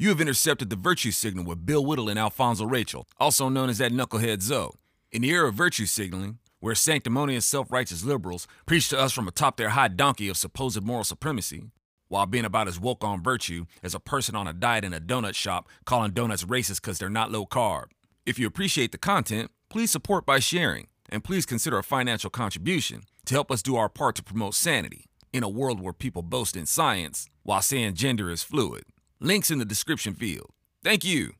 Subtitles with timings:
[0.00, 3.76] You have intercepted the virtue signal with Bill Whittle and Alfonzo Rachel, also known as
[3.76, 4.72] that knucklehead Zo.
[5.12, 9.28] In the era of virtue signaling, where sanctimonious self righteous liberals preach to us from
[9.28, 11.64] atop their high donkey of supposed moral supremacy,
[12.08, 15.02] while being about as woke on virtue as a person on a diet in a
[15.02, 17.88] donut shop calling donuts racist because they're not low carb.
[18.24, 23.02] If you appreciate the content, please support by sharing, and please consider a financial contribution
[23.26, 26.56] to help us do our part to promote sanity in a world where people boast
[26.56, 28.84] in science while saying gender is fluid.
[29.22, 30.50] Links in the description field.
[30.82, 31.34] Thank you.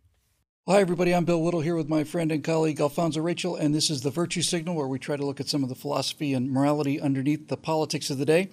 [0.68, 1.14] Hi, everybody.
[1.14, 4.10] I'm Bill Whittle here with my friend and colleague Alfonzo Rachel, and this is the
[4.10, 7.48] Virtue Signal, where we try to look at some of the philosophy and morality underneath
[7.48, 8.50] the politics of the day.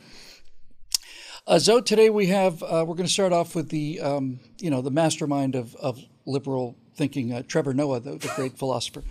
[1.46, 4.70] Uh, so today we have uh, we're going to start off with the um, you
[4.70, 9.04] know the mastermind of, of liberal thinking, uh, Trevor Noah, the, the great philosopher.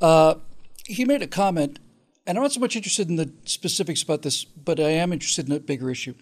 [0.00, 0.36] Uh,
[0.86, 1.78] he made a comment,
[2.26, 5.46] and I'm not so much interested in the specifics about this, but I am interested
[5.46, 6.14] in a bigger issue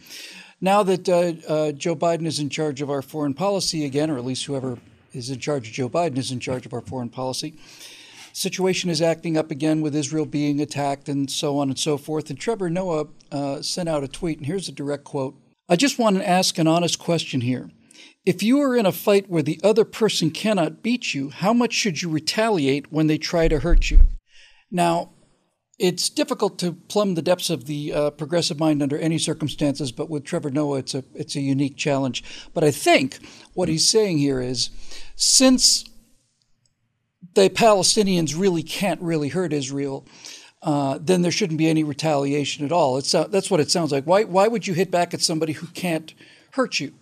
[0.60, 4.18] now that uh, uh, Joe Biden is in charge of our foreign policy again, or
[4.18, 4.78] at least whoever
[5.12, 7.54] is in charge of Joe Biden is in charge of our foreign policy,
[8.32, 12.30] situation is acting up again with Israel being attacked and so on and so forth.
[12.30, 15.34] And Trevor Noah uh, sent out a tweet, and here's a direct quote
[15.68, 17.70] I just want to ask an honest question here.
[18.26, 21.72] If you are in a fight where the other person cannot beat you, how much
[21.72, 24.00] should you retaliate when they try to hurt you?
[24.70, 25.10] Now,
[25.80, 30.10] it's difficult to plumb the depths of the uh, progressive mind under any circumstances, but
[30.10, 32.22] with Trevor Noah, it's a it's a unique challenge.
[32.52, 33.18] But I think
[33.54, 34.68] what he's saying here is,
[35.16, 35.88] since
[37.34, 40.06] the Palestinians really can't really hurt Israel,
[40.62, 42.98] uh, then there shouldn't be any retaliation at all.
[42.98, 44.04] It's uh, that's what it sounds like.
[44.04, 46.12] Why why would you hit back at somebody who can't
[46.52, 46.92] hurt you?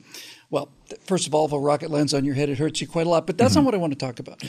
[0.50, 0.70] Well,
[1.04, 3.10] first of all, if a rocket lands on your head, it hurts you quite a
[3.10, 3.26] lot.
[3.26, 3.64] But that's mm-hmm.
[3.64, 4.40] not what I want to talk about.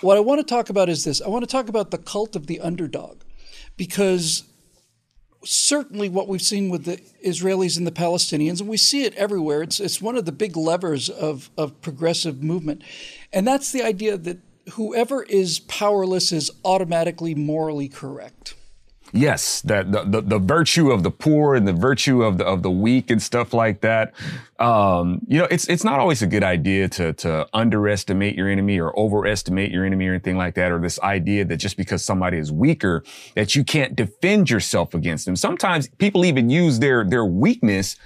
[0.00, 1.22] What I want to talk about is this.
[1.22, 3.18] I want to talk about the cult of the underdog
[3.82, 4.44] because
[5.44, 9.60] certainly what we've seen with the Israelis and the Palestinians, and we see it everywhere.
[9.60, 12.84] It's it's one of the big levers of of progressive movement,
[13.32, 14.38] and that's the idea that
[14.74, 18.54] whoever is powerless is automatically morally correct
[19.12, 22.62] yes, that the, the, the virtue of the poor and the virtue of the of
[22.62, 24.14] the weak and stuff like that.
[24.58, 28.80] Um, you know, it's it's not always a good idea to to underestimate your enemy
[28.80, 32.38] or overestimate your enemy or anything like that, or this idea that just because somebody
[32.38, 33.04] is weaker
[33.34, 35.36] that you can't defend yourself against them.
[35.36, 37.96] Sometimes people even use their their weakness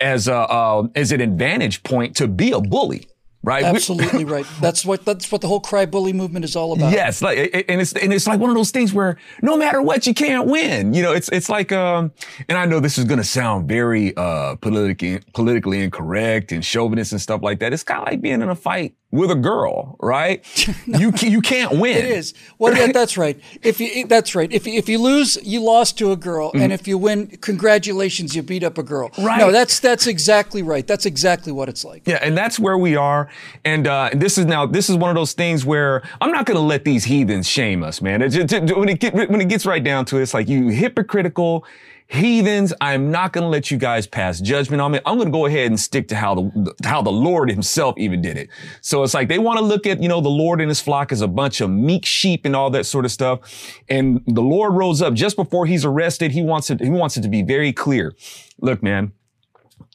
[0.00, 3.08] as a uh, as an advantage point to be a bully
[3.48, 3.64] right?
[3.64, 4.46] Absolutely right.
[4.60, 6.92] That's what that's what the whole cry bully movement is all about.
[6.92, 7.38] Yes, like
[7.68, 10.46] and it's and it's like one of those things where no matter what you can't
[10.46, 10.92] win.
[10.92, 12.12] You know, it's it's like um
[12.48, 17.12] and I know this is going to sound very uh politically politically incorrect and chauvinist
[17.12, 17.72] and stuff like that.
[17.72, 20.44] It's kind of like being in a fight with a girl, right?
[20.86, 21.96] no, you you can't win.
[21.96, 22.34] It is.
[22.58, 23.40] Well, yeah, that's right.
[23.62, 24.52] If you that's right.
[24.52, 28.34] If if you lose, you lost to a girl, mm and if you win, congratulations,
[28.34, 29.12] you beat up a girl.
[29.16, 29.38] Right.
[29.38, 30.86] No, that's that's exactly right.
[30.86, 32.02] That's exactly what it's like.
[32.04, 33.28] Yeah, and that's where we are.
[33.64, 36.56] And uh, this is now this is one of those things where I'm not going
[36.56, 38.22] to let these heathens shame us, man.
[38.22, 40.68] It, it, when it get, when it gets right down to it, it's like you
[40.68, 41.64] hypocritical
[42.08, 45.00] heathens, I'm not going to let you guys pass judgment on me.
[45.04, 48.22] I'm going to go ahead and stick to how the, how the Lord himself even
[48.22, 48.48] did it.
[48.80, 51.12] So it's like they want to look at, you know, the Lord and his flock
[51.12, 53.40] as a bunch of meek sheep and all that sort of stuff.
[53.88, 56.32] And the Lord rose up just before he's arrested.
[56.32, 58.14] He wants it, he wants it to be very clear.
[58.60, 59.12] Look, man,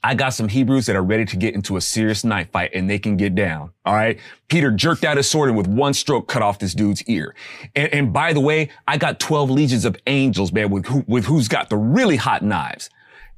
[0.03, 2.89] I got some Hebrews that are ready to get into a serious knife fight and
[2.89, 3.71] they can get down.
[3.85, 4.19] All right.
[4.49, 7.35] Peter jerked out his sword and with one stroke cut off this dude's ear.
[7.75, 11.25] And, and by the way, I got 12 legions of angels, man, with who, with
[11.25, 12.89] who's got the really hot knives.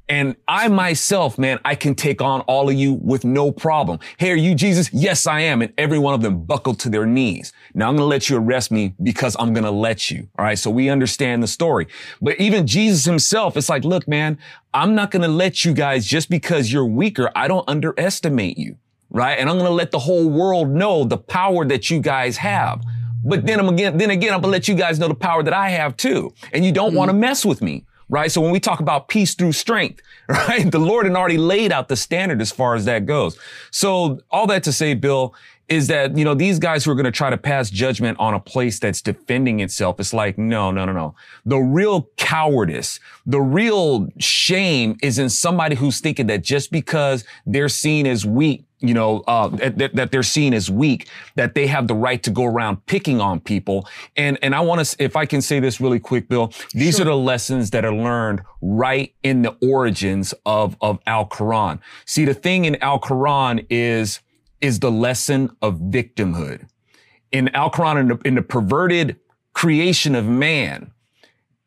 [0.08, 3.98] And I myself, man, I can take on all of you with no problem.
[4.18, 4.88] Hey, are you Jesus?
[4.92, 5.62] Yes, I am.
[5.62, 7.52] And every one of them buckled to their knees.
[7.74, 10.28] Now I'm going to let you arrest me because I'm going to let you.
[10.38, 10.58] All right.
[10.58, 11.88] So we understand the story.
[12.22, 14.38] But even Jesus himself, it's like, look, man,
[14.72, 17.30] I'm not going to let you guys just because you're weaker.
[17.34, 18.76] I don't underestimate you.
[19.10, 19.38] Right.
[19.38, 22.84] And I'm going to let the whole world know the power that you guys have.
[23.24, 25.42] But then I'm again, then again, I'm going to let you guys know the power
[25.42, 26.32] that I have too.
[26.52, 26.96] And you don't mm-hmm.
[26.96, 28.30] want to mess with me right?
[28.30, 30.70] So when we talk about peace through strength, right?
[30.70, 33.38] The Lord had already laid out the standard as far as that goes.
[33.70, 35.34] So all that to say, Bill,
[35.68, 38.34] is that, you know, these guys who are going to try to pass judgment on
[38.34, 41.14] a place that's defending itself, it's like, no, no, no, no.
[41.44, 47.68] The real cowardice, the real shame is in somebody who's thinking that just because they're
[47.68, 51.88] seen as weak, you know, uh, that, that they're seen as weak, that they have
[51.88, 53.88] the right to go around picking on people.
[54.16, 57.06] And, and I want to, if I can say this really quick, Bill, these sure.
[57.06, 61.80] are the lessons that are learned right in the origins of, of Al Quran.
[62.04, 64.20] See, the thing in Al Quran is,
[64.60, 66.68] is the lesson of victimhood.
[67.32, 69.16] In Al Quran, in the, in the perverted
[69.54, 70.92] creation of man,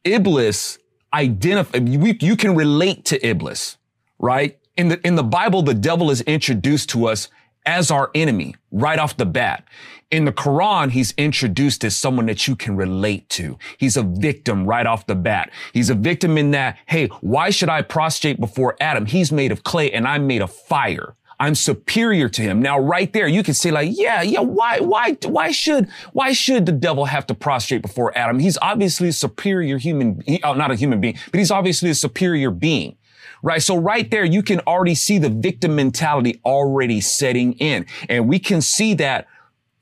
[0.03, 0.77] Iblis
[1.11, 3.77] identify, you, you can relate to Iblis,
[4.19, 4.58] right?
[4.79, 7.27] In the, in the Bible, the devil is introduced to us
[7.65, 9.65] as our enemy right off the bat.
[10.09, 13.59] In the Quran, he's introduced as someone that you can relate to.
[13.77, 15.51] He's a victim right off the bat.
[15.73, 19.05] He's a victim in that, hey, why should I prostrate before Adam?
[19.05, 21.15] He's made of clay and I'm made of fire.
[21.41, 22.61] I'm superior to him.
[22.61, 26.65] Now, right there, you can say like, yeah, yeah, why, why, why should, why should
[26.65, 28.39] the devil have to prostrate before Adam?
[28.39, 31.95] He's obviously a superior human, he, oh, not a human being, but he's obviously a
[31.95, 32.95] superior being
[33.41, 33.61] right?
[33.61, 37.85] So right there, you can already see the victim mentality already setting in.
[38.07, 39.27] And we can see that,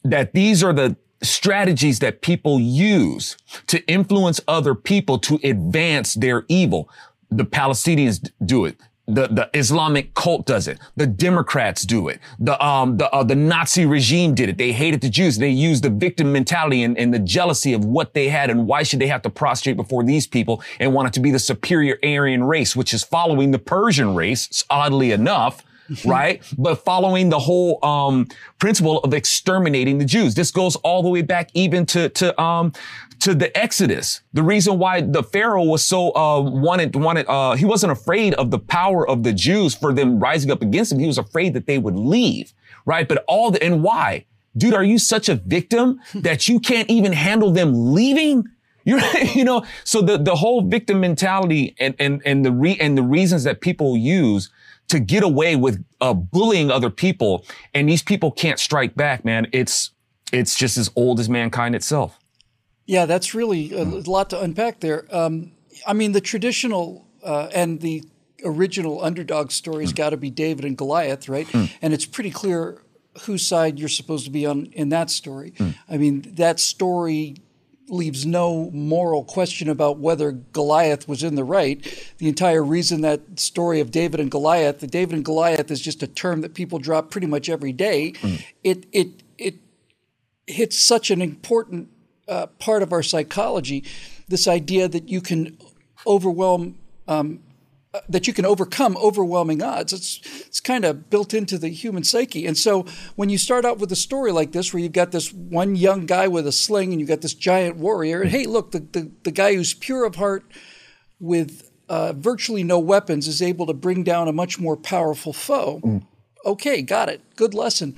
[0.03, 3.37] that these are the strategies that people use
[3.67, 6.89] to influence other people to advance their evil.
[7.31, 8.77] The Palestinians do it
[9.07, 10.79] the, the Islamic cult does it.
[10.97, 12.19] The Democrats do it.
[12.39, 14.57] The, um, the, uh, the Nazi regime did it.
[14.57, 15.37] They hated the Jews.
[15.37, 18.83] They used the victim mentality and, and the jealousy of what they had and why
[18.83, 22.43] should they have to prostrate before these people and wanted to be the superior Aryan
[22.43, 25.63] race, which is following the Persian race, oddly enough.
[26.05, 26.43] right?
[26.57, 28.27] But following the whole um,
[28.59, 30.35] principle of exterminating the Jews.
[30.35, 32.73] This goes all the way back even to to um,
[33.19, 34.21] to the Exodus.
[34.33, 38.51] The reason why the Pharaoh was so uh, wanted wanted uh, he wasn't afraid of
[38.51, 40.99] the power of the Jews for them rising up against him.
[40.99, 42.53] He was afraid that they would leave,
[42.85, 43.07] right?
[43.07, 44.25] But all the and why,
[44.55, 44.73] dude?
[44.73, 48.45] Are you such a victim that you can't even handle them leaving?
[48.83, 49.01] You're,
[49.33, 53.03] you know, so the the whole victim mentality and and and the re and the
[53.03, 54.49] reasons that people use
[54.89, 59.47] to get away with uh, bullying other people, and these people can't strike back, man.
[59.51, 59.91] It's
[60.31, 62.19] it's just as old as mankind itself.
[62.87, 65.05] Yeah, that's really a lot to unpack there.
[65.11, 65.51] Um,
[65.85, 68.03] I mean, the traditional uh, and the
[68.43, 69.97] original underdog story's mm.
[69.97, 71.47] got to be David and Goliath, right?
[71.47, 71.71] Mm.
[71.81, 72.81] And it's pretty clear
[73.23, 75.51] whose side you're supposed to be on in that story.
[75.51, 75.75] Mm.
[75.89, 77.35] I mean, that story
[77.89, 81.81] leaves no moral question about whether Goliath was in the right.
[82.17, 86.03] The entire reason that story of David and Goliath, the David and Goliath is just
[86.03, 88.13] a term that people drop pretty much every day.
[88.21, 88.45] Mm.
[88.63, 89.55] It it it
[90.45, 91.89] hits such an important
[92.27, 93.83] uh, part of our psychology.
[94.27, 95.57] This idea that you can
[96.05, 96.77] overwhelm
[97.07, 97.39] um,
[98.09, 99.93] that you can overcome overwhelming odds.
[99.93, 102.45] It's it's kind of built into the human psyche.
[102.45, 102.85] And so
[103.15, 106.05] when you start out with a story like this, where you've got this one young
[106.05, 109.11] guy with a sling and you've got this giant warrior, and hey, look, the the,
[109.23, 110.43] the guy who's pure of heart
[111.19, 115.79] with uh, virtually no weapons is able to bring down a much more powerful foe.
[115.83, 116.05] Mm.
[116.45, 117.21] Okay, got it.
[117.35, 117.97] Good lesson.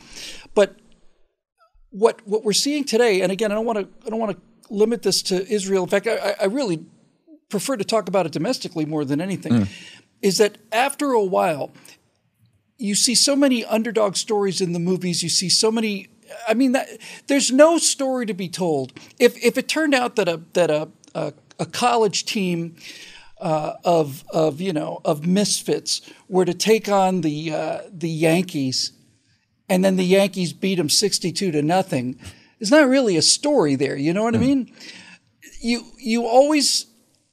[1.92, 4.74] What what we're seeing today, and again, I don't want to I don't want to
[4.74, 5.84] limit this to Israel.
[5.84, 6.86] In fact, I, I really
[7.50, 9.68] prefer to talk about it domestically more than anything, mm.
[10.22, 11.72] is that after a while,
[12.78, 15.22] you see so many underdog stories in the movies.
[15.24, 16.08] You see so many.
[16.48, 16.88] I mean, that,
[17.28, 18.94] there's no story to be told.
[19.20, 22.76] If if it turned out that a that a a, a college team
[23.40, 28.94] uh, of of you know of misfits were to take on the uh, the Yankees,
[29.70, 32.20] and then the Yankees beat them sixty two to nothing,
[32.60, 33.96] it's not really a story there.
[33.96, 34.38] You know what mm.
[34.38, 34.74] I mean?
[35.62, 36.88] You you always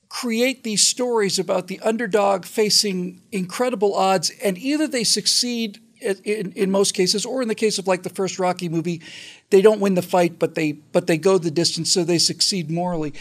[0.08, 6.70] create these stories about the underdog facing incredible odds, and either they succeed in, in
[6.70, 9.02] most cases, or in the case of like the first Rocky movie,
[9.50, 12.70] they don't win the fight, but they but they go the distance, so they succeed
[12.70, 13.12] morally.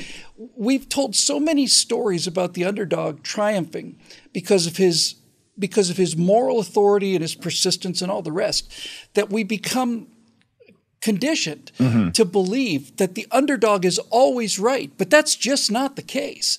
[0.56, 3.98] We've told so many stories about the underdog triumphing
[4.34, 5.16] because of his
[5.58, 8.72] because of his moral authority and his persistence and all the rest
[9.14, 10.08] that we become
[11.02, 12.10] conditioned mm-hmm.
[12.12, 16.58] to believe that the underdog is always right, but that's just not the case.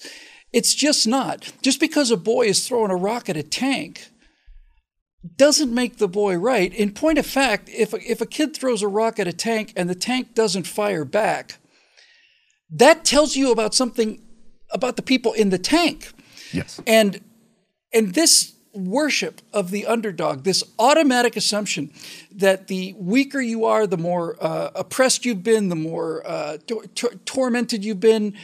[0.53, 1.53] It's just not.
[1.63, 4.09] Just because a boy is throwing a rock at a tank
[5.37, 6.73] doesn't make the boy right.
[6.73, 9.73] In point of fact, if a, if a kid throws a rock at a tank
[9.77, 11.59] and the tank doesn't fire back,
[12.71, 14.23] that tells you about something
[14.71, 16.13] about the people in the tank.
[16.53, 16.81] Yes.
[16.87, 17.21] And
[17.93, 21.91] and this worship of the underdog, this automatic assumption
[22.31, 26.59] that the weaker you are, the more uh, oppressed you've been, the more uh,
[27.25, 28.35] tormented you've been,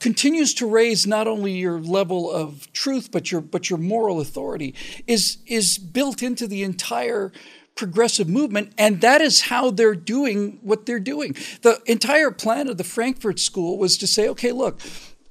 [0.00, 4.74] continues to raise not only your level of truth but your but your moral authority
[5.06, 7.32] is is built into the entire
[7.76, 11.34] progressive movement and that is how they're doing what they're doing.
[11.62, 14.80] The entire plan of the frankfurt school was to say okay look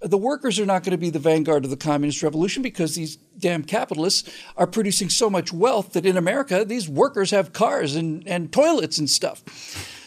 [0.09, 3.15] the workers are not going to be the vanguard of the communist revolution because these
[3.38, 8.27] damn capitalists are producing so much wealth that in america these workers have cars and,
[8.27, 9.43] and toilets and stuff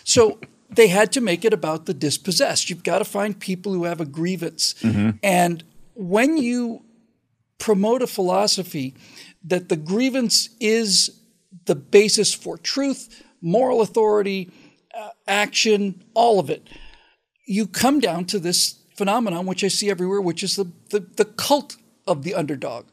[0.05, 0.39] so
[0.71, 2.69] they had to make it about the dispossessed.
[2.69, 4.75] You've got to find people who have a grievance.
[4.83, 5.11] Mm-hmm.
[5.23, 5.65] And
[5.95, 6.85] when you
[7.59, 8.95] promote a philosophy
[9.45, 11.21] that the grievance is
[11.65, 14.51] the basis for truth, moral authority,
[14.97, 16.69] uh, action, all of it,
[17.47, 21.25] you come down to this phenomenon, which I see everywhere, which is the, the, the
[21.25, 21.77] cult
[22.07, 22.85] of the underdog.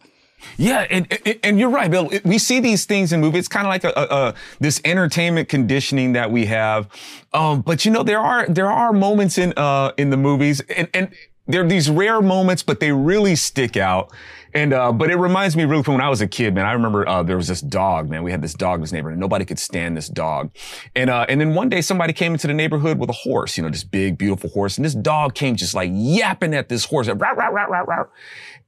[0.57, 2.09] Yeah, and, and, and you're right, Bill.
[2.23, 3.39] We see these things in movies.
[3.39, 6.87] It's kind of like a, a, a, this entertainment conditioning that we have.
[7.33, 10.87] Um, but you know, there are there are moments in uh, in the movies, and,
[10.93, 11.09] and
[11.47, 14.11] there are these rare moments, but they really stick out.
[14.55, 16.65] And, uh, but it reminds me really from when I was a kid, man.
[16.65, 18.23] I remember, uh, there was this dog, man.
[18.23, 20.49] We had this dog in this neighborhood and nobody could stand this dog.
[20.95, 23.63] And, uh, and then one day somebody came into the neighborhood with a horse, you
[23.63, 24.77] know, this big, beautiful horse.
[24.77, 27.09] And this dog came just like yapping at this horse.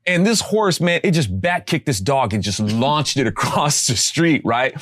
[0.05, 3.87] And this horse, man, it just back kicked this dog and just launched it across
[3.87, 4.75] the street, right?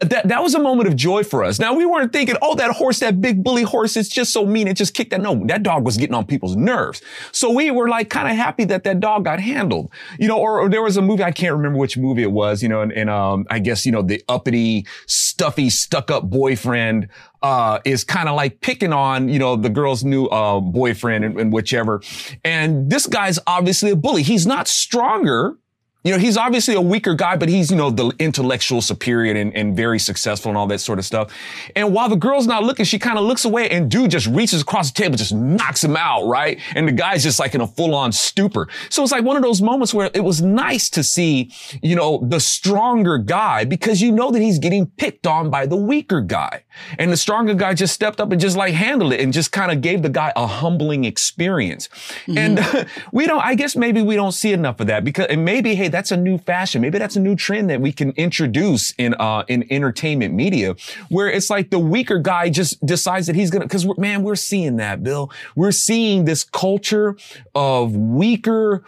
[0.00, 1.58] That, that was a moment of joy for us.
[1.58, 4.66] Now we weren't thinking, oh, that horse, that big bully horse, it's just so mean.
[4.66, 5.20] It just kicked that.
[5.20, 7.02] No, that dog was getting on people's nerves.
[7.32, 10.60] So we were like kind of happy that that dog got handled, you know, or,
[10.60, 12.92] or, there was a movie, I can't remember which movie it was, you know, and,
[12.92, 17.08] and um, I guess, you know, the uppity, stuffy, stuck up boyfriend,
[17.42, 21.40] uh, is kind of like picking on, you know, the girl's new, uh, boyfriend and,
[21.40, 22.00] and whichever.
[22.44, 24.22] And this guy's obviously a bully.
[24.22, 25.56] He's not stronger
[26.02, 29.54] you know, he's obviously a weaker guy, but he's, you know, the intellectual superior and,
[29.54, 31.30] and very successful and all that sort of stuff.
[31.76, 34.62] And while the girl's not looking, she kind of looks away and dude just reaches
[34.62, 36.58] across the table, just knocks him out, right?
[36.74, 38.68] And the guy's just like in a full on stupor.
[38.88, 41.52] So it's like one of those moments where it was nice to see,
[41.82, 45.76] you know, the stronger guy because you know that he's getting picked on by the
[45.76, 46.64] weaker guy.
[46.98, 49.70] And the stronger guy just stepped up and just like handled it and just kind
[49.70, 51.88] of gave the guy a humbling experience.
[52.26, 52.38] Mm-hmm.
[52.38, 55.74] And we don't, I guess maybe we don't see enough of that because, and maybe,
[55.74, 56.80] hey, that's a new fashion.
[56.80, 60.76] Maybe that's a new trend that we can introduce in, uh, in entertainment media
[61.08, 64.36] where it's like the weaker guy just decides that he's going to, cause man, we're
[64.36, 65.30] seeing that, Bill.
[65.54, 67.16] We're seeing this culture
[67.54, 68.84] of weaker,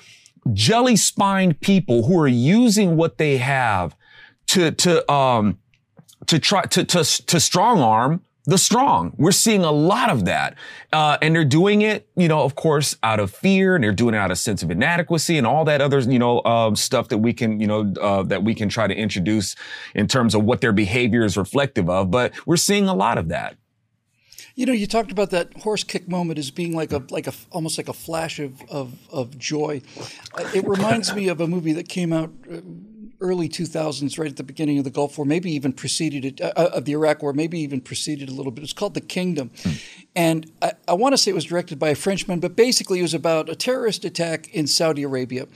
[0.53, 3.95] jelly spined people who are using what they have
[4.49, 5.59] to, to, um,
[6.27, 9.15] to try to, to, to strong arm the strong.
[9.17, 10.57] We're seeing a lot of that.
[10.93, 14.15] Uh, and they're doing it, you know, of course, out of fear and they're doing
[14.15, 17.19] it out of sense of inadequacy and all that other, you know, uh, stuff that
[17.19, 19.55] we can, you know, uh, that we can try to introduce
[19.95, 22.11] in terms of what their behavior is reflective of.
[22.11, 23.57] But we're seeing a lot of that.
[24.55, 27.33] You know, you talked about that horse kick moment as being like a like a
[27.53, 29.81] almost like a flash of of, of joy.
[30.35, 32.59] Uh, it reminds me of a movie that came out uh,
[33.23, 36.52] early 2000s, right at the beginning of the Gulf War, maybe even preceded it, uh,
[36.57, 38.64] uh, of the Iraq War, maybe even preceded a little bit.
[38.64, 39.50] It's called The Kingdom.
[39.62, 39.83] Mm.
[40.14, 43.02] And I, I want to say it was directed by a Frenchman, but basically it
[43.02, 45.47] was about a terrorist attack in Saudi Arabia.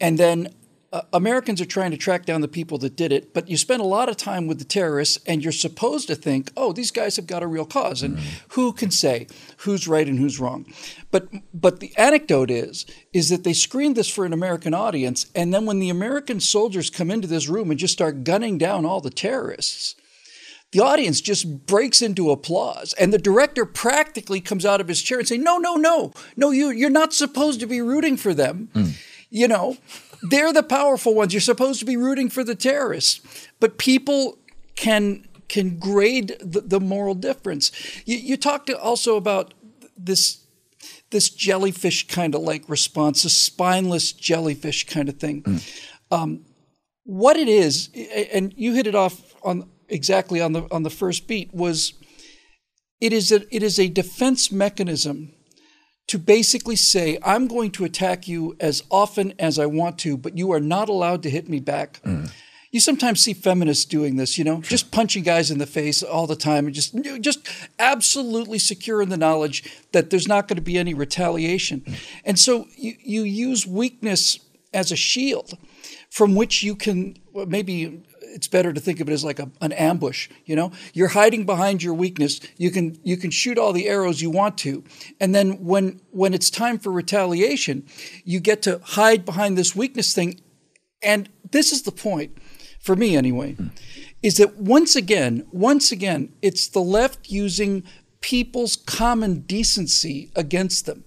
[0.00, 0.48] And then
[0.94, 3.82] uh, Americans are trying to track down the people that did it, but you spend
[3.82, 7.16] a lot of time with the terrorists, and you're supposed to think, oh, these guys
[7.16, 8.00] have got a real cause.
[8.00, 8.44] And mm-hmm.
[8.50, 9.26] who can say
[9.58, 10.72] who's right and who's wrong?
[11.10, 15.52] But but the anecdote is is that they screened this for an American audience, and
[15.52, 19.00] then when the American soldiers come into this room and just start gunning down all
[19.00, 19.96] the terrorists,
[20.70, 25.18] the audience just breaks into applause and the director practically comes out of his chair
[25.18, 28.68] and say no no no no you you're not supposed to be rooting for them
[28.74, 28.92] mm.
[29.34, 29.76] You know
[30.22, 31.34] they're the powerful ones.
[31.34, 34.38] You're supposed to be rooting for the terrorists, but people
[34.76, 37.70] can can grade the, the moral difference.
[38.06, 39.52] You, you talked also about
[39.96, 40.44] this
[41.10, 45.42] this jellyfish kind of like response, a spineless jellyfish kind of thing.
[45.42, 45.88] Mm.
[46.10, 46.44] Um,
[47.04, 47.90] what it is,
[48.32, 51.92] and you hit it off on exactly on the on the first beat was
[53.00, 55.34] it is a, it is a defense mechanism
[56.06, 60.36] to basically say, I'm going to attack you as often as I want to, but
[60.36, 62.00] you are not allowed to hit me back.
[62.04, 62.30] Mm.
[62.70, 64.70] You sometimes see feminists doing this, you know, sure.
[64.70, 69.10] just punching guys in the face all the time and just just absolutely secure in
[69.10, 71.82] the knowledge that there's not going to be any retaliation.
[71.82, 71.94] Mm.
[72.24, 74.40] And so you, you use weakness
[74.72, 75.56] as a shield
[76.10, 78.02] from which you can maybe
[78.34, 80.72] it's better to think of it as like a, an ambush you know?
[80.92, 82.40] You're hiding behind your weakness.
[82.56, 84.84] You can you can shoot all the arrows you want to.
[85.20, 87.86] And then when when it's time for retaliation
[88.24, 90.40] you get to hide behind this weakness thing.
[91.02, 92.36] And this is the point
[92.80, 93.68] for me anyway hmm.
[94.22, 97.82] is that once again once again it's the left using
[98.20, 101.04] people's common decency against them.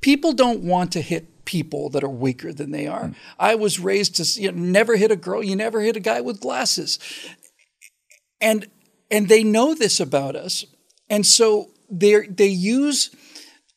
[0.00, 3.08] People don't want to hit people that are weaker than they are.
[3.08, 3.14] Mm.
[3.38, 6.22] I was raised to you know, never hit a girl, you never hit a guy
[6.22, 6.98] with glasses.
[8.40, 8.70] And
[9.10, 10.64] and they know this about us.
[11.10, 13.14] And so they they use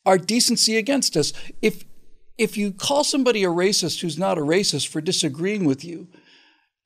[0.06, 1.34] our decency against us.
[1.60, 1.84] If
[2.38, 6.08] if you call somebody a racist who's not a racist for disagreeing with you,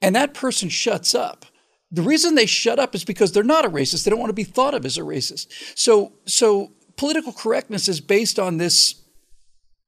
[0.02, 1.47] and that person shuts up,
[1.92, 4.02] the reason they shut up is because they're not a racist.
[4.02, 5.47] They don't want to be thought of as a racist.
[5.76, 9.00] So so political correctness is based on this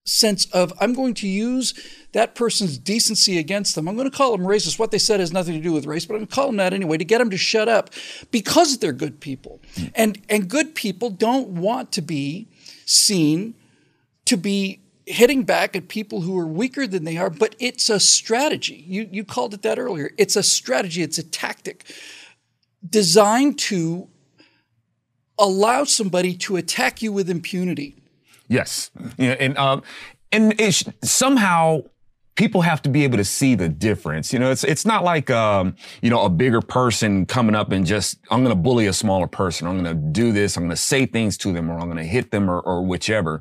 [0.04, 1.74] sense of I'm going to use
[2.12, 3.88] that person's decency against them.
[3.88, 4.78] I'm going to call them racist.
[4.78, 6.56] What they said has nothing to do with race, but I'm going to call them
[6.56, 7.90] that anyway to get them to shut up
[8.30, 9.60] because they're good people.
[9.76, 9.84] Hmm.
[9.94, 12.48] And and good people don't want to be
[12.84, 13.54] seen
[14.24, 18.00] to be hitting back at people who are weaker than they are, but it's a
[18.00, 18.84] strategy.
[18.86, 20.10] You you called it that earlier.
[20.18, 21.84] It's a strategy, it's a tactic
[22.88, 24.08] designed to
[25.38, 28.01] allow somebody to attack you with impunity.
[28.52, 28.90] Yes.
[29.18, 29.82] Yeah, and um
[30.30, 31.82] and it's somehow
[32.34, 34.32] people have to be able to see the difference.
[34.32, 37.84] You know, it's it's not like um, you know, a bigger person coming up and
[37.86, 39.66] just I'm gonna bully a smaller person.
[39.66, 42.50] I'm gonna do this, I'm gonna say things to them, or I'm gonna hit them
[42.50, 43.40] or, or whichever.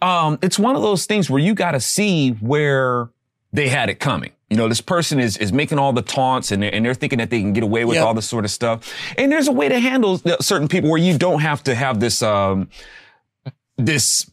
[0.00, 3.10] Um, it's one of those things where you gotta see where
[3.52, 4.30] they had it coming.
[4.50, 7.18] You know, this person is is making all the taunts and they're, and they're thinking
[7.18, 8.06] that they can get away with Yep.
[8.06, 8.92] all this sort of stuff.
[9.18, 12.22] And there's a way to handle certain people where you don't have to have this
[12.22, 12.68] um
[13.76, 14.30] this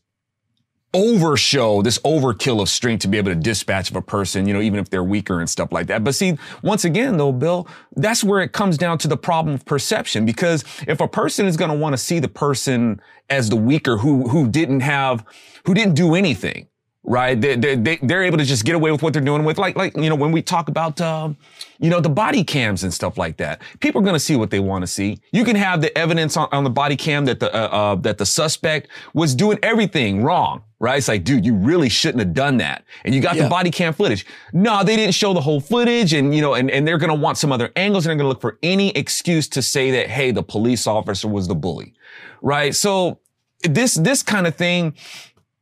[0.96, 4.54] over show, this overkill of strength to be able to dispatch of a person, you
[4.54, 6.06] know, even if they're weaker and stuff like that.
[6.06, 9.66] But see, once again, though, Bill, that's where it comes down to the problem of
[9.66, 10.26] perception.
[10.26, 13.98] Because if a person is going to want to see the person as the weaker
[13.98, 15.26] who, who didn't have,
[15.66, 16.68] who didn't do anything,
[17.08, 17.40] right?
[17.40, 19.76] They, they, they, they're able to just get away with what they're doing with, like,
[19.76, 21.38] like, you know, when we talk about, um,
[21.80, 23.62] you know, the body cams and stuff like that.
[23.80, 25.20] People are going to see what they want to see.
[25.32, 28.18] You can have the evidence on, on the body cam that the, uh, uh, that
[28.18, 30.98] the suspect was doing everything wrong, right?
[30.98, 32.84] It's like, dude, you really shouldn't have done that.
[33.04, 33.44] And you got Yeah.
[33.44, 34.26] the body cam footage.
[34.52, 37.22] No, they didn't show the whole footage and, you know, and, and they're going to
[37.22, 40.08] want some other angles and they're going to look for any excuse to say that,
[40.08, 41.94] hey, the police officer was the bully,
[42.42, 42.74] right?
[42.74, 43.20] So
[43.62, 44.96] this, this kind of thing,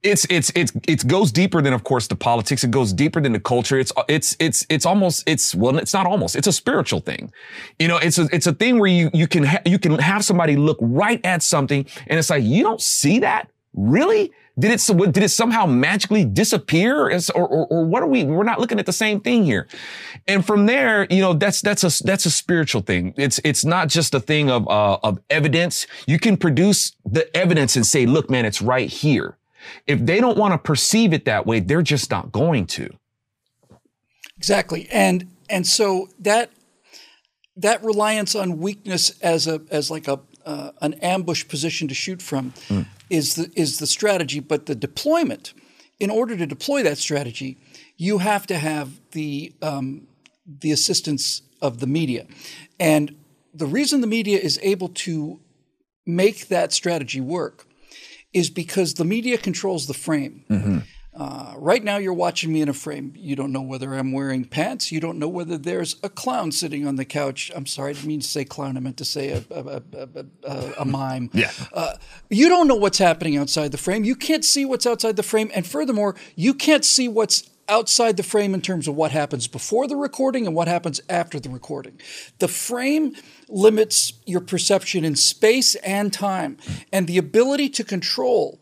[0.04, 2.64] it's it's it's it goes deeper than of course the politics.
[2.64, 3.80] It goes deeper than the culture.
[3.80, 6.36] It's it's it's it's almost it's well it's not almost.
[6.36, 7.32] It's a spiritual thing.
[7.80, 10.26] You know it's a it's a thing where you you can ha- you can have
[10.26, 13.50] somebody look right at something and it's like you don't see that?
[13.74, 14.32] Really?
[14.60, 17.10] Did it did it somehow magically disappear?
[17.10, 19.68] Is- or, or or what are we we're not looking at the same thing here.
[20.28, 23.14] And from there you know that's that's a that's a spiritual thing.
[23.16, 25.88] It's it's not just a thing of uh, of evidence.
[26.08, 29.38] You can produce the evidence and say look man it's right here
[29.88, 32.90] if they don't want to perceive it that way, they're just not going to.
[34.38, 34.88] Exactly.
[34.92, 36.52] And and so that
[37.56, 42.22] that reliance on weakness as a as like a uh, an ambush position to shoot
[42.22, 42.54] from
[43.10, 45.54] is the is the strategy, but the deployment.
[46.00, 47.58] In order to deploy that strategy,
[47.96, 50.08] you have to have the um,
[50.46, 52.26] the assistance of the media,
[52.80, 53.16] and
[53.54, 55.40] the reason the media is able to
[56.06, 57.66] make that strategy work
[58.34, 60.84] is because the media controls the frame.
[61.16, 63.14] Uh, right now, you're watching me in a frame.
[63.16, 64.92] You don't know whether I'm wearing pants.
[64.92, 67.52] You don't know whether there's a clown sitting on the couch.
[67.56, 68.78] I'm sorry, I didn't mean to say clown.
[68.78, 71.30] I meant to say a, a, a, a, a, a mime.
[71.44, 71.52] Yeah.
[71.74, 71.96] Uh,
[72.30, 74.04] you don't know what's happening outside the frame.
[74.04, 75.52] You can't see what's outside the frame.
[75.54, 79.88] And furthermore, you can't see what's outside the frame in terms of what happens before
[79.88, 82.00] the recording and what happens after the recording.
[82.40, 83.16] The frame
[83.48, 86.58] limits your perception in space and time,
[86.92, 88.60] and the ability to control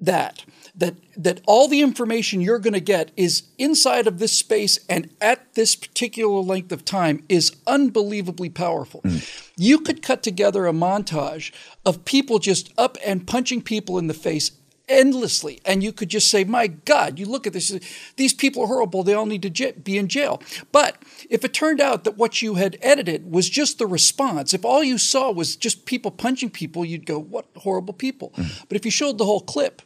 [0.00, 0.44] that
[0.78, 5.10] that that all the information you're going to get is inside of this space and
[5.20, 9.00] at this particular length of time is unbelievably powerful.
[9.00, 9.16] Hmm.
[9.56, 11.52] You could cut together a montage
[11.84, 14.52] of people just up and punching people in the face
[14.88, 17.78] endlessly and you could just say my god you look at this
[18.16, 21.80] these people are horrible they all need to be in jail but if it turned
[21.80, 25.56] out that what you had edited was just the response if all you saw was
[25.56, 28.46] just people punching people you'd go what horrible people hmm.
[28.68, 29.82] but if you showed the whole clip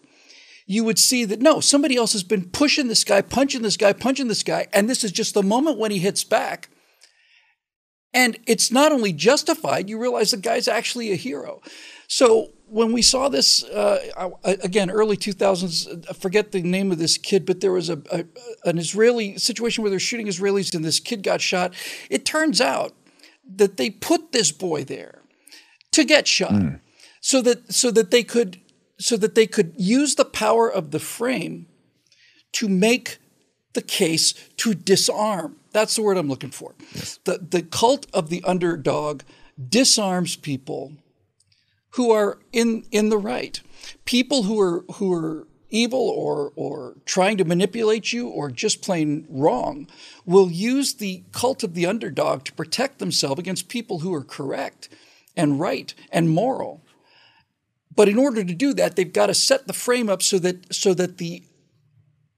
[0.66, 3.92] you would see that no, somebody else has been pushing this guy, punching this guy,
[3.92, 6.68] punching this guy, and this is just the moment when he hits back.
[8.14, 11.62] And it's not only justified, you realize the guy's actually a hero.
[12.08, 17.18] So when we saw this, uh, again, early 2000s, I forget the name of this
[17.18, 18.24] kid, but there was a, a
[18.64, 21.74] an Israeli situation where they're shooting Israelis and this kid got shot.
[22.08, 22.94] It turns out
[23.56, 25.20] that they put this boy there
[25.90, 26.52] to get shot
[27.20, 28.58] so that so that they could
[28.98, 31.66] so that they could use the power of the frame
[32.52, 33.18] to make
[33.74, 35.56] the case to disarm.
[35.72, 36.74] That's the word I'm looking for.
[37.24, 39.22] The the cult of the underdog
[39.68, 40.94] disarms people
[41.92, 43.61] who are in in the right.
[44.05, 49.26] People who are who are evil or or trying to manipulate you or just plain
[49.28, 49.88] wrong
[50.26, 54.88] will use the cult of the underdog to protect themselves against people who are correct
[55.37, 56.83] and right and moral.
[57.94, 60.74] But in order to do that, they've got to set the frame up so that
[60.74, 61.42] so that the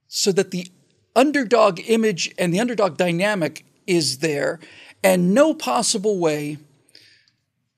[0.08, 0.68] so that the
[1.16, 4.58] underdog image and the underdog dynamic is there,
[5.02, 6.58] and no possible way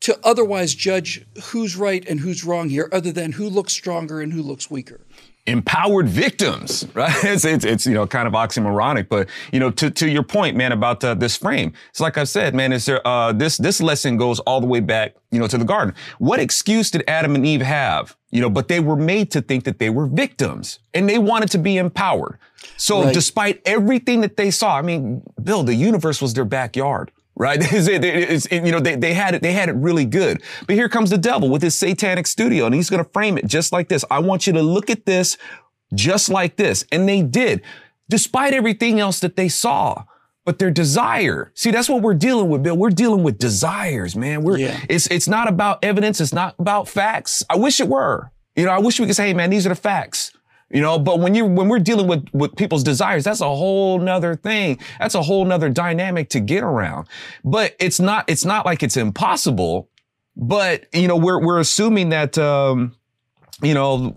[0.01, 4.33] to otherwise judge who's right and who's wrong here, other than who looks stronger and
[4.33, 5.01] who looks weaker.
[5.47, 7.25] empowered victims, right?
[7.25, 10.57] It's, it's, it's, you know, kind of oxymoronic, but, you know, to, to your point,
[10.57, 13.81] man, about uh, this frame, it's like I said, man, is there, uh, this, this
[13.81, 15.95] lesson goes all the way back, you know, to the garden.
[16.19, 18.17] What excuse did Adam and Eve have?
[18.33, 21.51] You know, but they were made to think that they were victims and they wanted
[21.53, 22.39] to be empowered.
[22.77, 23.15] So right.
[23.15, 27.61] despite everything that they saw, I mean, Bill, the universe was their backyard right?
[27.77, 30.43] It's, it's, it, you know, they, they had it, they had it really good.
[30.67, 33.47] But here comes the devil with his satanic studio and he's going to frame it
[33.47, 34.05] just like this.
[34.11, 35.37] I want you to look at this
[35.95, 36.85] just like this.
[36.91, 37.63] And they did,
[38.09, 40.05] despite everything else that they saw.
[40.45, 42.77] But their desire, see, that's what we're dealing with, Bill.
[42.77, 44.43] We're dealing with desires, man.
[44.43, 44.81] We're, yeah.
[44.89, 46.21] it's, it's not about evidence.
[46.21, 47.43] It's not about facts.
[47.51, 48.31] I wish it were.
[48.55, 50.33] You know, I wish we could say, hey, man, these are the facts.
[50.77, 53.99] You know, but when you when we're dealing with with people's desires, that's a whole
[53.99, 54.79] nother thing.
[54.99, 57.09] That's a whole nother dynamic to get around.
[57.43, 59.89] But it's not it's not like it's impossible.
[60.37, 62.95] But you know, we're we're assuming that um,
[63.63, 64.09] you know,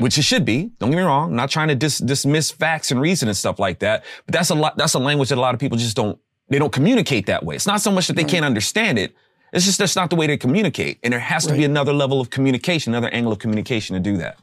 [0.00, 0.70] which it should be.
[0.80, 1.30] Don't get me wrong.
[1.30, 4.04] I'm not trying to dis- dismiss facts and reason and stuff like that.
[4.26, 4.76] But that's a lot.
[4.76, 6.20] That's a language that a lot of people just don't.
[6.50, 7.54] They don't communicate that way.
[7.54, 8.30] It's not so much that they right.
[8.30, 9.16] can't understand it.
[9.54, 10.98] It's just that's not the way they communicate.
[11.02, 14.18] And there has to be another level of communication, another angle of communication to do
[14.18, 14.36] that.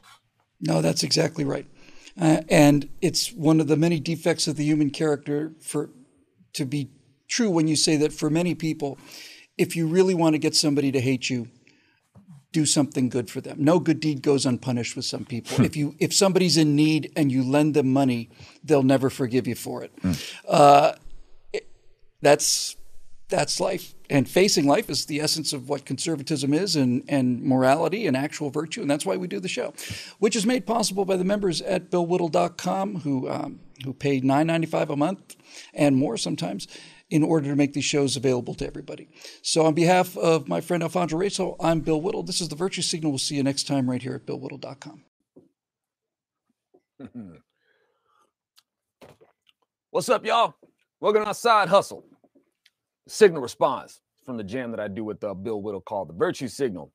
[0.60, 1.66] No, that's exactly right.
[2.20, 5.90] Uh, and it's one of the many defects of the human character for
[6.52, 6.90] to be
[7.28, 8.98] true when you say that for many people,
[9.56, 11.48] if you really want to get somebody to hate you,
[12.52, 13.62] do something good for them.
[13.62, 15.58] No good deed goes unpunished with some people.
[15.58, 15.64] Hmm.
[15.64, 18.28] if you if somebody's in need and you lend them money,
[18.64, 19.92] they'll never forgive you for it.
[20.02, 20.12] Hmm.
[20.48, 20.92] Uh,
[21.52, 21.68] it
[22.20, 22.76] that's
[23.30, 23.94] that's life.
[24.10, 28.50] And facing life is the essence of what conservatism is and, and morality and actual
[28.50, 28.82] virtue.
[28.82, 29.72] And that's why we do the show,
[30.18, 34.96] which is made possible by the members at billwhittle.com who, um, who pay $9.95 a
[34.96, 35.36] month
[35.72, 36.66] and more sometimes
[37.08, 39.08] in order to make these shows available to everybody.
[39.42, 42.22] So, on behalf of my friend Alfonzo Rachel, I'm Bill Whittle.
[42.22, 43.10] This is the Virtue Signal.
[43.10, 45.02] We'll see you next time right here at billwhittle.com.
[49.90, 50.54] What's up, y'all?
[51.00, 52.04] Welcome to our side hustle
[53.10, 56.48] signal response from the jam that I do with uh, Bill Whittle called the virtue
[56.48, 56.92] signal.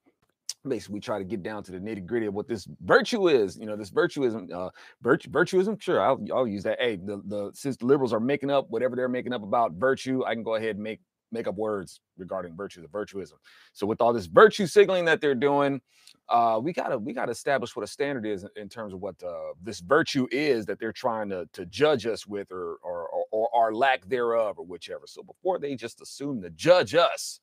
[0.68, 3.56] Basically, we try to get down to the nitty gritty of what this virtue is.
[3.58, 4.70] You know, this virtuism, uh,
[5.02, 5.80] virtue, virtuism.
[5.80, 6.80] Sure, I'll, I'll use that.
[6.80, 10.24] Hey, the, the since the liberals are making up whatever they're making up about virtue,
[10.26, 11.02] I can go ahead and make
[11.32, 13.34] make up words regarding virtue, the virtuism.
[13.74, 15.82] So with all this virtue signaling that they're doing,
[16.30, 19.54] uh, we gotta we gotta establish what a standard is in terms of what uh,
[19.62, 23.50] this virtue is that they're trying to to judge us with, or or or, or
[23.56, 25.04] our lack thereof, or whichever.
[25.06, 27.40] So before they just assume to judge us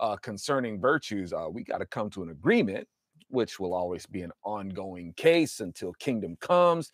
[0.00, 2.88] uh, concerning virtues, uh, we got to come to an agreement
[3.28, 6.92] which will always be an ongoing case until kingdom comes.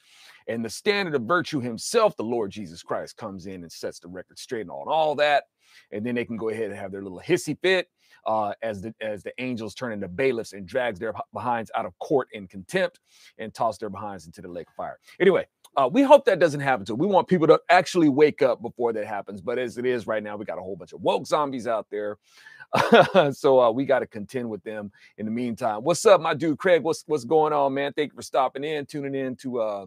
[0.49, 4.09] And the standard of virtue himself, the Lord Jesus Christ, comes in and sets the
[4.09, 5.45] record straight on all that.
[5.90, 7.88] And then they can go ahead and have their little hissy fit
[8.26, 11.98] uh, as the as the angels turn into bailiffs and drags their behinds out of
[11.98, 13.00] court in contempt
[13.38, 14.98] and toss their behinds into the lake of fire.
[15.20, 16.94] Anyway, uh, we hope that doesn't happen to.
[16.94, 19.40] We want people to actually wake up before that happens.
[19.40, 21.87] But as it is right now, we got a whole bunch of woke zombies out
[21.90, 22.18] there.
[23.32, 25.82] so uh, we got to contend with them in the meantime.
[25.82, 26.82] What's up, my dude Craig?
[26.82, 27.92] What's what's going on, man?
[27.92, 29.87] Thank you for stopping in, tuning in to uh,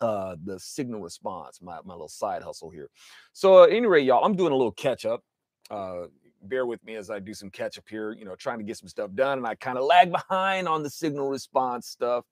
[0.00, 2.88] uh, the signal response, my, my little side hustle here.
[3.32, 5.22] So, uh, anyway, y'all, I'm doing a little catch up.
[5.70, 6.04] Uh,
[6.42, 8.76] bear with me as I do some catch up here, you know, trying to get
[8.76, 9.38] some stuff done.
[9.38, 12.24] And I kind of lag behind on the signal response stuff.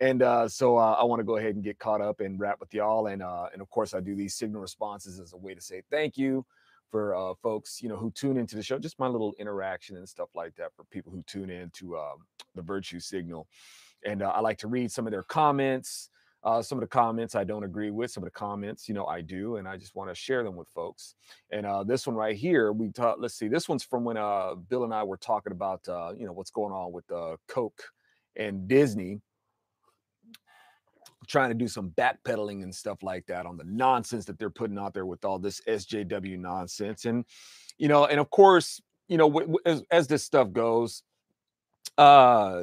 [0.00, 2.58] And uh, so uh, I want to go ahead and get caught up and wrap
[2.60, 3.06] with y'all.
[3.08, 5.82] And uh, and of course, I do these signal responses as a way to say
[5.90, 6.44] thank you
[6.90, 8.78] for uh, folks, you know, who tune into the show.
[8.78, 12.16] Just my little interaction and stuff like that for people who tune in to um,
[12.54, 13.46] the Virtue Signal.
[14.04, 16.09] And uh, I like to read some of their comments.
[16.42, 18.10] Uh, some of the comments I don't agree with.
[18.10, 20.56] Some of the comments, you know, I do, and I just want to share them
[20.56, 21.14] with folks.
[21.50, 23.16] And uh, this one right here, we talk.
[23.18, 26.26] Let's see, this one's from when uh, Bill and I were talking about, uh, you
[26.26, 27.82] know, what's going on with uh, Coke
[28.36, 29.20] and Disney
[31.26, 34.78] trying to do some backpedaling and stuff like that on the nonsense that they're putting
[34.78, 37.04] out there with all this SJW nonsense.
[37.04, 37.24] And,
[37.78, 41.02] you know, and of course, you know, w- w- as, as this stuff goes,
[41.98, 42.62] uh,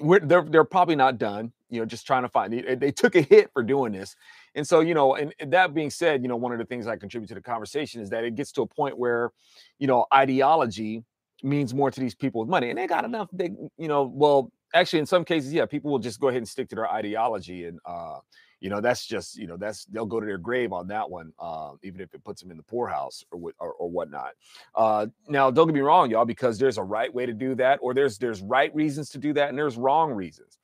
[0.00, 3.14] we're, they're, they're probably not done, you know, just trying to find, they, they took
[3.14, 4.16] a hit for doing this.
[4.54, 6.86] And so, you know, and, and that being said, you know, one of the things
[6.86, 9.30] I contribute to the conversation is that it gets to a point where,
[9.78, 11.04] you know, ideology
[11.42, 14.52] means more to these people with money and they got enough, they, you know, well,
[14.74, 17.64] actually in some cases yeah people will just go ahead and stick to their ideology
[17.64, 18.18] and uh
[18.60, 21.32] you know that's just you know that's they'll go to their grave on that one
[21.38, 24.32] uh, even if it puts them in the poorhouse or, or or whatnot
[24.74, 27.78] uh now don't get me wrong y'all because there's a right way to do that
[27.82, 30.58] or there's there's right reasons to do that and there's wrong reasons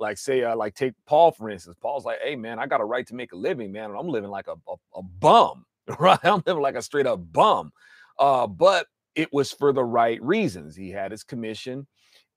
[0.00, 1.76] like say uh, like take paul for instance.
[1.80, 4.08] Paul's like hey man i got a right to make a living man and i'm
[4.08, 5.64] living like a, a, a bum
[5.98, 6.18] right?
[6.22, 7.72] I'm living like a straight up bum.
[8.18, 10.76] Uh but it was for the right reasons.
[10.76, 11.86] He had his commission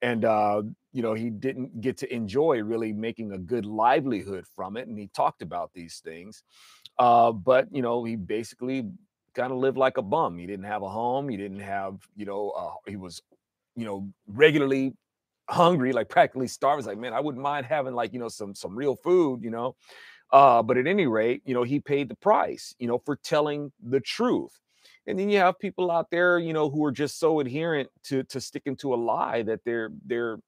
[0.01, 4.75] and uh, you know he didn't get to enjoy really making a good livelihood from
[4.77, 6.43] it and he talked about these things.
[6.99, 8.89] Uh, but you know he basically
[9.35, 10.37] kind of lived like a bum.
[10.37, 11.29] He didn't have a home.
[11.29, 13.21] He didn't have you know uh, he was
[13.75, 14.93] you know regularly
[15.49, 18.55] hungry like practically starved it's like man i wouldn't mind having like you know some
[18.55, 19.75] some real food you know
[20.31, 23.71] uh, but at any rate you know he paid the price you know for telling
[23.83, 24.59] the truth
[25.05, 28.23] and then you have people out there you know who are just so adherent to
[28.23, 30.39] to sticking to a lie that they're they're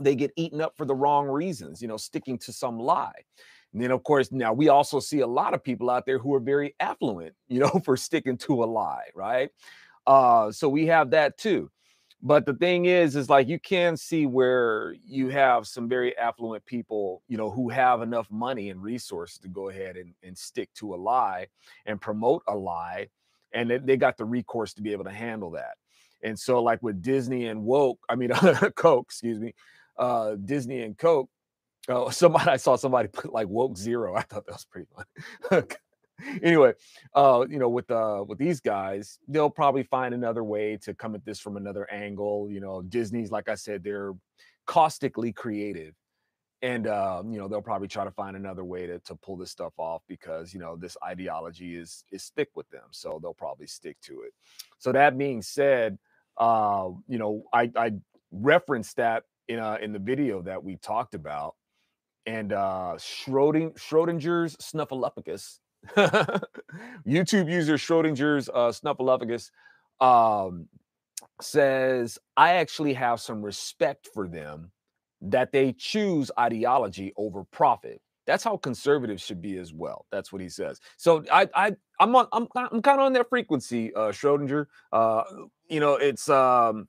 [0.00, 3.12] they get eaten up for the wrong reasons, you know, sticking to some lie.
[3.72, 6.34] And then, of course, now we also see a lot of people out there who
[6.34, 9.50] are very affluent, you know, for sticking to a lie, right?
[10.06, 11.70] Uh, so we have that too.
[12.24, 16.64] But the thing is, is like you can see where you have some very affluent
[16.64, 20.72] people, you know, who have enough money and resources to go ahead and, and stick
[20.74, 21.48] to a lie
[21.84, 23.08] and promote a lie.
[23.52, 25.74] And they, they got the recourse to be able to handle that.
[26.22, 28.30] And so, like with Disney and woke, I mean,
[28.76, 29.52] Coke, excuse me,
[29.98, 31.28] uh, Disney and Coke.
[31.88, 34.14] Oh, somebody I saw somebody put like woke zero.
[34.14, 35.64] I thought that was pretty funny.
[36.42, 36.72] anyway,
[37.14, 41.14] uh, you know, with uh with these guys, they'll probably find another way to come
[41.14, 42.48] at this from another angle.
[42.50, 44.12] You know, Disney's like I said, they're
[44.66, 45.94] caustically creative.
[46.62, 49.50] And um, you know, they'll probably try to find another way to, to pull this
[49.50, 52.84] stuff off because you know this ideology is is stick with them.
[52.92, 54.32] So they'll probably stick to it.
[54.78, 55.98] So that being said,
[56.36, 57.92] uh, you know, I I
[58.30, 61.56] referenced that in uh, in the video that we talked about,
[62.26, 65.58] and uh, Schroding, Schrodinger's snuffleupagus,
[67.06, 69.50] YouTube user Schrodinger's uh, snuffleupagus,
[70.00, 70.68] um,
[71.40, 74.70] says, "I actually have some respect for them
[75.20, 80.06] that they choose ideology over profit." That's how conservatives should be as well.
[80.12, 80.80] That's what he says.
[80.96, 84.66] So I I I'm on I'm I'm kind of on that frequency, uh Schrodinger.
[84.92, 85.24] Uh
[85.68, 86.88] you know, it's um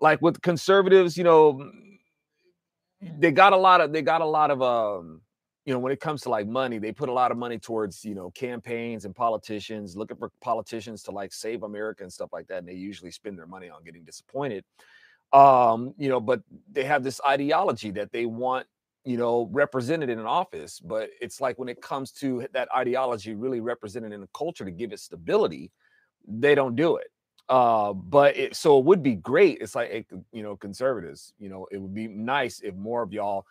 [0.00, 1.70] like with conservatives, you know,
[3.18, 5.20] they got a lot of they got a lot of um
[5.64, 8.04] you know when it comes to like money they put a lot of money towards
[8.04, 12.46] you know campaigns and politicians looking for politicians to like save america and stuff like
[12.46, 14.64] that and they usually spend their money on getting disappointed
[15.32, 18.66] um you know but they have this ideology that they want
[19.04, 23.34] you know represented in an office but it's like when it comes to that ideology
[23.34, 25.70] really represented in a culture to give it stability
[26.26, 27.08] they don't do it
[27.48, 29.58] uh, but it so it would be great.
[29.60, 33.12] It's like it, you know, conservatives, you know, it would be nice if more of
[33.12, 33.44] y'all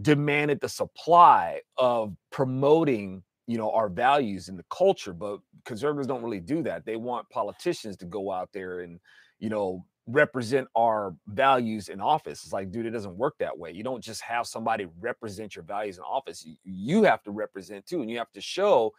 [0.00, 6.22] demanded the supply of promoting you know our values in the culture but conservatives don't
[6.22, 9.00] really do that they want politicians to go out there and
[9.38, 13.72] you know represent our values in office it's like dude it doesn't work that way
[13.72, 18.02] you don't just have somebody represent your values in office you, have to represent too
[18.02, 18.92] and you have to show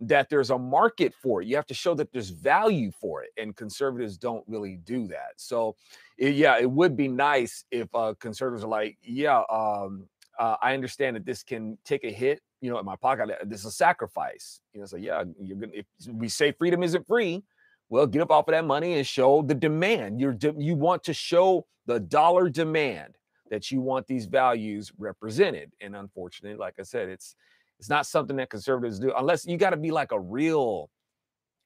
[0.00, 1.48] that there's a market for it.
[1.48, 5.34] You have to show that there's value for it, and conservatives don't really do that.
[5.36, 5.76] So,
[6.18, 11.16] yeah, it would be nice if uh, conservatives are like, yeah, um, uh, I understand
[11.16, 13.30] that this can take a hit, you know, in my pocket.
[13.44, 14.60] This is a sacrifice.
[14.72, 15.72] You know, so yeah, you're gonna.
[15.74, 17.42] If we say freedom isn't free,
[17.88, 20.20] well, get up off of that money and show the demand.
[20.20, 23.14] You're you want to show the dollar demand
[23.50, 27.36] that you want these values represented, and unfortunately, like I said, it's
[27.78, 30.88] it's not something that conservatives do unless you got to be like a real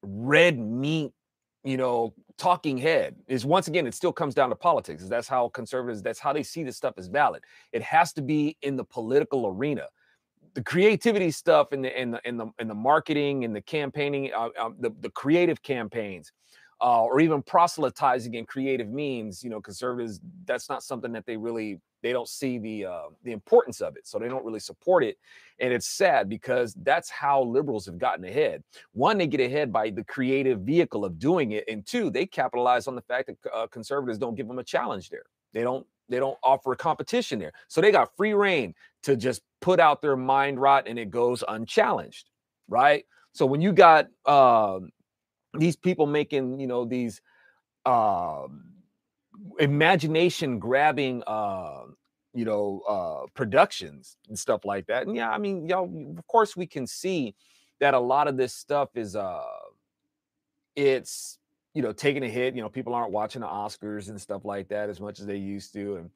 [0.02, 1.12] red meat,
[1.66, 3.16] you know, talking head.
[3.26, 5.04] Is once again, it still comes down to politics.
[5.08, 7.42] That's how conservatives, that's how they see this stuff as valid.
[7.72, 9.86] It has to be in the political arena.
[10.54, 14.32] The creativity stuff and the and the and the, and the marketing and the campaigning,
[14.32, 16.32] uh, uh, the, the creative campaigns,
[16.80, 21.36] uh, or even proselytizing in creative means, you know, conservatives, that's not something that they
[21.36, 25.02] really they don't see the uh, the importance of it, so they don't really support
[25.02, 25.16] it.
[25.58, 28.62] And it's sad because that's how liberals have gotten ahead.
[28.92, 32.86] One, they get ahead by the creative vehicle of doing it, and two, they capitalize
[32.86, 35.24] on the fact that uh, conservatives don't give them a challenge there.
[35.52, 39.40] They don't they don't offer a competition there, so they got free reign to just
[39.60, 42.28] put out their mind rot, and it goes unchallenged,
[42.68, 43.04] right?
[43.32, 44.80] So when you got uh,
[45.58, 47.20] these people making you know these
[47.84, 48.46] uh,
[49.58, 51.82] imagination grabbing uh,
[52.34, 55.06] you know uh, productions and stuff like that.
[55.06, 57.34] And yeah i mean y'all of course we can see
[57.80, 59.42] that a lot of this stuff is uh
[60.74, 61.38] it's
[61.74, 62.54] you know taking a hit.
[62.54, 65.36] You know people aren't watching the oscars and stuff like that as much as they
[65.36, 66.10] used to and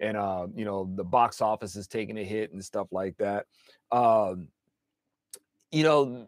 [0.00, 3.46] and uh you know the box office is taking a hit and stuff like that.
[3.92, 4.48] Um
[5.70, 6.26] you know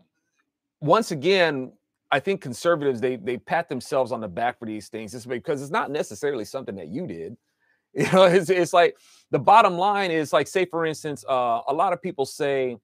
[0.81, 1.73] once again
[2.11, 5.62] I think conservatives they they pat themselves on the back for these things just because
[5.62, 7.37] it's not necessarily something that you did.
[7.95, 8.97] You know, it's it's like
[9.31, 12.77] the bottom line is like say for instance, uh, a lot of people say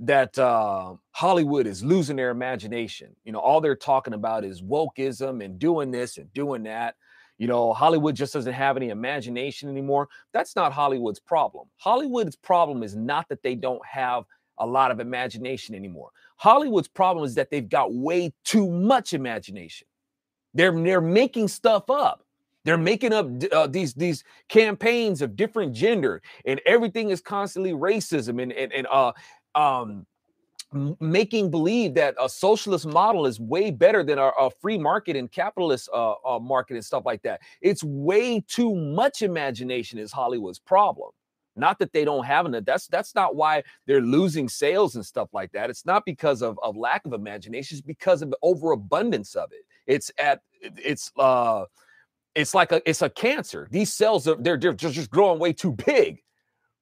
[0.00, 3.14] that uh, Hollywood is losing their imagination.
[3.24, 6.96] You know, all they're talking about is wokeism and doing this and doing that.
[7.38, 10.08] you know, Hollywood just doesn't have any imagination anymore.
[10.32, 11.68] That's not Hollywood's problem.
[11.76, 14.24] Hollywood's problem is not that they don't have
[14.58, 16.10] a lot of imagination anymore.
[16.40, 19.86] Hollywood's problem is that they've got way too much imagination.
[20.54, 22.24] They're they're making stuff up.
[22.64, 28.42] They're making up uh, these these campaigns of different gender, and everything is constantly racism
[28.42, 29.12] and and, and uh
[29.54, 30.06] um
[31.00, 35.30] making believe that a socialist model is way better than a, a free market and
[35.30, 37.40] capitalist uh, uh, market and stuff like that.
[37.60, 41.10] It's way too much imagination is Hollywood's problem.
[41.60, 42.66] Not that they don't have it.
[42.66, 45.70] That's that's not why they're losing sales and stuff like that.
[45.70, 47.76] It's not because of, of lack of imagination.
[47.76, 49.64] It's because of the overabundance of it.
[49.86, 51.64] It's at it's uh
[52.34, 53.68] it's like a it's a cancer.
[53.70, 56.22] These cells are they're, they're just growing way too big,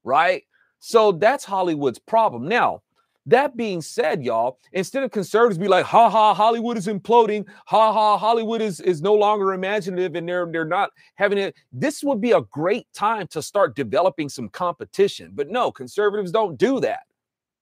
[0.05, 0.43] right?
[0.79, 2.49] So that's Hollywood's problem.
[2.49, 2.83] Now,
[3.29, 7.93] that being said, y'all, instead of conservatives be like, ha ha, Hollywood is imploding, ha
[7.93, 11.55] ha, Hollywood is, is no longer imaginative and they're they're not having it.
[11.73, 15.33] This would be a great time to start developing some competition.
[15.35, 17.01] But no, conservatives don't do that.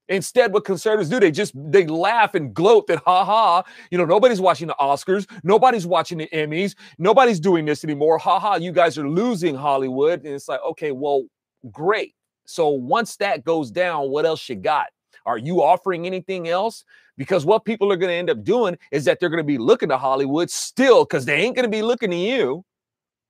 [0.09, 4.05] Instead, what conservatives do, they just they laugh and gloat that ha ha, you know,
[4.05, 8.18] nobody's watching the Oscars, nobody's watching the Emmys, nobody's doing this anymore.
[8.18, 10.24] Ha ha, you guys are losing Hollywood.
[10.24, 11.24] And it's like, okay, well,
[11.72, 12.14] great.
[12.46, 14.87] So once that goes down, what else you got?
[15.27, 16.85] Are you offering anything else?
[17.19, 19.59] Because what people are going to end up doing is that they're going to be
[19.59, 22.65] looking to Hollywood still because they ain't going to be looking to you.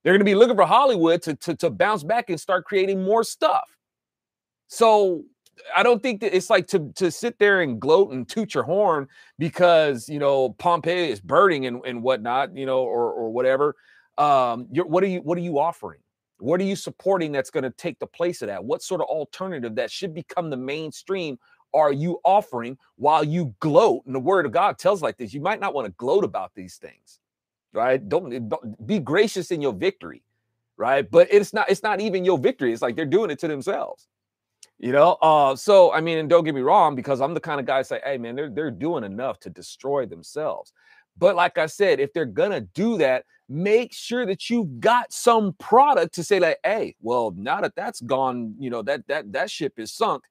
[0.04, 3.02] They're going to be looking for Hollywood to, to, to bounce back and start creating
[3.02, 3.76] more stuff.
[4.68, 5.24] So
[5.74, 8.62] I don't think that it's like to, to sit there and gloat and toot your
[8.62, 13.74] horn because, you know, Pompeii is burning and, and whatnot, you know, or, or whatever.
[14.18, 16.00] Um, what are you, what are you offering?
[16.38, 18.62] What are you supporting that's going to take the place of that?
[18.62, 21.38] What sort of alternative that should become the mainstream
[21.76, 24.04] are you offering while you gloat?
[24.06, 25.34] And the word of God tells like this.
[25.34, 27.20] You might not want to gloat about these things,
[27.72, 28.06] right?
[28.08, 30.22] Don't, eh, don't be gracious in your victory,
[30.76, 31.08] right?
[31.08, 32.72] But it's not, it's not even your victory.
[32.72, 34.08] It's like they're doing it to themselves.
[34.78, 37.60] You know, uh, so I mean, and don't get me wrong, because I'm the kind
[37.60, 40.74] of guy say, hey man, they're they're doing enough to destroy themselves.
[41.16, 45.54] But like I said, if they're gonna do that, make sure that you've got some
[45.58, 49.50] product to say, like, hey, well, now that that's gone, you know, that that that
[49.50, 50.24] ship is sunk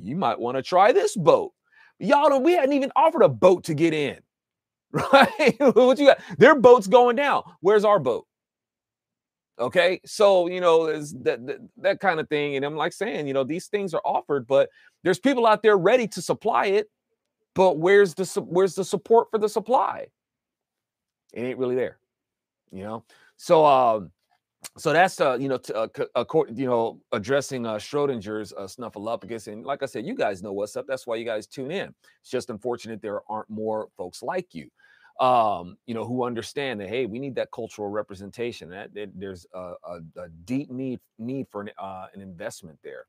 [0.00, 1.52] you might want to try this boat.
[1.98, 4.18] Y'all, we hadn't even offered a boat to get in,
[4.92, 5.56] right?
[5.58, 6.20] what you got?
[6.38, 7.42] Their boat's going down.
[7.60, 8.26] Where's our boat?
[9.58, 13.34] Okay, so you know that, that that kind of thing, and I'm like saying, you
[13.34, 14.70] know, these things are offered, but
[15.04, 16.88] there's people out there ready to supply it,
[17.54, 20.06] but where's the where's the support for the supply?
[21.34, 21.98] It ain't really there,
[22.72, 23.04] you know.
[23.36, 24.10] So, um,
[24.76, 29.48] so that's uh you know to, uh, uh, you know addressing uh Schrodinger's uh, snuffleupagus
[29.48, 31.94] and like I said you guys know what's up that's why you guys tune in.
[32.20, 34.68] It's just unfortunate there aren't more folks like you
[35.18, 39.46] um you know who understand that hey we need that cultural representation that, that there's
[39.54, 43.06] a, a, a, deep need need for an, uh, an investment there.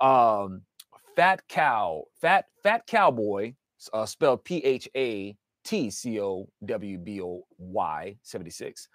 [0.00, 0.62] Um
[1.16, 3.54] fat cow fat fat cowboy
[3.92, 8.88] uh, spelled P H A T C O W B O Y 76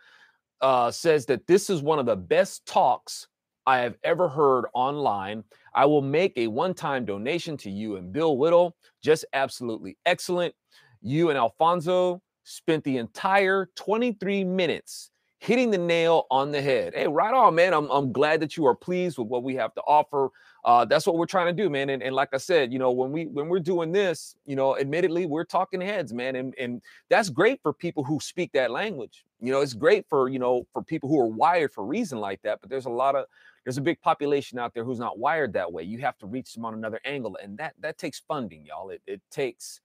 [0.62, 3.28] uh, says that this is one of the best talks
[3.66, 5.44] I have ever heard online.
[5.76, 8.76] I will make a one time donation to you and Bill Whittle.
[9.04, 10.56] Just absolutely excellent.
[11.02, 16.94] You and Alfonzo spent the entire 23 minutes hitting the nail on the head.
[16.96, 17.74] Hey, right on, man.
[17.74, 20.30] I'm, I'm glad that you are pleased with what we have to offer.
[20.66, 21.90] Uh, that's what we're trying to do, man.
[21.90, 24.78] And, and like I said, you know, when we when we're doing this, you know,
[24.78, 26.36] admittedly, we're talking heads, man.
[26.36, 29.26] And and that's great for people who speak that language.
[29.40, 32.42] You know, it's great for you know for people who are wired for reason like
[32.42, 32.60] that.
[32.62, 33.26] But there's a lot of
[33.64, 35.84] there's a big population out there who's not wired that way.
[35.84, 38.90] You have to reach them on another angle, and that that takes funding, y'all.
[38.90, 39.82] It it takes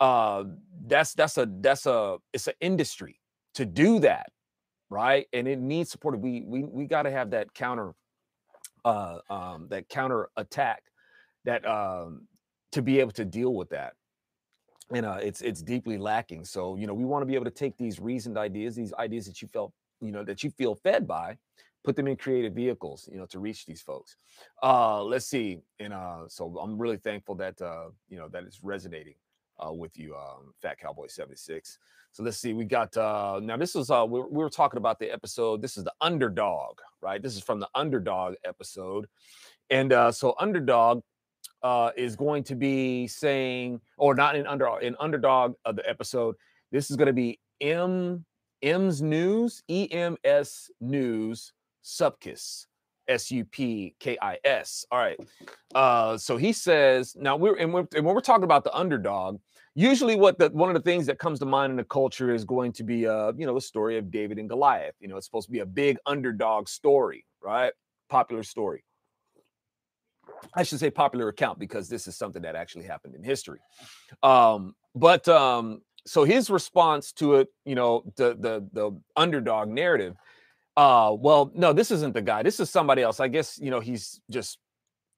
[0.00, 0.44] uh
[0.86, 3.20] that's that's a that's a it's an industry
[3.54, 4.26] to do that
[4.90, 5.26] right?
[5.32, 6.18] And it needs support.
[6.20, 7.92] We we we got to have that counter,
[8.86, 10.84] uh, um, that counter attack,
[11.44, 12.22] that um,
[12.72, 13.94] to be able to deal with that.
[14.92, 16.44] And uh, it's it's deeply lacking.
[16.44, 19.26] So you know, we want to be able to take these reasoned ideas, these ideas
[19.26, 21.36] that you felt, you know, that you feel fed by,
[21.84, 24.16] put them in creative vehicles, you know, to reach these folks.
[24.62, 25.58] Uh, let's see.
[25.80, 29.14] And uh, so I'm really thankful that uh, you know that it's resonating
[29.64, 31.78] uh, with you, um, Fat Cowboy 76.
[32.12, 32.52] So let's see.
[32.52, 33.56] We got uh, now.
[33.56, 35.60] This is uh, we, we were talking about the episode.
[35.60, 37.22] This is the underdog, right?
[37.22, 39.06] This is from the underdog episode,
[39.68, 41.02] and uh, so underdog
[41.62, 46.36] uh, is going to be saying, or not in under in underdog of the episode.
[46.72, 48.24] This is going to be M
[48.62, 51.52] M's news, E M S news,
[51.84, 52.66] Supkis.
[53.08, 54.84] S U P K I S.
[54.90, 55.18] All right.
[55.74, 59.38] Uh, so he says now we're and, we're and when we're talking about the underdog,
[59.76, 62.44] usually what the one of the things that comes to mind in the culture is
[62.44, 65.26] going to be uh you know the story of david and goliath you know it's
[65.26, 67.72] supposed to be a big underdog story right
[68.08, 68.82] popular story
[70.54, 73.60] i should say popular account because this is something that actually happened in history
[74.22, 80.16] um but um so his response to it you know the the the underdog narrative
[80.76, 83.80] uh well no this isn't the guy this is somebody else i guess you know
[83.80, 84.58] he's just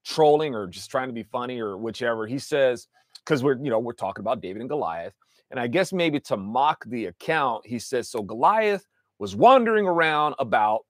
[0.05, 2.87] trolling or just trying to be funny or whichever he says
[3.29, 5.13] because we're you know we're talking about David and Goliath,
[5.51, 8.23] and I guess maybe to mock the account, he says so.
[8.23, 8.85] Goliath
[9.19, 10.81] was wandering around about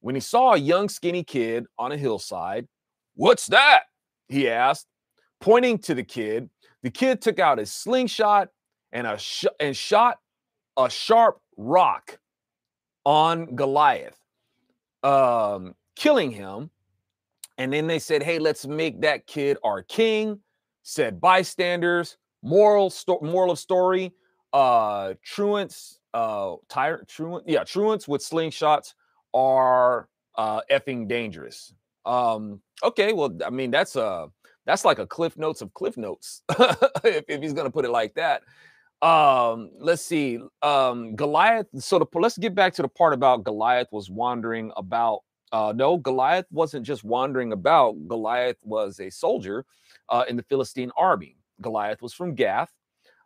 [0.00, 2.66] when he saw a young skinny kid on a hillside.
[3.14, 3.84] What's that?
[4.28, 4.86] He asked,
[5.40, 6.50] pointing to the kid.
[6.82, 8.48] The kid took out his slingshot
[8.92, 10.18] and a sh- and shot
[10.76, 12.18] a sharp rock
[13.06, 14.18] on Goliath,
[15.02, 16.68] um, killing him.
[17.56, 20.40] And then they said, "Hey, let's make that kid our king."
[20.86, 24.12] said bystanders, moral sto- moral of story,
[24.52, 28.94] uh truants, uh tyrant truant, yeah, truants with slingshots
[29.34, 31.74] are uh effing dangerous.
[32.04, 34.26] Um, okay, well, I mean, that's uh
[34.64, 36.42] that's like a cliff notes of cliff notes,
[37.02, 38.42] if, if he's gonna put it like that.
[39.02, 40.38] Um, let's see.
[40.62, 41.66] Um, Goliath.
[41.78, 45.20] So the let's get back to the part about Goliath was wandering about.
[45.52, 47.92] Uh, no, Goliath wasn't just wandering about.
[48.08, 49.64] Goliath was a soldier
[50.08, 51.36] uh, in the Philistine army.
[51.60, 52.72] Goliath was from Gath.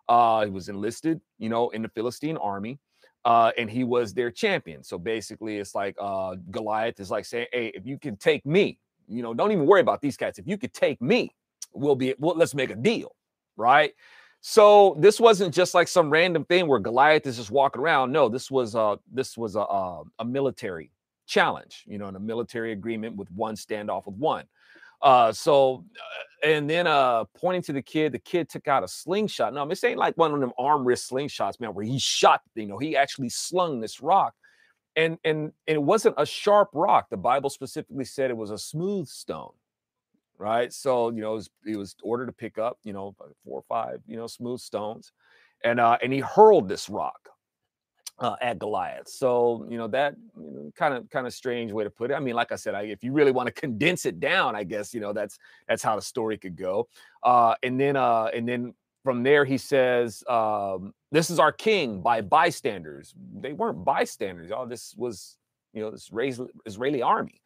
[0.09, 2.79] Uh, he was enlisted, you know, in the Philistine army,
[3.25, 4.83] uh, and he was their champion.
[4.83, 8.79] So basically, it's like uh, Goliath is like saying, "Hey, if you can take me,
[9.09, 10.39] you know, don't even worry about these cats.
[10.39, 11.31] If you could take me,
[11.73, 13.15] we'll be, well, let's make a deal,
[13.57, 13.93] right?"
[14.41, 18.11] So this wasn't just like some random thing where Goliath is just walking around.
[18.11, 20.91] No, this was a this was a a, a military
[21.27, 24.45] challenge, you know, in a military agreement with one standoff with one.
[25.03, 28.89] Uh, so, uh, and then uh, pointing to the kid, the kid took out a
[28.89, 29.55] slingshot.
[29.55, 32.41] No, this ain't like one of them arm wrist slingshots, man, where he shot.
[32.55, 34.35] You know, he actually slung this rock,
[34.97, 37.09] and and and it wasn't a sharp rock.
[37.11, 39.53] The Bible specifically said it was a smooth stone,
[40.41, 40.73] right?
[40.73, 43.15] So you know, it was, it was ordered to pick up, you know,
[43.45, 45.13] four or five, you know, smooth stones,
[45.63, 47.29] and uh, and he hurled this rock
[48.19, 49.09] uh, at Goliath.
[49.09, 50.15] So you know that
[50.75, 52.15] kind of kind of strange way to put it.
[52.15, 54.65] I mean, like I said, I, if you really want to condense it down, I
[54.65, 55.39] guess you know that's
[55.69, 56.89] that's how the story could go.
[57.23, 58.75] Uh, and then uh, and then
[59.05, 64.51] from there he says, um, "This is our king by bystanders." They weren't bystanders.
[64.51, 65.37] All this was
[65.75, 66.11] you know this
[66.65, 67.41] Israeli army.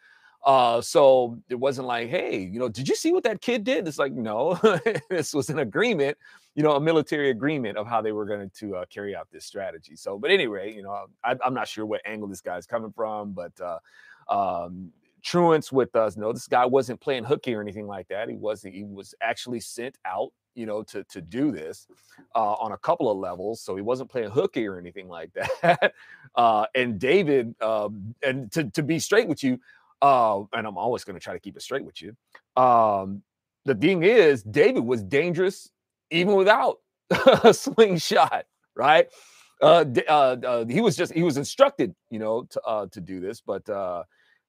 [0.45, 3.89] Uh, so it wasn't like, hey, you know, did you see what that kid did?
[3.89, 4.55] It's like, no,
[5.11, 6.19] this was an agreement,
[6.55, 9.47] you know, a military agreement of how they were going to uh, carry out this
[9.47, 9.97] strategy.
[9.97, 13.33] So, but anyway, you know, I, am not sure what angle this guy's coming from,
[13.33, 13.79] but uh,
[14.29, 14.93] um,
[15.23, 16.17] truants with us.
[16.17, 18.29] No, this guy wasn't playing hooky or anything like that.
[18.29, 18.75] He wasn't.
[18.75, 21.89] He was actually sent out, you know, to to do this
[22.35, 23.63] uh, on a couple of levels.
[23.63, 25.31] So he wasn't playing hooky or anything like
[25.63, 25.95] that.
[26.35, 27.89] uh, and David, uh,
[28.23, 29.59] and to to be straight with you,
[30.05, 32.15] uh, and I'm always going to try to keep it straight with you.
[32.63, 33.23] Um,
[33.65, 35.71] the thing is, David was dangerous
[36.11, 36.81] even without
[37.43, 38.45] a slingshot,
[38.77, 39.09] right?
[39.63, 43.19] Uh, uh, uh, he was just he was instructed, you know, to uh, to do
[43.19, 44.03] this, but uh,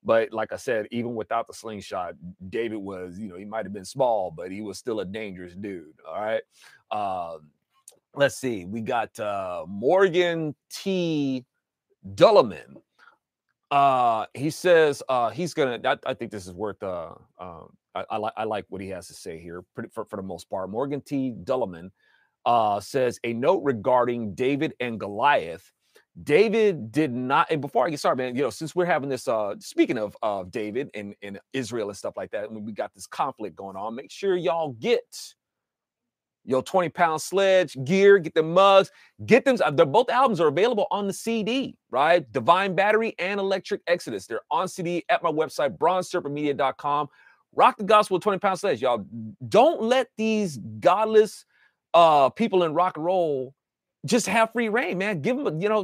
[0.04, 2.16] but like I said, even without the slingshot,
[2.50, 5.56] David was, you know, he might have been small, but he was still a dangerous
[5.56, 5.94] dude.
[6.06, 6.42] All right.
[6.92, 7.50] Um,
[8.14, 11.46] let's see, we got uh, Morgan T.
[12.14, 12.78] Dulliman
[13.72, 15.80] uh, he says uh, he's gonna.
[15.84, 16.82] I, I think this is worth.
[16.82, 18.34] Uh, um, I, like.
[18.38, 19.64] I like what he has to say here.
[19.74, 21.32] Pretty, for, for the most part, Morgan T.
[21.32, 21.92] Dulliman
[22.46, 25.72] uh, says a note regarding David and Goliath.
[26.22, 27.48] David did not.
[27.52, 30.16] And before I get started, man, you know, since we're having this, uh, speaking of
[30.22, 33.76] of David and, and Israel and stuff like that, when we got this conflict going
[33.76, 35.04] on, make sure y'all get
[36.46, 38.92] your 20 pound sledge gear, get the mugs,
[39.26, 39.58] get them.
[39.74, 42.30] They're both albums are available on the CD, right?
[42.32, 44.28] Divine Battery and Electric Exodus.
[44.28, 47.08] They're on CD at my website, bronzeserpentmedia.com.
[47.54, 48.82] Rock the gospel 20 pound sledge.
[48.82, 49.06] Y'all
[49.48, 51.46] don't let these godless
[51.94, 53.54] uh people in rock and roll
[54.06, 55.22] just have free reign, man.
[55.22, 55.84] Give them, you know,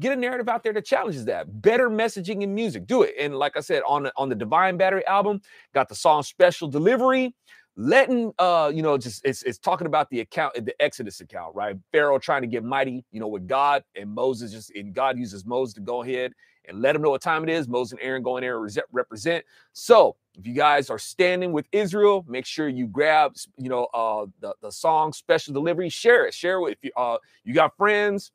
[0.00, 1.60] get a narrative out there that challenges that.
[1.60, 2.86] Better messaging in music.
[2.86, 3.14] Do it.
[3.20, 5.42] And like I said, on, on the Divine Battery album,
[5.74, 7.34] got the song Special Delivery
[7.78, 11.76] letting uh you know just it's it's talking about the account the exodus account right?
[11.92, 15.46] Pharaoh trying to get mighty you know with god and moses just and god uses
[15.46, 16.32] moses to go ahead
[16.64, 18.78] and let him know what time it is moses and aaron go in there and
[18.90, 19.44] represent.
[19.74, 24.26] So if you guys are standing with israel make sure you grab you know uh
[24.40, 28.32] the, the song special delivery share it share it if you uh you got friends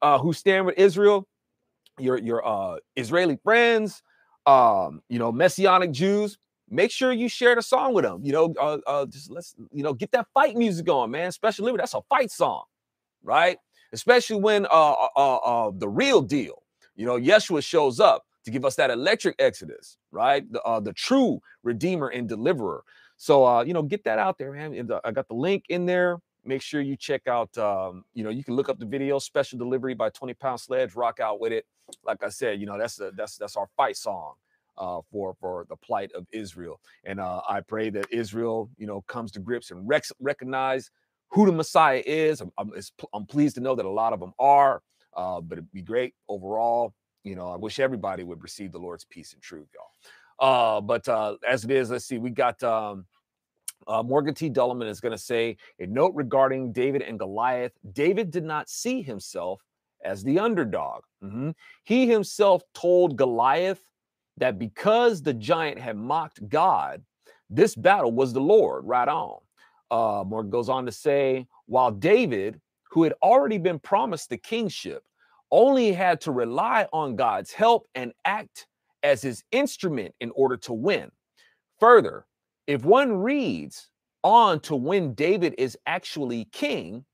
[0.00, 1.28] uh who stand with israel
[1.98, 4.02] your your uh israeli friends
[4.46, 6.38] um you know messianic jews
[6.70, 8.20] make sure you share the song with them.
[8.24, 11.32] You know, uh, uh, just let's you know get that fight music going, man.
[11.32, 12.64] Special Liberty, that's a fight song.
[13.24, 13.58] right?
[13.92, 16.62] Especially when uh, uh, uh, uh, the real deal,
[16.96, 20.50] you know, Yeshua shows up to give us that electric exodus, right?
[20.52, 22.84] The, uh, the true redeemer and deliverer.
[23.18, 24.90] So, uh, you know, get that out there, man.
[25.04, 26.18] I got the link in there.
[26.44, 29.58] Make sure you check out, um, you know, you can look up the video, special
[29.58, 31.66] delivery by 20 pound sledge, rock out with it.
[32.04, 34.34] Like I said, you know, that's a, that's that's our fight song
[34.78, 36.80] uh, for for the plight of Israel.
[37.04, 40.90] And uh, I pray that Israel, you know, comes to grips and rec- recognize
[41.28, 42.40] who the Messiah is.
[42.40, 42.72] I'm, I'm,
[43.12, 44.82] I'm, pleased to know that a lot of them are,
[45.16, 46.94] uh, but it'd be great overall.
[47.24, 49.86] You know, I wish everybody would receive the Lord's peace and truth, y'all.
[50.38, 53.06] Uh, but uh, as it is, let's see, we got um,
[53.88, 54.48] uh, Morgan T.
[54.48, 57.72] Dulliman is going to say a note regarding David and Goliath.
[57.92, 59.62] David did not see himself
[60.04, 61.02] as the underdog.
[61.22, 61.50] Mm-hmm.
[61.84, 63.80] He himself told Goliath
[64.38, 67.02] that because the giant had mocked God,
[67.48, 68.84] this battle was the Lord.
[68.84, 69.38] Right on.
[69.90, 72.60] Uh, Morgan goes on to say, while David,
[72.90, 75.04] who had already been promised the kingship,
[75.50, 78.66] only had to rely on God's help and act
[79.02, 81.10] as his instrument in order to win.
[81.78, 82.26] Further,
[82.66, 83.90] if one reads
[84.24, 87.04] on to when David is actually king,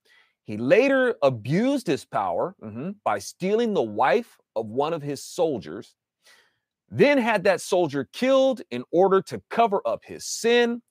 [0.45, 5.95] he later abused his power mm-hmm, by stealing the wife of one of his soldiers,
[6.95, 10.83] then had that soldier killed in order to cover up his sin,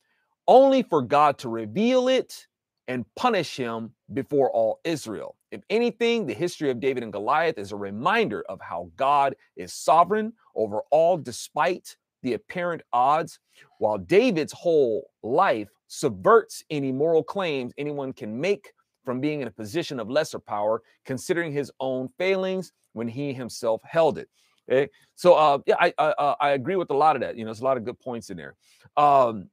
[0.47, 2.47] only for God to reveal it
[2.88, 5.36] and punish him before all Israel.
[5.52, 9.74] If anything, the history of David and Goliath is a reminder of how God is
[9.74, 13.39] sovereign over all despite the apparent odds,
[13.78, 18.74] while David's whole life subverts any moral claims anyone can make
[19.06, 23.82] from being in a position of lesser power, considering his own failings when he himself
[23.84, 24.30] held it.
[24.72, 27.36] Okay, so uh, yeah, I, I uh, I agree with a lot of that.
[27.36, 28.55] You know, there's a lot of good points in there.
[28.95, 29.49] Um,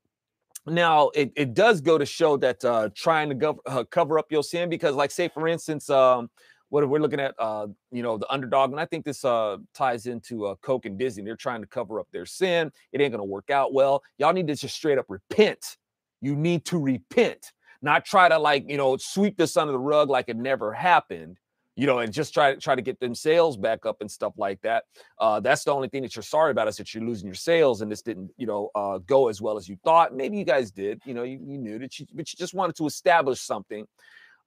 [0.67, 4.31] now it, it does go to show that uh, trying to go, uh, cover up
[4.31, 6.31] your sin because like say for instance um,
[6.69, 10.07] what we're looking at uh, you know the underdog and i think this uh, ties
[10.07, 13.25] into uh, coke and disney they're trying to cover up their sin it ain't gonna
[13.25, 15.77] work out well y'all need to just straight up repent
[16.21, 20.11] you need to repent not try to like you know sweep this under the rug
[20.11, 21.39] like it never happened
[21.79, 24.33] you know, and just try to try to get them sales back up and stuff
[24.37, 24.83] like that.
[25.21, 27.83] Uh, that's the only thing that you're sorry about is that you're losing your sales
[27.83, 30.13] and this didn't, you know, uh, go as well as you thought.
[30.13, 32.75] Maybe you guys did, you know, you, you knew that, you, but you just wanted
[32.79, 33.87] to establish something.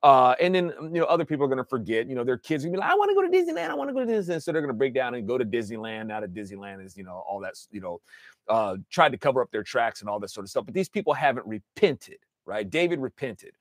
[0.04, 2.10] Uh, and then you know other people are going to forget.
[2.10, 3.70] You know, their kids will be like, "I want to go to Disneyland.
[3.70, 5.46] I want to go to Disneyland." So they're going to break down and go to
[5.46, 6.08] Disneyland.
[6.08, 8.02] Now that Disneyland is, you know, all that's, you know,
[8.50, 10.66] uh, tried to cover up their tracks and all that sort of stuff.
[10.66, 12.68] But these people haven't repented, right?
[12.68, 13.52] David repented.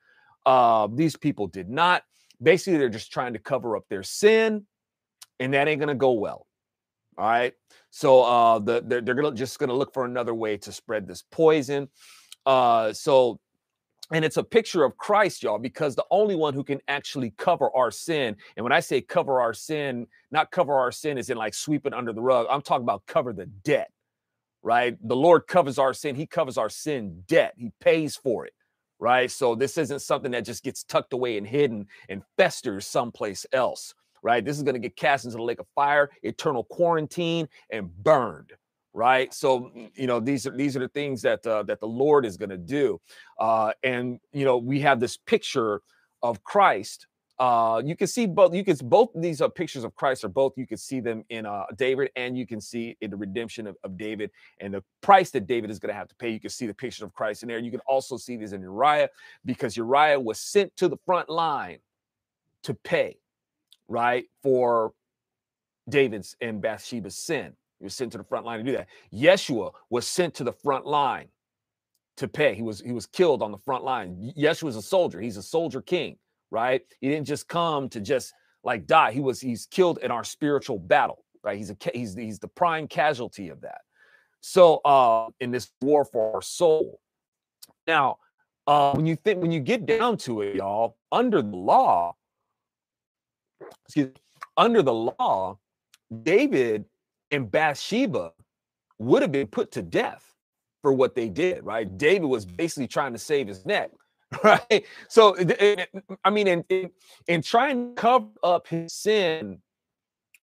[0.46, 2.04] Uh, these people did not
[2.43, 4.66] basically they're just trying to cover up their sin
[5.38, 6.47] and that ain't to go well
[7.18, 7.55] all right
[7.91, 11.24] so uh the, they're, they're gonna just gonna look for another way to spread this
[11.30, 11.88] poison
[12.47, 13.38] uh so
[14.12, 17.70] and it's a picture of Christ, y'all, because the only one who can actually cover
[17.76, 18.36] our sin.
[18.57, 21.86] And when I say cover our sin, not cover our sin is in like sweep
[21.86, 22.47] it under the rug.
[22.51, 23.93] I'm talking about cover the debt,
[24.62, 24.97] right?
[25.07, 26.16] The Lord covers our sin.
[26.16, 27.55] He covers our sin debt.
[27.57, 28.53] He pays for it
[29.01, 29.30] right?
[29.30, 33.94] So this isn't something that just gets tucked away and hidden and festers someplace else,
[34.22, 34.44] right?
[34.44, 38.53] This is going to get cast into the lake of fire, eternal quarantine, and burned.
[38.92, 42.26] Right, so you know these are these are the things that uh, that the Lord
[42.26, 43.01] is going to do,
[43.38, 45.80] uh, and you know we have this picture
[46.24, 47.07] of Christ
[47.41, 48.55] uh, you can see both.
[48.55, 50.53] You can both these are pictures of Christ are both.
[50.59, 53.78] You can see them in uh, David, and you can see in the redemption of,
[53.82, 54.30] of David
[54.61, 56.28] and the price that David is going to have to pay.
[56.28, 57.59] You can see the picture of Christ in there.
[57.59, 59.09] You can also see this in Uriah
[59.47, 61.78] because Uriah was sent to the front line
[62.64, 63.16] to pay,
[63.88, 64.93] right, for
[65.88, 67.55] David's and Bathsheba's sin.
[67.78, 68.88] He was sent to the front line to do that.
[69.14, 71.28] Yeshua was sent to the front line
[72.18, 72.55] to pay.
[72.55, 74.34] He was he was killed on the front line.
[74.36, 75.22] Yeshua was a soldier.
[75.22, 76.18] He's a soldier king
[76.51, 76.82] right?
[77.01, 78.32] He didn't just come to just
[78.64, 79.12] like die.
[79.12, 81.57] He was he's killed in our spiritual battle, right?
[81.57, 83.82] He's a he's he's the prime casualty of that.
[84.40, 87.01] So uh in this war for our soul.
[87.86, 88.18] Now,
[88.66, 92.16] uh when you think when you get down to it, y'all, under the law,
[93.86, 94.14] excuse me,
[94.57, 95.59] under the law,
[96.22, 96.84] David
[97.30, 98.32] and Bathsheba
[98.98, 100.34] would have been put to death
[100.82, 101.98] for what they did, right?
[101.98, 103.90] David was basically trying to save his neck.
[104.44, 104.84] right?
[105.08, 105.36] So,
[106.24, 106.90] I mean, and in,
[107.26, 109.60] in trying to cover up his sin,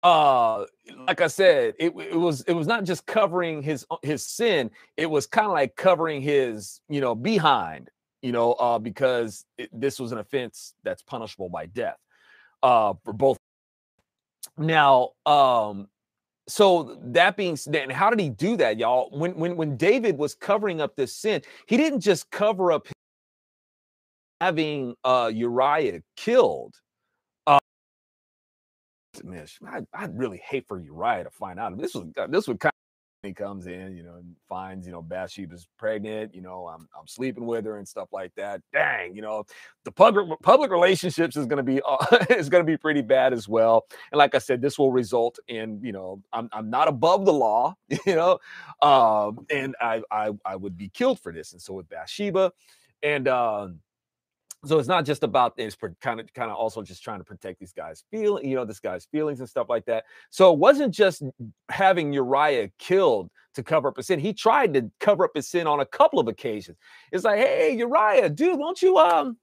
[0.02, 0.66] uh,
[1.06, 5.06] like I said, it, it was it was not just covering his his sin; it
[5.06, 7.90] was kind of like covering his, you know, behind,
[8.22, 11.98] you know, uh, because it, this was an offense that's punishable by death,
[12.62, 13.38] uh, for both.
[14.58, 15.88] Now, um,
[16.48, 19.10] so that being said, how did he do that, y'all?
[19.10, 22.86] When when when David was covering up this sin, he didn't just cover up
[24.40, 26.74] having uh, Uriah killed,
[29.24, 31.76] man, I'd, I'd really hate for Uriah to find out.
[31.78, 32.72] This was uh, this would kind of
[33.26, 37.08] he comes in, you know, and finds, you know, Bathsheba's pregnant, you know, I'm, I'm
[37.08, 38.60] sleeping with her and stuff like that.
[38.72, 39.44] Dang, you know,
[39.84, 41.96] the public public relationships is going to be uh,
[42.30, 43.86] is to be pretty bad as well.
[44.12, 47.32] And like I said, this will result in, you know, I'm, I'm not above the
[47.32, 47.74] law,
[48.06, 48.38] you know,
[48.82, 51.52] um, and I, I I would be killed for this.
[51.52, 52.52] And so with Bathsheba,
[53.02, 53.80] and um,
[54.64, 57.60] so it's not just about this kind of kind of also just trying to protect
[57.60, 60.04] these guys feel you know this guy's feelings and stuff like that.
[60.30, 61.22] So it wasn't just
[61.68, 64.18] having uriah killed to cover up his sin.
[64.20, 66.76] He tried to cover up his sin on a couple of occasions.
[67.12, 69.36] It's like hey uriah dude won't you um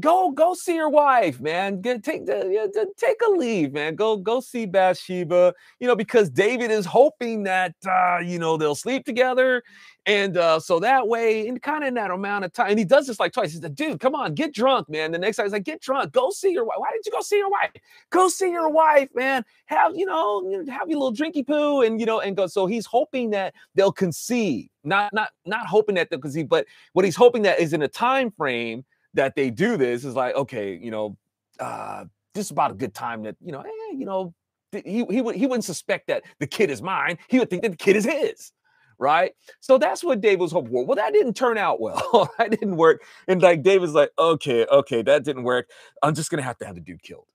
[0.00, 1.80] go go see your wife, man.
[1.80, 3.94] Get take the take a leave, man.
[3.94, 5.54] Go go see Bathsheba.
[5.80, 9.62] You know, because David is hoping that uh, you know they'll sleep together,
[10.06, 12.84] and uh, so that way, in kind of in that amount of time, and he
[12.84, 13.52] does this like twice.
[13.52, 16.12] He's like, "Dude, come on, get drunk, man." The next time he's like, "Get drunk,
[16.12, 17.70] go see your wife." Why didn't you go see your wife?
[18.10, 19.44] Go see your wife, man.
[19.66, 22.46] Have you know, have your little drinky poo, and you know, and go.
[22.46, 27.04] So he's hoping that they'll conceive, not not not hoping that they'll conceive, but what
[27.04, 28.84] he's hoping that is in a time frame
[29.14, 31.16] that they do this is like, okay, you know,
[31.58, 32.04] uh,
[32.34, 34.34] this is about a good time that, you know, eh, you know,
[34.72, 37.18] he, he, would, he wouldn't suspect that the kid is mine.
[37.28, 38.52] He would think that the kid is his.
[38.98, 39.32] Right.
[39.60, 40.86] So that's what David was hoping for.
[40.86, 42.30] Well, that didn't turn out well.
[42.38, 43.02] that didn't work.
[43.26, 45.68] And like David's like, okay, okay, that didn't work.
[46.02, 47.26] I'm just gonna have to have the dude killed.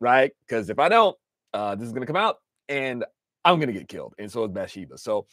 [0.00, 0.32] Right.
[0.46, 1.16] Because if I don't,
[1.54, 2.38] uh, this is gonna come out
[2.68, 3.04] and
[3.44, 4.14] I'm gonna get killed.
[4.18, 4.98] And so is Bathsheba.
[4.98, 5.26] So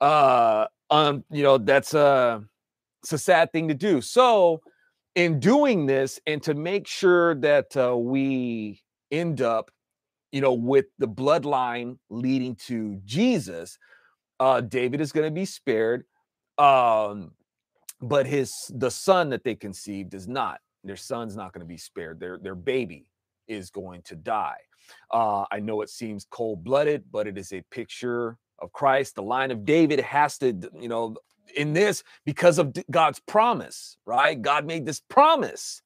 [0.00, 2.40] uh um, you know, that's uh
[3.02, 4.00] it's a sad thing to do.
[4.00, 4.60] So
[5.14, 9.70] in doing this and to make sure that uh, we end up
[10.30, 13.78] you know with the bloodline leading to jesus
[14.40, 16.04] uh david is going to be spared
[16.56, 17.30] um
[18.02, 20.60] but his the son that they conceived is not.
[20.84, 22.18] Their son's not going to be spared.
[22.18, 23.06] Their their baby
[23.46, 24.58] is going to die.
[25.10, 29.14] Uh i know it seems cold-blooded but it is a picture of christ.
[29.14, 30.48] The line of david has to
[30.78, 31.16] you know
[31.56, 34.40] in this because of God's promise, right?
[34.40, 35.82] God made this promise,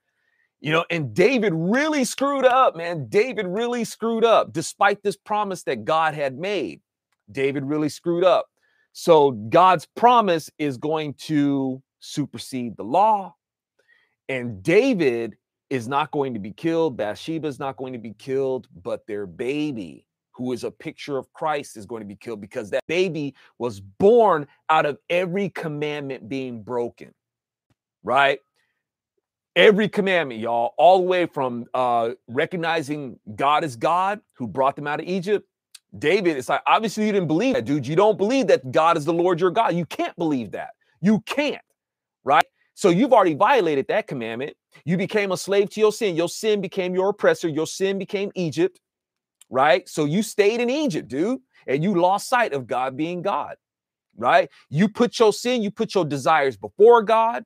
[0.61, 3.09] you know, and David really screwed up, man.
[3.09, 6.80] David really screwed up despite this promise that God had made.
[7.30, 8.46] David really screwed up.
[8.92, 13.34] So God's promise is going to supersede the law.
[14.28, 15.36] And David
[15.68, 16.96] is not going to be killed.
[16.96, 20.07] Bathsheba is not going to be killed, but their baby
[20.37, 23.80] who is a picture of Christ, is going to be killed because that baby was
[23.80, 27.14] born out of every commandment being broken,
[28.03, 28.41] right?
[29.55, 34.87] Every commandment, y'all, all the way from uh, recognizing God as God who brought them
[34.87, 35.49] out of Egypt.
[35.99, 37.87] David, it's like, obviously, you didn't believe that, dude.
[37.87, 39.74] You don't believe that God is the Lord your God.
[39.74, 40.70] You can't believe that.
[41.01, 41.62] You can't,
[42.22, 42.45] right?
[42.74, 44.55] So you've already violated that commandment.
[44.84, 46.14] You became a slave to your sin.
[46.14, 47.49] Your sin became your oppressor.
[47.49, 48.78] Your sin became Egypt
[49.51, 49.88] right?
[49.88, 53.57] So you stayed in Egypt, dude, and you lost sight of God being God,
[54.16, 54.51] right?
[54.70, 57.44] You put your sin, you put your desires before God.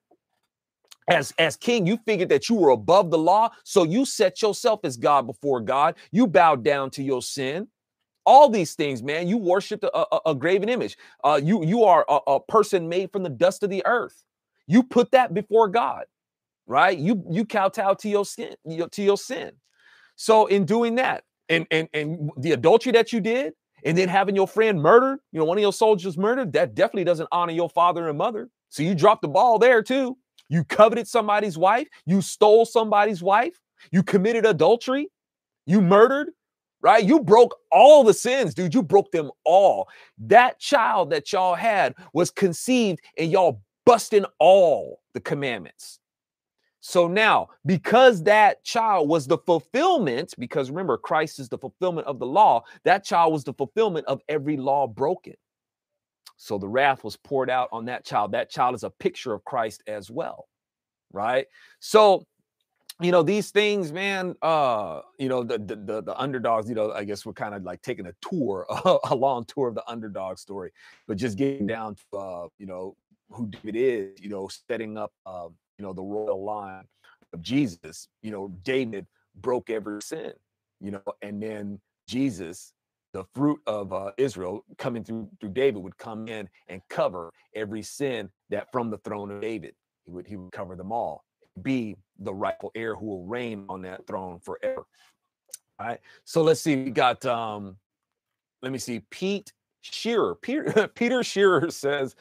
[1.09, 4.80] As, as king, you figured that you were above the law, so you set yourself
[4.84, 5.96] as God before God.
[6.12, 7.66] You bowed down to your sin.
[8.24, 9.26] All these things, man.
[9.26, 10.96] You worshipped a, a, a graven image.
[11.24, 14.22] Uh, you you are a, a person made from the dust of the earth.
[14.68, 16.05] You put that before God,
[16.66, 16.96] right?
[16.96, 19.53] You you kowtow to your sin, to your sin.
[20.14, 23.53] So in doing that, and and and the adultery that you did
[23.84, 27.05] and then having your friend murdered you know one of your soldiers murdered that definitely
[27.05, 28.48] doesn't honor your father and mother.
[28.70, 30.16] So you dropped the ball there too.
[30.48, 31.88] You coveted somebody's wife.
[32.07, 33.61] You stole somebody's wife.
[33.92, 35.09] You committed adultery.
[35.66, 36.28] You murdered
[36.82, 37.05] right?
[37.05, 38.74] You broke all the sins dude.
[38.74, 39.88] You broke them all.
[40.18, 45.99] That child that y'all had was conceived and y'all busting all the commandments
[46.81, 52.18] so now, because that child was the fulfillment, because remember, Christ is the fulfillment of
[52.18, 55.35] the law, that child was the fulfillment of every law broken.
[56.39, 58.33] So the wrath was poured out on that child.
[58.33, 60.49] That child is a picture of Christ as well.
[61.12, 61.47] Right.
[61.81, 62.26] So,
[62.99, 67.05] you know, these things, man, uh, you know, the, the the, underdogs, you know, I
[67.05, 68.66] guess we're kind of like taking a tour,
[69.05, 70.70] a long tour of the underdog story,
[71.07, 72.97] but just getting down to uh, you know,
[73.31, 75.49] who David is, you know, setting up uh,
[75.81, 76.85] you know, the royal line
[77.33, 79.07] of Jesus, you know, David
[79.37, 80.33] broke every sin,
[80.78, 82.74] you know, and then Jesus,
[83.14, 87.83] the fruit of uh, Israel coming through through David would come in and cover every
[87.83, 89.74] sin that from the throne of David.
[90.05, 91.24] He would he would cover them all,
[91.62, 94.85] be the rightful heir who will reign on that throne forever.
[95.78, 96.01] All right.
[96.24, 96.76] So let's see.
[96.76, 97.78] We got um,
[98.61, 99.51] let me see, Pete
[99.81, 100.35] Shearer.
[100.35, 102.16] Peter Peter Shearer says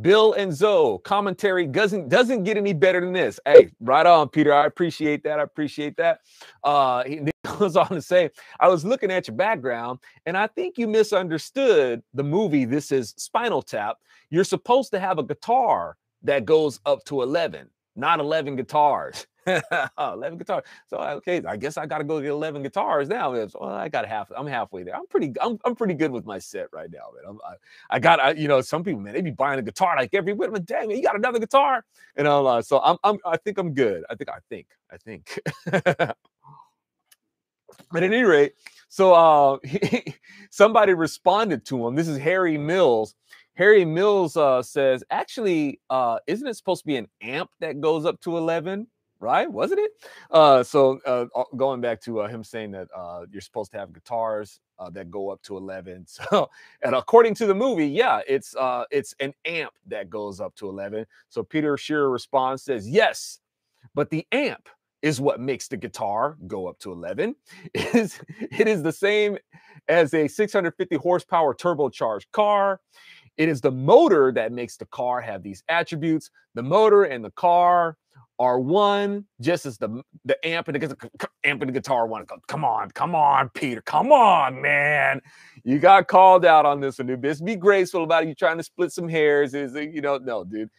[0.00, 3.38] Bill and Zo commentary doesn't doesn't get any better than this.
[3.46, 4.52] Hey, right on, Peter.
[4.52, 5.38] I appreciate that.
[5.38, 6.20] I appreciate that.
[6.64, 10.78] Uh, he goes on to say, I was looking at your background, and I think
[10.78, 12.64] you misunderstood the movie.
[12.64, 13.98] This is Spinal Tap.
[14.30, 19.26] You're supposed to have a guitar that goes up to 11, not 11 guitars.
[19.98, 20.64] 11 guitars.
[20.88, 23.32] So okay, I guess I got to go get 11 guitars now.
[23.32, 24.30] Well, I got half.
[24.36, 24.96] I'm halfway there.
[24.96, 25.32] I'm pretty.
[25.40, 27.24] I'm, I'm pretty good with my set right now, man.
[27.28, 27.54] I'm, I,
[27.96, 28.20] I got.
[28.20, 30.48] I, you know, some people, man, they be buying a guitar like every week.
[30.48, 31.84] I'm like, dang, man, you got another guitar?
[32.16, 33.18] And I'm uh, so I'm, I'm.
[33.24, 34.04] I think I'm good.
[34.10, 34.30] I think.
[34.30, 34.66] I think.
[34.90, 35.40] I think.
[35.66, 36.16] but
[37.94, 38.54] at any rate,
[38.88, 39.58] so uh,
[40.50, 41.94] somebody responded to him.
[41.94, 43.14] This is Harry Mills.
[43.56, 48.04] Harry Mills uh, says, actually, uh, isn't it supposed to be an amp that goes
[48.04, 48.86] up to 11?
[49.24, 49.50] Right?
[49.50, 49.90] Wasn't it?
[50.30, 51.24] Uh, so uh,
[51.56, 55.10] going back to uh, him saying that uh, you're supposed to have guitars uh, that
[55.10, 56.06] go up to 11.
[56.30, 56.50] So,
[56.82, 60.68] and according to the movie, yeah, it's uh, it's an amp that goes up to
[60.68, 61.06] 11.
[61.30, 63.40] So Peter Shearer responds says, yes,
[63.94, 64.68] but the amp
[65.02, 67.34] is what makes the guitar go up to 11.
[67.74, 69.38] It is, it is the same
[69.88, 72.80] as a 650 horsepower turbocharged car.
[73.36, 76.30] It is the motor that makes the car have these attributes.
[76.54, 77.96] The motor and the car
[78.38, 81.10] are one, just as the the amp and the
[81.44, 82.26] amp and the guitar one.
[82.48, 85.20] Come on, come on, Peter, come on, man.
[85.62, 87.40] You got called out on this one, Anubis.
[87.40, 88.28] Be graceful about it.
[88.28, 89.54] You trying to split some hairs.
[89.54, 90.70] Is you know, no, dude.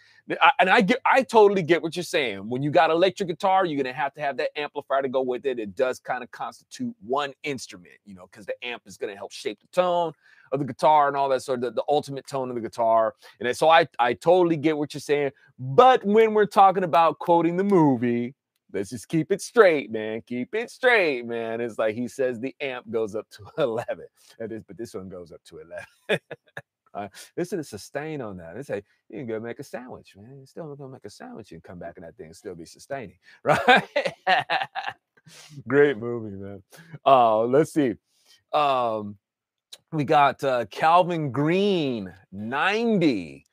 [0.41, 2.49] I, and I get, I totally get what you're saying.
[2.49, 5.45] When you got electric guitar, you're gonna have to have that amplifier to go with
[5.45, 5.59] it.
[5.59, 9.31] It does kind of constitute one instrument, you know, because the amp is gonna help
[9.31, 10.13] shape the tone
[10.51, 13.15] of the guitar and all that sort of the, the ultimate tone of the guitar.
[13.39, 15.31] And so I, I totally get what you're saying.
[15.57, 18.35] But when we're talking about quoting the movie,
[18.73, 20.21] let's just keep it straight, man.
[20.27, 21.61] Keep it straight, man.
[21.61, 24.05] It's like he says the amp goes up to 11.
[24.39, 26.19] Is, but this one goes up to 11.
[26.95, 28.55] Uh, this is a sustain on that.
[28.55, 30.37] It's like you can go make a sandwich, man.
[30.37, 32.63] You're still gonna make a sandwich and come back in that thing and still be
[32.63, 33.83] sustaining, right?
[35.67, 36.63] Great movie, man.
[37.05, 37.95] Uh, let's see.
[38.53, 39.17] Um,
[39.91, 43.45] we got uh, Calvin Green, 90.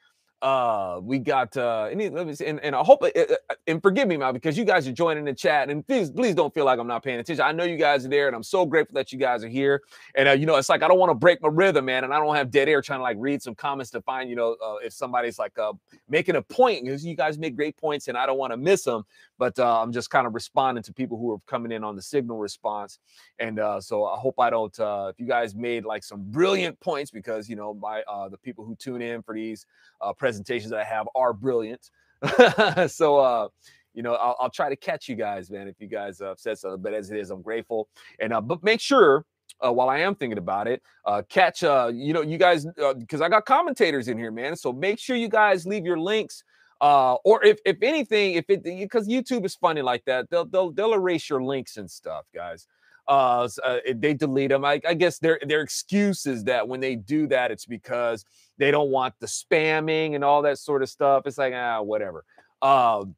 [0.43, 4.09] Uh, we got uh, let me see, and, and I hope uh, uh, and forgive
[4.09, 6.81] me, man, because you guys are joining the chat, and please, please don't feel like
[6.81, 7.45] I'm not paying attention.
[7.45, 9.83] I know you guys are there, and I'm so grateful that you guys are here.
[10.17, 12.13] And uh, you know, it's like I don't want to break my rhythm, man, and
[12.13, 14.57] I don't have dead air trying to like read some comments to find, you know,
[14.61, 15.75] uh, if somebody's like uh,
[16.09, 18.83] making a point, because you guys make great points, and I don't want to miss
[18.83, 19.05] them.
[19.39, 22.03] But uh, I'm just kind of responding to people who are coming in on the
[22.03, 22.99] signal response,
[23.39, 24.77] and uh, so I hope I don't.
[24.77, 28.39] Uh, if you guys made like some brilliant points, because you know, my uh, the
[28.39, 29.67] people who tune in for these
[30.01, 31.91] uh, presentations that I have are brilliant.
[32.89, 33.49] so, uh,
[33.95, 36.77] you know, I'll, I'll, try to catch you guys, man, if you guys said so.
[36.77, 37.89] But as it is, I'm grateful.
[38.21, 39.27] And uh, but make sure
[39.65, 42.67] uh, while I am thinking about it, uh, catch uh, you know, you guys
[42.99, 44.57] because uh, I got commentators in here, man.
[44.57, 46.45] So make sure you guys leave your links.
[46.81, 50.73] Uh, or if if anything, if it because YouTube is funny like that, they'll they'll
[50.73, 52.67] they'll erase your links and stuff, guys
[53.09, 54.65] uh, uh they delete them.
[54.65, 58.25] I, I, guess their their excuse is that when they do that, it's because
[58.63, 61.27] they don't want the spamming and all that sort of stuff.
[61.27, 62.25] It's like ah, whatever.
[62.63, 63.17] Um,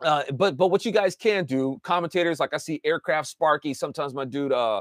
[0.00, 3.74] uh, but but what you guys can do, commentators like I see Aircraft Sparky.
[3.74, 4.80] Sometimes my dude, uh, uh,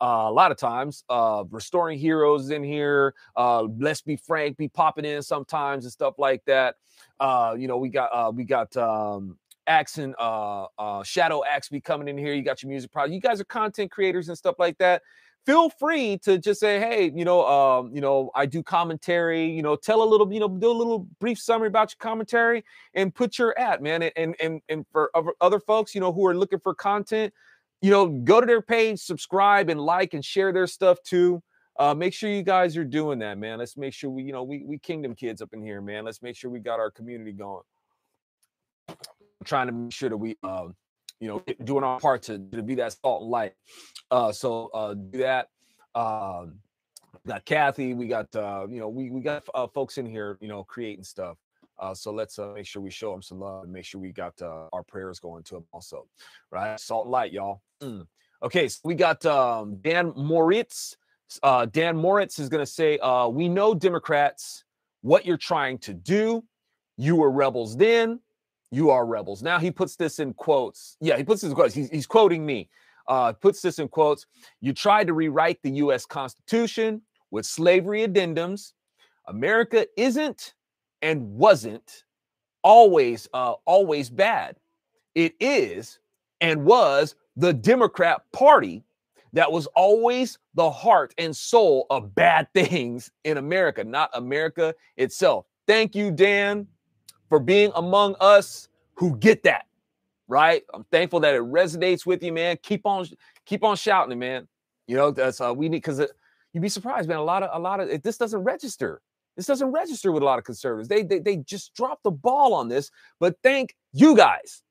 [0.00, 3.12] a lot of times, uh, restoring heroes in here.
[3.34, 6.76] Uh, let's be frank, be popping in sometimes and stuff like that.
[7.18, 9.36] Uh, you know, we got uh, we got um,
[9.66, 12.34] Axon, uh, uh, Shadow Axe be coming in here.
[12.34, 13.14] You got your music project.
[13.14, 15.02] You guys are content creators and stuff like that.
[15.46, 19.50] Feel free to just say, hey, you know, um, you know, I do commentary.
[19.50, 22.64] You know, tell a little, you know, do a little brief summary about your commentary
[22.94, 24.02] and put your at, man.
[24.16, 25.10] And and and for
[25.40, 27.32] other folks, you know, who are looking for content,
[27.80, 31.42] you know, go to their page, subscribe, and like and share their stuff too.
[31.78, 33.58] Uh, make sure you guys are doing that, man.
[33.58, 36.04] Let's make sure we, you know, we we kingdom kids up in here, man.
[36.04, 37.62] Let's make sure we got our community going
[39.44, 40.68] trying to make sure that we, uh,
[41.20, 43.52] you know, doing our part to, to be that salt and light.
[44.10, 45.48] Uh, so uh, do that.
[45.94, 46.60] Um,
[47.26, 47.94] got Kathy.
[47.94, 51.04] We got uh, you know, we we got uh, folks in here, you know, creating
[51.04, 51.36] stuff.
[51.78, 54.12] Uh, so let's uh, make sure we show them some love and make sure we
[54.12, 56.06] got uh, our prayers going to them also,
[56.50, 56.78] right?
[56.78, 57.62] Salt and light, y'all.
[57.82, 58.06] Mm.
[58.42, 60.96] Okay, so we got um, Dan Moritz.
[61.42, 64.64] Uh, Dan Moritz is going to say, uh, "We know Democrats
[65.02, 66.44] what you're trying to do.
[66.96, 68.20] You were rebels then
[68.70, 69.42] you are rebels.
[69.42, 70.96] Now he puts this in quotes.
[71.00, 71.74] Yeah, he puts this in quotes.
[71.74, 72.68] He's, he's quoting me.
[73.08, 74.26] Uh, puts this in quotes.
[74.60, 76.06] You tried to rewrite the U.S.
[76.06, 78.72] Constitution with slavery addendums.
[79.26, 80.54] America isn't
[81.02, 82.04] and wasn't
[82.62, 84.56] always uh, always bad.
[85.14, 85.98] It is
[86.40, 88.84] and was the Democrat Party
[89.32, 95.46] that was always the heart and soul of bad things in America, not America itself.
[95.66, 96.66] thank you, Dan,
[97.30, 99.64] for being among us who get that.
[100.28, 100.62] Right.
[100.74, 102.58] I'm thankful that it resonates with you, man.
[102.62, 103.06] Keep on,
[103.46, 104.46] keep on shouting it, man.
[104.86, 106.00] You know, that's uh, we need because
[106.52, 107.18] you'd be surprised, man.
[107.18, 109.00] A lot of, a lot of this doesn't register.
[109.36, 110.88] This doesn't register with a lot of conservatives.
[110.88, 112.90] They, they, they just dropped the ball on this.
[113.18, 114.62] But thank you guys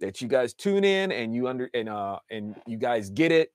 [0.00, 3.52] that you guys tune in and you under and uh and you guys get it.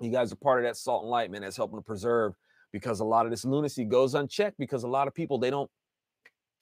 [0.00, 1.42] You guys are part of that salt and light, man.
[1.42, 2.34] That's helping to preserve
[2.72, 5.70] because a lot of this lunacy goes unchecked because a lot of people they don't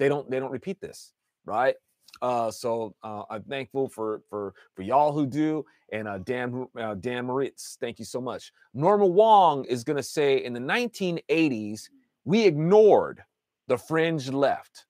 [0.02, 1.12] they don't they don't repeat this
[1.44, 1.76] right?
[2.20, 6.94] Uh so uh i'm thankful for for for y'all who do and uh dan uh,
[6.94, 8.52] dan moritz thank you so much.
[8.74, 11.88] Norma wong is going to say in the 1980s
[12.24, 13.22] we ignored
[13.68, 14.86] the fringe left.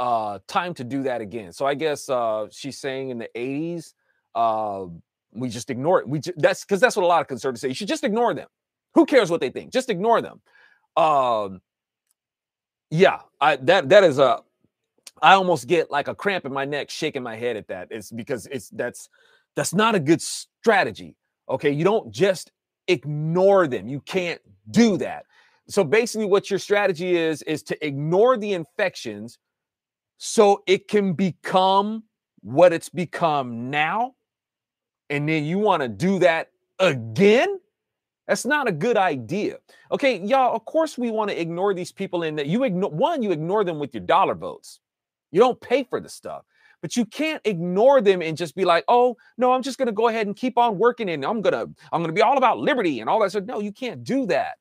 [0.00, 1.52] Uh time to do that again.
[1.52, 3.92] So i guess uh she's saying in the 80s
[4.34, 4.86] uh
[5.32, 6.08] we just ignore it.
[6.08, 8.34] We ju- that's because that's what a lot of conservatives say you should just ignore
[8.34, 8.48] them.
[8.94, 9.72] Who cares what they think?
[9.72, 10.40] Just ignore them.
[10.96, 11.60] Um
[12.90, 14.40] yeah i that that is a
[15.22, 17.88] i almost get like a cramp in my neck shaking my head at that.
[17.90, 19.08] It's because it's that's
[19.54, 21.16] that's not a good strategy
[21.48, 21.70] okay?
[21.70, 22.52] You don't just
[22.88, 23.88] ignore them.
[23.88, 24.40] You can't
[24.70, 25.24] do that.
[25.68, 29.38] So basically what your strategy is is to ignore the infections
[30.18, 32.04] so it can become
[32.42, 34.14] what it's become now
[35.10, 37.58] and then you want to do that again?
[38.28, 39.56] That's not a good idea.
[39.90, 43.22] Okay y'all of course we want to ignore these people in that you ignore one
[43.22, 44.80] you ignore them with your dollar votes
[45.36, 46.44] you don't pay for the stuff
[46.82, 49.92] but you can't ignore them and just be like oh no i'm just going to
[49.92, 53.00] go ahead and keep on working and i'm to i'm to be all about liberty
[53.00, 53.30] and all that.
[53.30, 54.56] Stuff no you can't do that.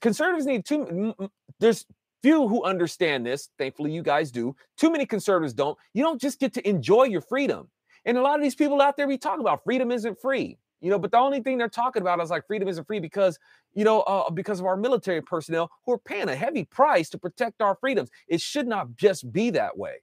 [0.00, 1.14] Conservatives need m-
[1.60, 1.86] there's
[2.22, 5.78] few who understand this thankfully you guys do too many conservatives don't.
[5.94, 7.68] You don't just get to enjoy your freedom.
[8.06, 10.90] And a lot of these people out there we talk about freedom isn't free you
[10.90, 13.38] know but the only thing they're talking about is like freedom isn't free because
[13.72, 17.18] you know uh, because of our military personnel who are paying a heavy price to
[17.18, 18.10] protect our freedoms.
[18.28, 19.96] It should not just be that way.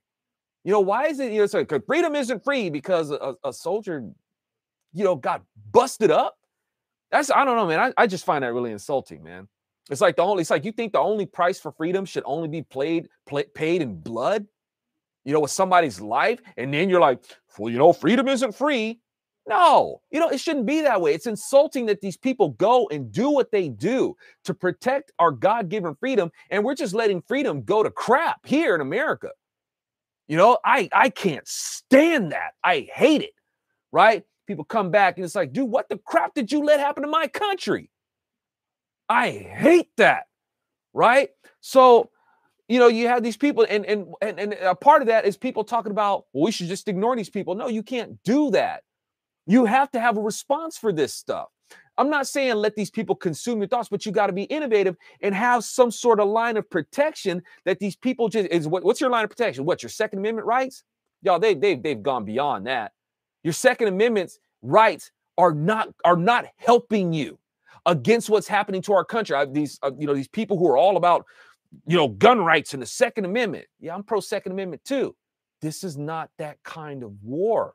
[0.64, 4.04] You know why is it you know so freedom isn't free because a, a soldier
[4.92, 6.36] you know got busted up
[7.10, 7.80] that's i don't know man.
[7.80, 9.48] I, I just find that really insulting man.
[9.90, 12.48] It's like the only it's like you think the only price for freedom should only
[12.48, 14.46] be played play, paid in blood
[15.24, 17.22] you know with somebody's life and then you're like
[17.58, 19.00] well you know freedom isn't free
[19.48, 21.14] no, you know, it shouldn't be that way.
[21.14, 25.68] It's insulting that these people go and do what they do to protect our God
[25.68, 26.30] given freedom.
[26.50, 29.30] And we're just letting freedom go to crap here in America.
[30.28, 32.52] You know, I, I can't stand that.
[32.62, 33.34] I hate it.
[33.90, 34.22] Right?
[34.46, 37.08] People come back and it's like, dude, what the crap did you let happen to
[37.08, 37.90] my country?
[39.08, 40.24] I hate that.
[40.94, 41.30] Right?
[41.60, 42.10] So,
[42.68, 45.36] you know, you have these people, and and and, and a part of that is
[45.36, 47.54] people talking about, well, we should just ignore these people.
[47.54, 48.82] No, you can't do that.
[49.46, 51.48] You have to have a response for this stuff.
[51.98, 54.96] I'm not saying let these people consume your thoughts, but you got to be innovative
[55.20, 59.00] and have some sort of line of protection that these people just is what, what's
[59.00, 59.64] your line of protection?
[59.64, 60.84] What your Second Amendment rights?
[61.22, 62.92] Y'all, they they've they've gone beyond that.
[63.44, 67.38] Your Second Amendment's rights are not are not helping you
[67.84, 69.36] against what's happening to our country.
[69.36, 71.26] I, these uh, you know these people who are all about
[71.86, 73.66] you know gun rights and the Second Amendment.
[73.80, 75.14] Yeah, I'm pro Second Amendment too.
[75.60, 77.74] This is not that kind of war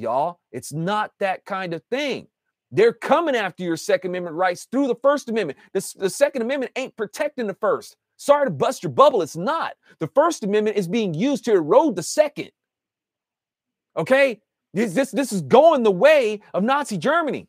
[0.00, 0.40] y'all.
[0.52, 2.26] It's not that kind of thing.
[2.72, 5.58] They're coming after your Second Amendment rights through the First Amendment.
[5.72, 7.96] The, the Second Amendment ain't protecting the First.
[8.16, 9.72] Sorry to bust your bubble, it's not.
[9.98, 12.50] The First Amendment is being used to erode the Second.
[13.96, 14.40] Okay?
[14.72, 17.48] This, this, this is going the way of Nazi Germany.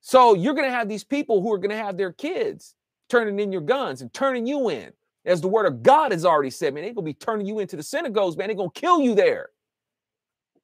[0.00, 2.74] So you're going to have these people who are going to have their kids
[3.08, 4.92] turning in your guns and turning you in.
[5.24, 7.60] As the word of God has already said, man, they're going to be turning you
[7.60, 8.48] into the synagogues, man.
[8.48, 9.50] They're going to kill you there.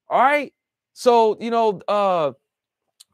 [0.09, 0.53] All right?
[0.99, 2.33] So, you know, uh,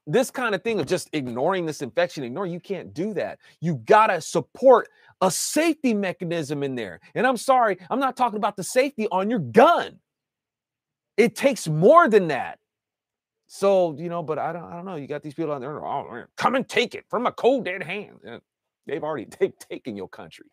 [0.07, 3.37] this kind of thing of just ignoring this infection, ignore, you can't do that.
[3.61, 4.89] You gotta support
[5.21, 6.99] a safety mechanism in there.
[7.13, 9.99] And I'm sorry, I'm not talking about the safety on your gun.
[11.15, 12.57] It takes more than that.
[13.45, 14.95] So, you know, but I don't, I don't know.
[14.95, 17.83] You got these people out there, oh, come and take it from a cold dead
[17.83, 18.17] hand.
[18.87, 20.47] They've already they've taken your country.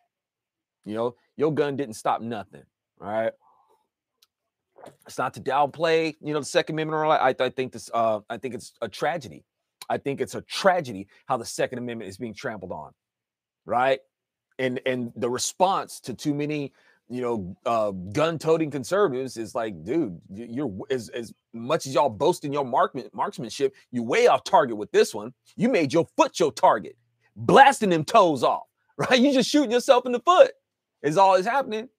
[0.85, 2.65] You know, your gun didn't stop nothing.
[3.01, 3.33] All right.
[5.05, 6.97] It's not to downplay, you know, the Second Amendment.
[6.97, 7.89] Or I, I think this.
[7.93, 9.43] Uh, I think it's a tragedy.
[9.89, 12.91] I think it's a tragedy how the Second Amendment is being trampled on,
[13.65, 13.99] right?
[14.59, 16.71] And and the response to too many,
[17.09, 22.53] you know, uh, gun-toting conservatives is like, dude, you're as as much as y'all boasting
[22.53, 25.33] your mark, marksmanship, you way off target with this one.
[25.55, 26.95] You made your foot your target,
[27.35, 28.63] blasting them toes off,
[28.97, 29.19] right?
[29.19, 30.51] You just shooting yourself in the foot.
[31.01, 31.89] Is all is happening.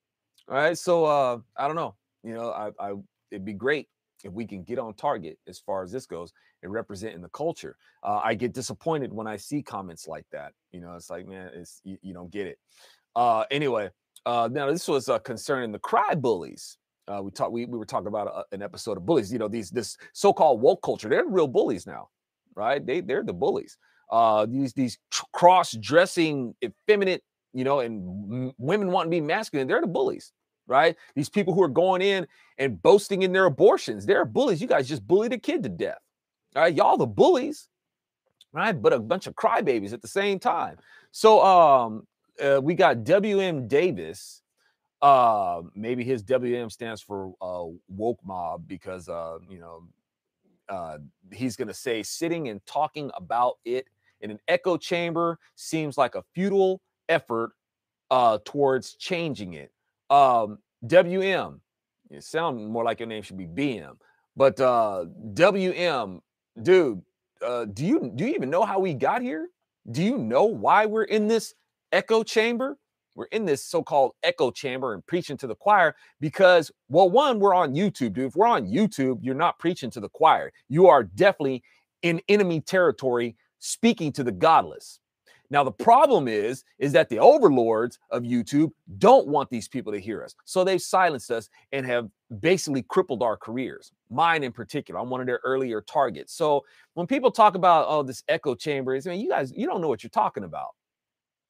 [0.48, 0.78] All right.
[0.78, 1.94] So uh, I don't know
[2.24, 2.94] you know, I, I
[3.30, 3.86] it'd be great
[4.24, 7.76] if we can get on target as far as this goes and representing the culture.
[8.02, 10.52] Uh, I get disappointed when I see comments like that.
[10.72, 12.58] You know, it's like, man, it's you, you don't get it.
[13.14, 13.90] Uh, anyway,
[14.26, 16.78] Uh, now this was uh, concerning the cry bullies.
[17.06, 17.52] Uh, we talked.
[17.52, 19.30] We, we were talking about a, uh, an episode of bullies.
[19.30, 21.10] You know, these this so-called woke culture.
[21.10, 22.08] They're real bullies now,
[22.56, 22.80] right?
[22.84, 23.76] They they're the bullies.
[24.10, 24.98] Uh, these these
[25.32, 27.22] cross-dressing, effeminate,
[27.52, 29.68] you know, and women want to be masculine.
[29.68, 30.32] They're the bullies,
[30.66, 30.96] right?
[31.14, 32.26] These people who are going in
[32.58, 34.06] and boasting in their abortions.
[34.06, 34.60] They're bullies.
[34.60, 35.98] You guys just bullied a kid to death.
[36.56, 37.68] All right, y'all the bullies,
[38.52, 38.72] right?
[38.72, 40.76] But a bunch of crybabies at the same time.
[41.10, 42.06] So um,
[42.42, 44.42] uh, we got WM Davis.
[45.02, 49.82] Uh, maybe his WM stands for uh, woke mob because uh, you know
[50.68, 50.98] uh,
[51.32, 53.86] he's going to say sitting and talking about it
[54.20, 57.52] in an echo chamber seems like a futile effort
[58.10, 59.70] uh, towards changing it.
[60.14, 61.60] Um, WM,
[62.08, 63.96] it sounds more like your name should be BM,
[64.36, 66.20] but uh, WM,
[66.62, 67.02] dude,
[67.44, 69.48] uh, do you do you even know how we got here?
[69.90, 71.54] Do you know why we're in this
[71.90, 72.78] echo chamber?
[73.16, 77.54] We're in this so-called echo chamber and preaching to the choir because, well, one, we're
[77.54, 78.18] on YouTube, dude.
[78.26, 80.52] If we're on YouTube, you're not preaching to the choir.
[80.68, 81.64] You are definitely
[82.02, 85.00] in enemy territory, speaking to the godless.
[85.50, 90.00] Now the problem is is that the overlords of YouTube don't want these people to
[90.00, 90.34] hear us.
[90.44, 92.08] So they've silenced us and have
[92.40, 93.92] basically crippled our careers.
[94.10, 95.00] Mine in particular.
[95.00, 96.32] I'm one of their earlier targets.
[96.34, 96.64] So
[96.94, 99.88] when people talk about oh this echo chamber, I mean you guys you don't know
[99.88, 100.70] what you're talking about.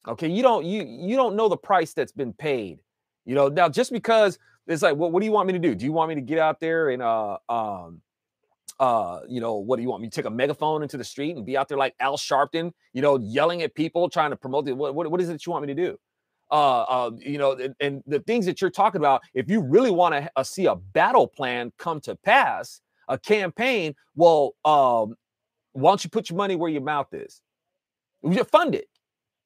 [0.06, 2.80] Okay, you don't you you don't know the price that's been paid.
[3.24, 5.74] You know, now just because it's like, well, what do you want me to do?
[5.74, 8.02] Do you want me to get out there and uh um
[8.80, 11.36] uh, you know, what do you want me to take a megaphone into the street
[11.36, 14.68] and be out there like Al Sharpton, you know, yelling at people, trying to promote
[14.68, 14.72] it?
[14.72, 15.98] What, what, what is it you want me to do?
[16.50, 19.90] Uh, uh, you know, and, and, the things that you're talking about, if you really
[19.90, 25.16] want to uh, see a battle plan come to pass, a campaign, well, um,
[25.72, 27.40] why don't you put your money where your mouth is?
[28.22, 28.88] You fund it.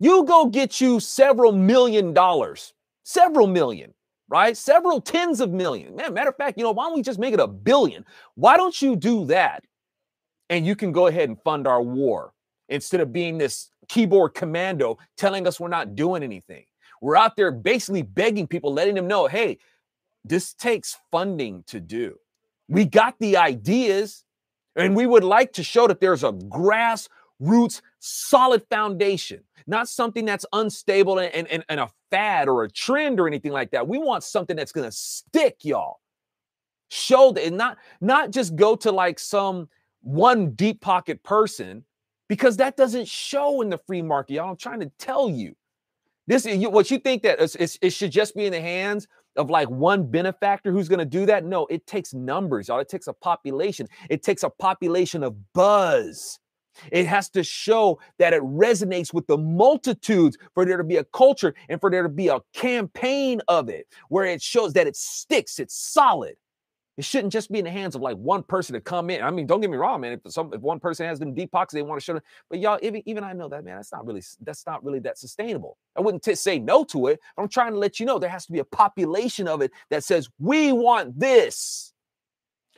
[0.00, 2.74] You go get you several million dollars,
[3.04, 3.94] several million
[4.28, 4.56] right?
[4.56, 5.96] Several tens of millions.
[5.96, 8.04] Man, matter of fact, you know, why don't we just make it a billion?
[8.34, 9.64] Why don't you do that?
[10.50, 12.32] And you can go ahead and fund our war
[12.68, 16.64] instead of being this keyboard commando telling us we're not doing anything.
[17.00, 19.58] We're out there basically begging people, letting them know, hey,
[20.24, 22.18] this takes funding to do.
[22.68, 24.24] We got the ideas,
[24.76, 30.46] and we would like to show that there's a grassroots solid foundation, not something that's
[30.52, 33.86] unstable and, and, and a fad or a trend or anything like that.
[33.86, 36.00] We want something that's going to stick, y'all.
[36.90, 39.68] Show that not not just go to like some
[40.00, 41.84] one deep pocket person
[42.28, 44.50] because that doesn't show in the free market, y'all.
[44.50, 45.54] I'm trying to tell you.
[46.26, 49.68] This is what you think that it should just be in the hands of like
[49.70, 51.44] one benefactor who's going to do that.
[51.44, 52.80] No, it takes numbers, y'all.
[52.80, 53.88] It takes a population.
[54.10, 56.38] It takes a population of buzz.
[56.92, 61.04] It has to show that it resonates with the multitudes for there to be a
[61.04, 64.96] culture and for there to be a campaign of it where it shows that it
[64.96, 66.36] sticks, it's solid.
[66.98, 69.22] It shouldn't just be in the hands of like one person to come in.
[69.22, 70.20] I mean, don't get me wrong, man.
[70.24, 72.22] If some if one person has them deep pockets, they want to show them.
[72.50, 73.76] But y'all, even, even I know that, man.
[73.76, 75.78] That's not really that's not really that sustainable.
[75.96, 77.20] I wouldn't t- say no to it.
[77.38, 80.02] I'm trying to let you know there has to be a population of it that
[80.02, 81.92] says we want this.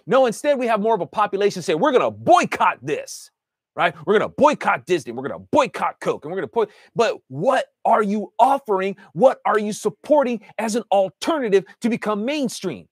[0.07, 3.31] No, instead we have more of a population say we're going to boycott this
[3.77, 3.95] right?
[4.07, 5.13] We're going to boycott Disney.
[5.13, 8.97] We're going to boycott Coke and we're going to put, but what are you offering?
[9.13, 12.89] What are you supporting as an alternative to become mainstream?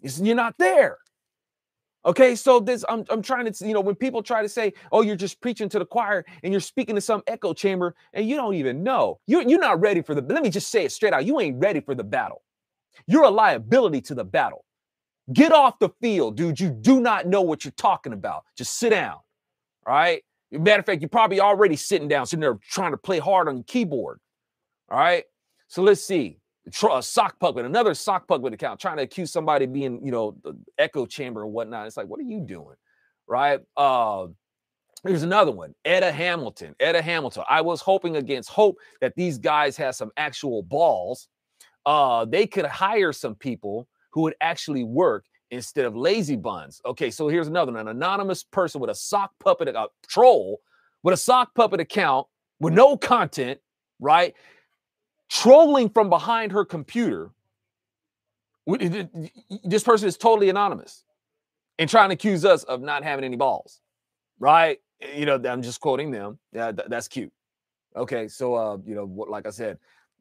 [0.00, 0.98] You're not there.
[2.06, 5.02] Okay, so this I'm I'm trying to you know when people try to say, "Oh,
[5.02, 8.36] you're just preaching to the choir and you're speaking to some echo chamber and you
[8.36, 9.20] don't even know.
[9.26, 11.26] You you're not ready for the let me just say it straight out.
[11.26, 12.42] You ain't ready for the battle.
[13.06, 14.64] You're a liability to the battle.
[15.32, 16.58] Get off the field, dude.
[16.58, 18.44] You do not know what you're talking about.
[18.56, 19.18] Just sit down.
[19.86, 20.22] Right.
[20.52, 23.56] Matter of fact, you're probably already sitting down, sitting there trying to play hard on
[23.56, 24.20] your keyboard.
[24.90, 25.24] All right.
[25.68, 26.38] So let's see.
[26.92, 30.56] A sock puppet, another sock puppet account, trying to accuse somebody being, you know, the
[30.78, 31.86] echo chamber and whatnot.
[31.86, 32.76] It's like, what are you doing?
[33.26, 33.60] Right.
[33.76, 34.26] Uh,
[35.04, 36.74] Here's another one, Etta Hamilton.
[36.78, 37.44] Etta Hamilton.
[37.48, 41.28] I was hoping against hope that these guys had some actual balls.
[41.86, 46.80] Uh, they could hire some people who would actually work instead of lazy buns.
[46.84, 47.80] Okay, so here's another one.
[47.80, 50.60] An anonymous person with a sock puppet, a troll
[51.02, 52.26] with a sock puppet account
[52.60, 53.60] with no content,
[53.98, 54.34] right?
[55.28, 57.30] Trolling from behind her computer.
[58.66, 61.04] This person is totally anonymous
[61.78, 63.80] and trying to accuse us of not having any balls,
[64.38, 64.78] right?
[65.14, 66.38] You know, I'm just quoting them.
[66.52, 67.32] Yeah, that's cute.
[67.96, 69.78] Okay, so uh, you know, like I said,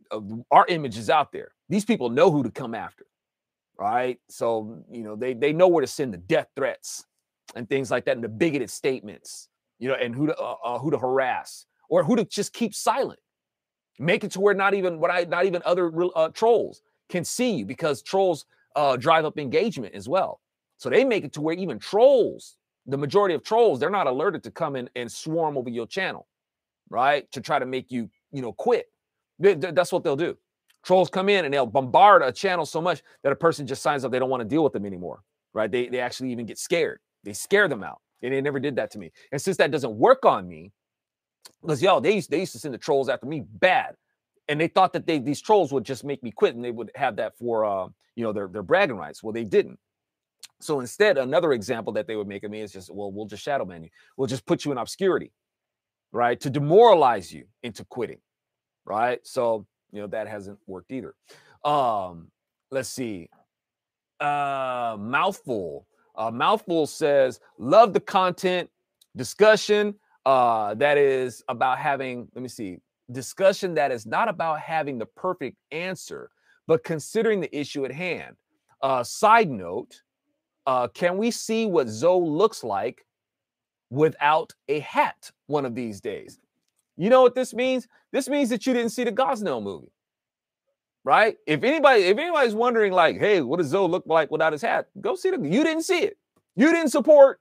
[0.09, 1.51] uh, our image is out there.
[1.67, 3.05] These people know who to come after
[3.80, 4.19] right?
[4.30, 7.05] So, you know, they they know where to send the death threats
[7.55, 9.49] and things like that, and the bigoted statements,
[9.80, 12.75] you know, and who to uh, uh, who to harass or who to just keep
[12.75, 13.19] silent.
[13.97, 17.51] Make it to where not even what I not even other uh, trolls can see
[17.51, 20.41] you because trolls uh, drive up engagement as well.
[20.77, 24.43] So they make it to where even trolls, the majority of trolls, they're not alerted
[24.43, 26.27] to come in and swarm over your channel,
[26.89, 27.30] right?
[27.34, 28.86] To try to make you, you know, quit.
[29.39, 30.38] That's what they'll do.
[30.89, 34.03] Trolls come in and they'll bombard a channel so much that a person just signs
[34.03, 34.11] up.
[34.11, 35.21] They don't want to deal with them anymore,
[35.53, 35.69] right?
[35.69, 36.99] They, they actually even get scared.
[37.23, 38.01] They scare them out.
[38.23, 39.11] And they never did that to me.
[39.31, 40.71] And since that doesn't work on me,
[41.61, 43.97] because y'all, they used, they used to send the trolls after me bad.
[44.47, 46.89] And they thought that they these trolls would just make me quit and they would
[46.95, 49.21] have that for uh, you know, their, their bragging rights.
[49.21, 49.77] Well, they didn't.
[50.59, 53.43] So instead, another example that they would make of me is just, well, we'll just
[53.43, 53.89] shadow ban you.
[54.17, 55.33] We'll just put you in obscurity,
[56.11, 56.39] right?
[56.39, 58.21] To demoralize you into quitting,
[58.85, 59.19] right?
[59.23, 61.15] So, you know, that hasn't worked either.
[61.63, 62.27] Um,
[62.71, 63.29] let's see.
[64.19, 65.87] Uh, mouthful.
[66.15, 68.69] Uh, mouthful says, love the content
[69.15, 72.77] discussion uh, that is about having, let me see,
[73.11, 76.29] discussion that is not about having the perfect answer,
[76.67, 78.35] but considering the issue at hand.
[78.81, 80.01] Uh, side note,
[80.67, 83.05] uh, can we see what Zo looks like
[83.89, 86.37] without a hat one of these days?
[86.99, 87.87] You know what this means?
[88.11, 89.91] This means that you didn't see the Gosnell movie,
[91.03, 91.37] right?
[91.47, 94.87] If anybody, if anybody's wondering, like, hey, what does Zo look like without his hat?
[95.01, 95.37] Go see the.
[95.37, 96.17] You didn't see it.
[96.55, 97.39] You didn't support.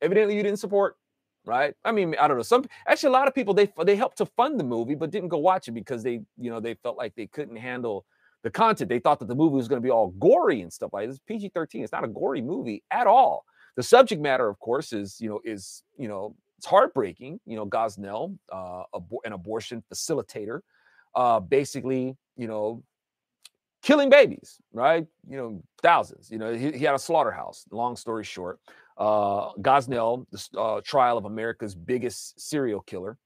[0.00, 0.96] Evidently, you didn't support
[1.44, 1.74] right?
[1.84, 2.42] I mean, I don't know.
[2.42, 5.28] Some actually a lot of people they they helped to fund the movie, but didn't
[5.28, 8.04] go watch it because they you know they felt like they couldn't handle
[8.42, 8.88] the content.
[8.88, 11.18] They thought that the movie was going to be all gory and stuff like this.
[11.26, 11.82] PG thirteen.
[11.82, 13.44] It's not a gory movie at all.
[13.76, 17.40] The subject matter, of course, is you know is you know it's heartbreaking.
[17.44, 18.84] You know, Gosnell, uh,
[19.24, 20.60] an abortion facilitator,
[21.16, 22.84] uh, basically you know
[23.82, 25.04] killing babies, right?
[25.28, 26.30] You know, thousands.
[26.30, 27.64] You know, he, he had a slaughterhouse.
[27.72, 28.60] Long story short,
[28.96, 33.18] uh, Gosnell, the uh, trial of America's biggest serial killer.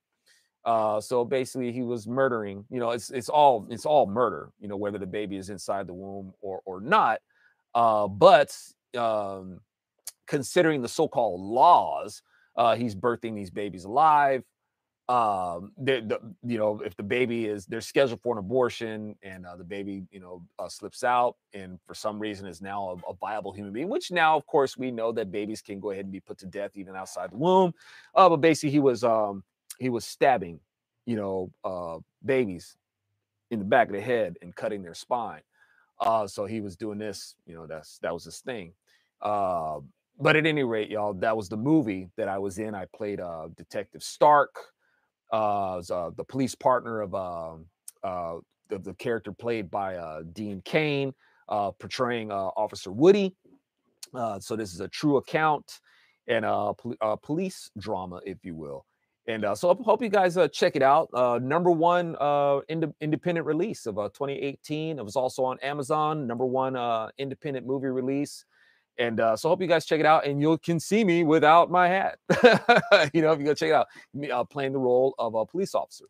[0.65, 2.65] Uh, so basically, he was murdering.
[2.71, 4.49] You know, it's it's all it's all murder.
[4.59, 7.19] You know, whether the baby is inside the womb or or not.
[7.75, 8.57] Uh, but
[8.97, 9.59] um,
[10.25, 12.23] considering the so-called laws,
[12.57, 14.43] uh, he's birthing these babies alive.
[15.09, 19.55] Um the, you know if the baby is they're scheduled for an abortion and uh,
[19.55, 23.13] the baby you know uh, slips out and for some reason is now a, a,
[23.13, 26.11] viable human being which now of course we know that babies can go ahead and
[26.11, 27.73] be put to death even outside the womb.
[28.15, 29.45] Uh, but basically he was um
[29.79, 30.59] he was stabbing
[31.05, 32.75] you know uh babies
[33.49, 35.41] in the back of the head and cutting their spine.
[36.01, 38.73] Uh so he was doing this you know that's that was his thing.
[39.21, 39.79] Uh
[40.19, 43.19] but at any rate y'all that was the movie that i was in i played
[43.19, 44.55] uh detective stark
[45.31, 47.65] uh, uh, the police partner of um,
[48.03, 48.37] uh,
[48.69, 51.13] the, the, character played by uh, Dean Cain,
[51.49, 53.35] uh, portraying Officer Woody.
[54.39, 55.79] so this is a true account
[56.27, 58.85] and a, pol- police drama, if you will.
[59.27, 61.09] And so I hope you guys check it out.
[61.41, 62.15] number one
[62.69, 64.99] ind- independent release of 2018.
[64.99, 66.25] It was also on Amazon.
[66.25, 66.77] Number one
[67.17, 68.45] independent movie release.
[68.99, 71.69] And uh, so hope you guys check it out and you can see me without
[71.69, 72.19] my hat.
[73.13, 75.45] you know, if you go check it out, me uh, playing the role of a
[75.45, 76.05] police officer.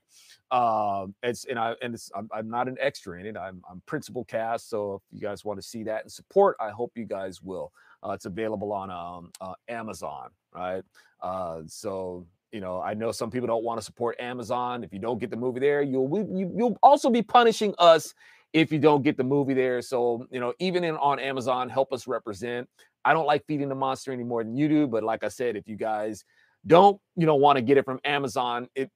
[0.50, 3.36] Um, it's and I and it's I'm, I'm, not an extra in it.
[3.36, 4.70] I'm I'm principal cast.
[4.70, 7.74] So if you guys want to see that and support, I hope you guys will.
[8.02, 10.84] Uh, it's available on um, uh, Amazon, right?
[11.22, 14.86] Uh, so you know, I know some people don't want to support Amazon.
[14.86, 18.14] If you don't get the movie there, you'll you, you'll also be punishing us
[18.58, 19.82] if you don't get the movie there.
[19.82, 22.68] So, you know, even in on Amazon, help us represent.
[23.06, 25.56] I don't like feeding the monster any more than you do, but like I said,
[25.56, 26.26] if you guys
[26.66, 28.90] don't, you know, want to get it from Amazon, it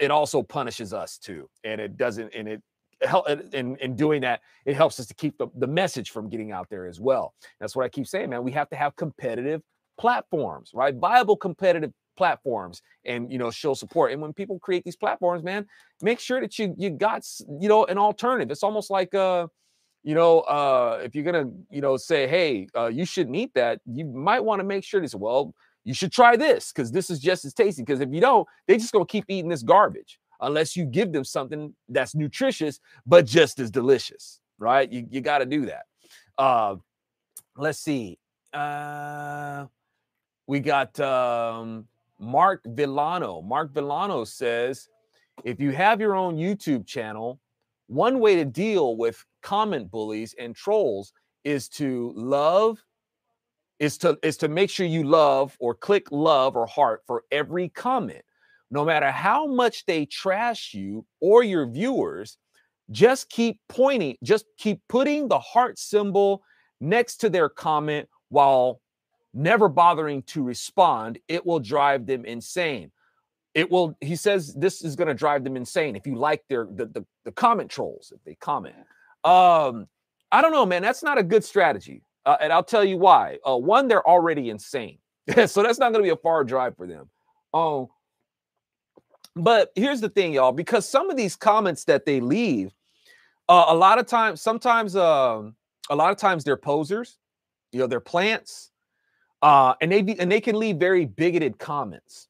[0.00, 2.62] it also punishes us too, and it doesn't, and it
[3.02, 6.50] help in in doing that it helps us to keep the, the message from getting
[6.50, 9.62] out there as well that's what i keep saying man we have to have competitive
[10.00, 14.12] platforms right viable competitive platforms and you know show support.
[14.12, 15.66] And when people create these platforms man
[16.02, 17.22] make sure that you you got
[17.60, 18.50] you know an alternative.
[18.50, 19.46] It's almost like uh
[20.02, 23.80] you know uh if you're gonna you know say hey uh, you shouldn't eat that
[23.86, 25.54] you might want to make sure this well
[25.84, 27.82] you should try this because this is just as tasty.
[27.82, 31.24] Because if you don't they just gonna keep eating this garbage unless you give them
[31.24, 34.90] something that's nutritious but just as delicious right?
[34.90, 35.84] You, you got to do that.
[36.36, 36.76] Uh
[37.56, 38.18] let's see.
[38.52, 39.66] Uh
[40.46, 41.86] we got um
[42.18, 43.42] Mark Villano.
[43.42, 44.88] Mark Villano says,
[45.44, 47.40] if you have your own YouTube channel,
[47.86, 51.12] one way to deal with comment bullies and trolls
[51.44, 52.78] is to love
[53.78, 57.68] is to is to make sure you love or click love or heart for every
[57.68, 58.22] comment
[58.70, 62.38] no matter how much they trash you or your viewers
[62.90, 66.42] just keep pointing just keep putting the heart symbol
[66.80, 68.80] next to their comment while
[69.38, 72.90] never bothering to respond, it will drive them insane.
[73.54, 76.66] it will he says this is going to drive them insane if you like their
[76.78, 78.76] the, the, the comment trolls if they comment.
[79.24, 79.88] Um
[80.30, 82.02] i don't know man that's not a good strategy.
[82.26, 83.38] Uh, and i'll tell you why.
[83.48, 84.98] Uh, one they're already insane.
[85.46, 87.08] So that's not going to be a far drive for them.
[87.54, 87.86] Um
[89.34, 92.72] but here's the thing y'all because some of these comments that they leave
[93.48, 95.54] uh, a lot of times sometimes um
[95.90, 97.18] a lot of times they're posers
[97.72, 98.70] you know they're plants
[99.42, 102.28] uh and they be, and they can leave very bigoted comments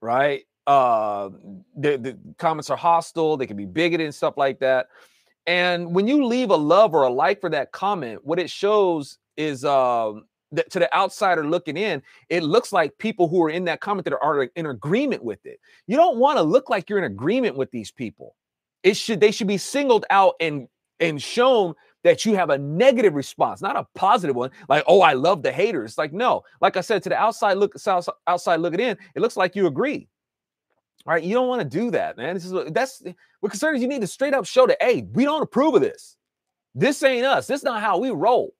[0.00, 0.42] right?
[0.66, 1.30] Uh,
[1.76, 4.88] the, the comments are hostile, they can be bigoted and stuff like that.
[5.46, 9.18] And when you leave a love or a like for that comment, what it shows
[9.38, 13.64] is um, that to the outsider looking in, it looks like people who are in
[13.64, 15.58] that comment that are in agreement with it.
[15.86, 18.34] You don't want to look like you're in agreement with these people.
[18.82, 20.68] It should they should be singled out and
[21.00, 21.74] and shown
[22.08, 24.50] that you have a negative response, not a positive one.
[24.68, 25.98] Like, oh, I love the haters.
[25.98, 27.74] Like, no, like I said, to the outside look,
[28.26, 30.08] outside looking in, it looks like you agree.
[31.06, 32.34] All right, you don't want to do that, man.
[32.34, 33.02] This is that's
[33.40, 36.16] what concerns you need to straight up show that, hey, we don't approve of this.
[36.74, 37.46] This ain't us.
[37.46, 38.54] This is not how we roll.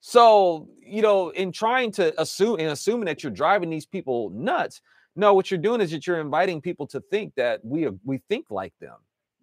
[0.00, 4.80] So, you know, in trying to assume and assuming that you're driving these people nuts,
[5.14, 8.46] no, what you're doing is that you're inviting people to think that we we think
[8.50, 8.96] like them.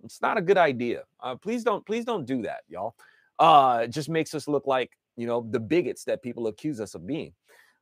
[0.04, 1.04] It's not a good idea.
[1.20, 2.96] Uh, please don't, please don't do that, y'all.
[3.40, 7.08] Uh, just makes us look like you know the bigots that people accuse us of
[7.08, 7.34] being.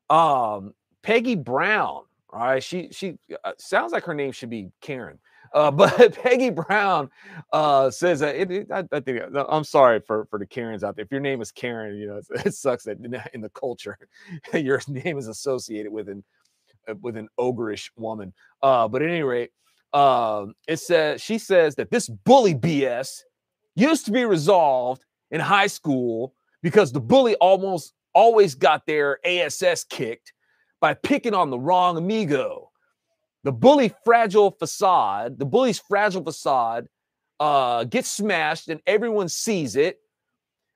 [0.09, 0.73] Um,
[1.03, 5.19] Peggy Brown, all right, she she uh, sounds like her name should be Karen.
[5.53, 7.09] Uh, but Peggy Brown
[7.53, 10.95] uh, says that it, it, I, I, think I'm sorry for for the Karens out
[10.95, 11.05] there.
[11.05, 13.97] If your name is Karen, you know it sucks that in, in the culture
[14.53, 16.23] your name is associated with an
[16.87, 18.33] uh, with an ogreish woman.
[18.61, 19.51] Uh, but at any rate,
[19.93, 23.21] um, it says she says that this bully BS
[23.75, 29.83] used to be resolved in high school because the bully almost always got their ASS
[29.83, 30.33] kicked
[30.79, 32.71] by picking on the wrong amigo.
[33.43, 36.87] The bully fragile facade, the bully's fragile facade
[37.39, 39.99] uh, gets smashed and everyone sees it.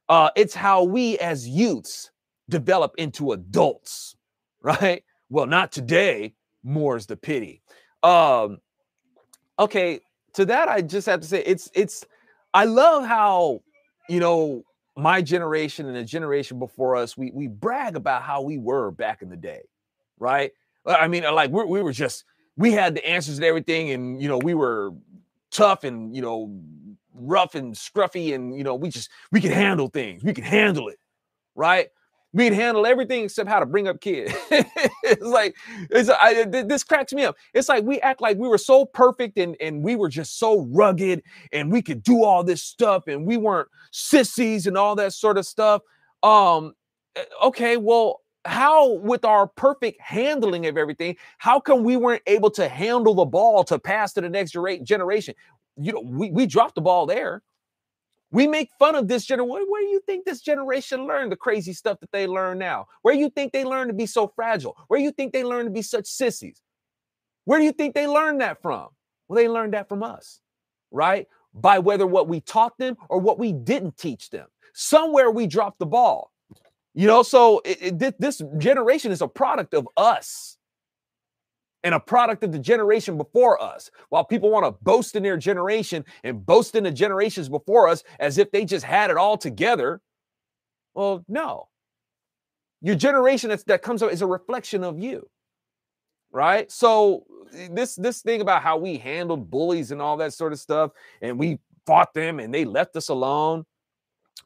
[0.08, 2.12] Uh, it's how we as youths
[2.50, 4.16] develop into adults,
[4.62, 5.04] right?
[5.30, 6.36] Well, not today.
[6.64, 7.62] More's the pity.
[8.04, 8.60] Um,
[9.58, 10.02] okay,
[10.34, 12.06] to that I just have to say it's it's
[12.54, 13.62] I love how
[14.12, 14.64] you know
[14.98, 19.22] my generation and the generation before us we we brag about how we were back
[19.22, 19.62] in the day,
[20.20, 20.52] right?
[20.86, 22.26] I mean, uh, like we we were just
[22.58, 24.92] we had the answers to everything, and you know we were
[25.50, 26.60] tough and you know
[27.14, 30.90] rough and scruffy, and you know we just we could handle things, we could handle
[30.90, 31.00] it,
[31.56, 31.88] right?
[32.34, 34.34] We'd handle everything except how to bring up kids.
[34.52, 35.56] it's like
[35.90, 37.36] it's I, this cracks me up.
[37.54, 40.66] It's like we act like we were so perfect and and we were just so
[40.72, 45.14] rugged and we could do all this stuff and we weren't sissies and all that
[45.14, 45.82] sort of stuff.
[46.24, 46.74] Um,
[47.16, 48.22] eh, okay, well.
[48.44, 53.26] How, with our perfect handling of everything, how come we weren't able to handle the
[53.26, 55.36] ball to pass to the next generation?
[55.78, 57.44] You know, we, we dropped the ball there.
[58.32, 59.68] We make fun of this generation.
[59.70, 62.88] Where, do you think this generation learned the crazy stuff that they learn now?
[63.02, 64.78] Where do you think they learn to be so fragile?
[64.88, 66.62] Where do you think they learn to be such sissies?
[67.46, 68.88] Where do you think they learned that from?
[69.28, 70.40] Well, they learned that from us,
[70.92, 71.28] right?
[71.54, 74.48] By whether what we taught them or what we didn't teach them.
[74.74, 76.32] Somewhere we dropped the ball.
[76.94, 80.58] You know, so it, it, this generation is a product of us
[81.84, 83.90] and a product of the generation before us.
[84.10, 88.04] While people want to boast in their generation and boast in the generations before us
[88.20, 90.02] as if they just had it all together,
[90.94, 91.68] well, no.
[92.82, 95.30] Your generation that's, that comes up is a reflection of you,
[96.32, 96.72] right?
[96.72, 97.26] So
[97.70, 100.92] this this thing about how we handled bullies and all that sort of stuff,
[101.22, 103.66] and we fought them and they left us alone.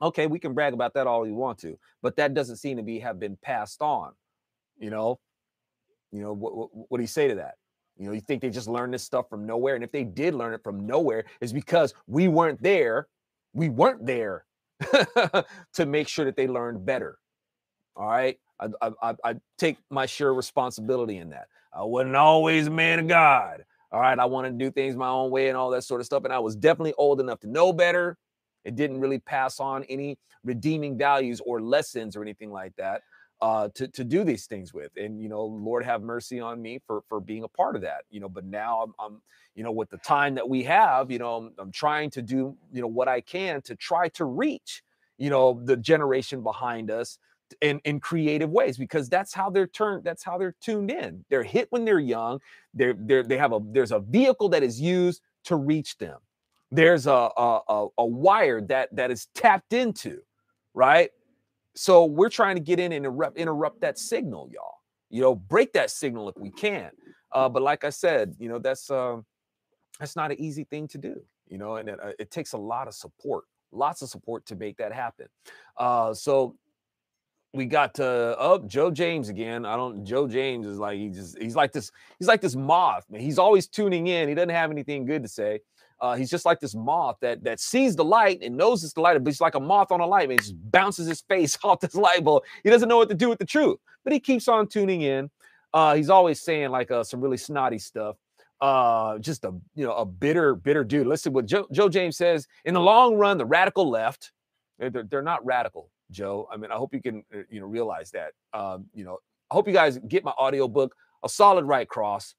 [0.02, 2.84] Okay, we can brag about that all we want to, but that doesn't seem to
[2.84, 4.12] be have been passed on,
[4.78, 5.18] you know
[6.12, 7.56] you know, what, what, what do you say to that?
[7.98, 9.76] You know, you think they just learned this stuff from nowhere.
[9.76, 13.08] And if they did learn it from nowhere, it's because we weren't there.
[13.54, 14.46] We weren't there
[15.74, 17.18] to make sure that they learned better.
[17.96, 18.38] All right.
[18.60, 21.48] I, I, I take my sure responsibility in that.
[21.74, 23.64] I wasn't always a man of God.
[23.92, 24.18] All right.
[24.18, 26.26] I wanted to do things my own way and all that sort of stuff.
[26.26, 28.18] And I was definitely old enough to know better.
[28.66, 33.02] It didn't really pass on any redeeming values or lessons or anything like that
[33.42, 34.92] uh, to to do these things with.
[34.98, 38.04] And you know, Lord have mercy on me for for being a part of that.
[38.12, 39.22] You know, but now I'm, I'm
[39.56, 42.56] you know with the time that we have, you know, I'm, I'm trying to do
[42.74, 44.84] you know what I can to try to reach
[45.18, 47.20] you know the generation behind us
[47.62, 51.44] in in creative ways because that's how they're turned that's how they're tuned in they're
[51.44, 52.40] hit when they're young
[52.74, 56.20] they're, they're they have a there's a vehicle that is used to reach them
[56.72, 60.20] there's a a, a wire that that is tapped into
[60.74, 61.12] right
[61.76, 64.76] so we're trying to get in and interrupt, interrupt that signal, y'all.
[65.10, 66.92] You know, break that signal if we can.
[67.32, 69.18] Uh, but like I said, you know, that's uh,
[70.00, 71.22] that's not an easy thing to do.
[71.48, 74.56] You know, and it, uh, it takes a lot of support, lots of support to
[74.56, 75.28] make that happen.
[75.78, 76.56] Uh, so
[77.54, 79.66] we got uh oh Joe James again.
[79.66, 83.06] I don't Joe James is like he just he's like this he's like this moth,
[83.10, 83.22] man.
[83.22, 84.28] He's always tuning in.
[84.28, 85.62] He doesn't have anything good to say.
[86.02, 89.02] Uh, he's just like this moth that that sees the light and knows it's the
[89.02, 90.30] light, but he's like a moth on a light.
[90.30, 92.44] He just bounces his face off this light bulb.
[92.64, 95.30] He doesn't know what to do with the truth, but he keeps on tuning in.
[95.74, 98.18] Uh, he's always saying like uh, some really snotty stuff.
[98.62, 101.08] Uh, just a you know a bitter, bitter dude.
[101.08, 102.48] Listen what Joe, Joe James says.
[102.66, 104.32] In the long run, the radical left,
[104.80, 106.48] they're, they're not radical Joe.
[106.52, 108.32] I mean, I hope you can, uh, you know, realize that.
[108.54, 109.20] Um, you know,
[109.52, 112.36] I hope you guys get my audio book, A Solid Right Cross,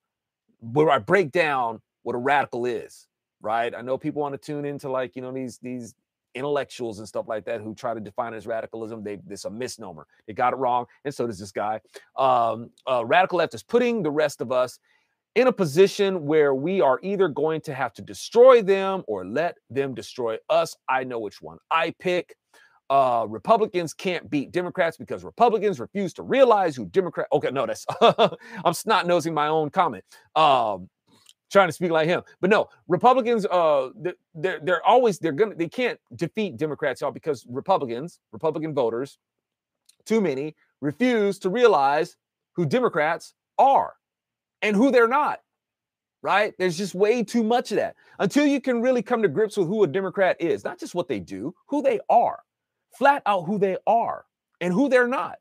[0.61, 3.07] where I break down what a radical is.
[3.41, 3.75] Right.
[3.75, 5.95] I know people want to tune into like, you know, these these
[6.35, 9.03] intellectuals and stuff like that who try to define as radicalism.
[9.03, 10.07] They this a misnomer.
[10.27, 11.81] They got it wrong, and so does this guy.
[12.17, 14.79] Um, uh, radical left is putting the rest of us
[15.35, 19.57] in a position where we are either going to have to destroy them or let
[19.69, 20.75] them destroy us.
[20.89, 22.35] I know which one I pick
[22.89, 27.27] uh, Republicans can't beat Democrats because Republicans refuse to realize who Democrat.
[27.33, 27.85] Okay, no, that's
[28.65, 30.05] I'm snot nosing my own comment.
[30.35, 30.89] Um,
[31.51, 33.47] trying to speak like him, but no, Republicans.
[33.47, 33.91] Uh,
[34.35, 39.19] they're they're always they're gonna they can't defeat Democrats y'all because Republicans, Republican voters,
[40.05, 42.17] too many refuse to realize
[42.55, 43.95] who Democrats are
[44.63, 45.41] and who they're not.
[46.23, 46.55] Right?
[46.59, 47.95] There's just way too much of that.
[48.19, 51.07] Until you can really come to grips with who a Democrat is, not just what
[51.07, 52.41] they do, who they are
[52.97, 54.25] flat out who they are
[54.61, 55.39] and who they're not.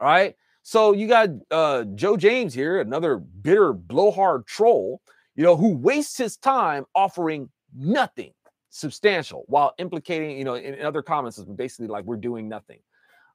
[0.00, 0.34] All right.
[0.62, 5.02] So you got uh, Joe James here, another bitter blowhard troll,
[5.36, 8.32] you know, who wastes his time offering nothing
[8.70, 12.80] substantial while implicating, you know, in, in other comments is basically like we're doing nothing.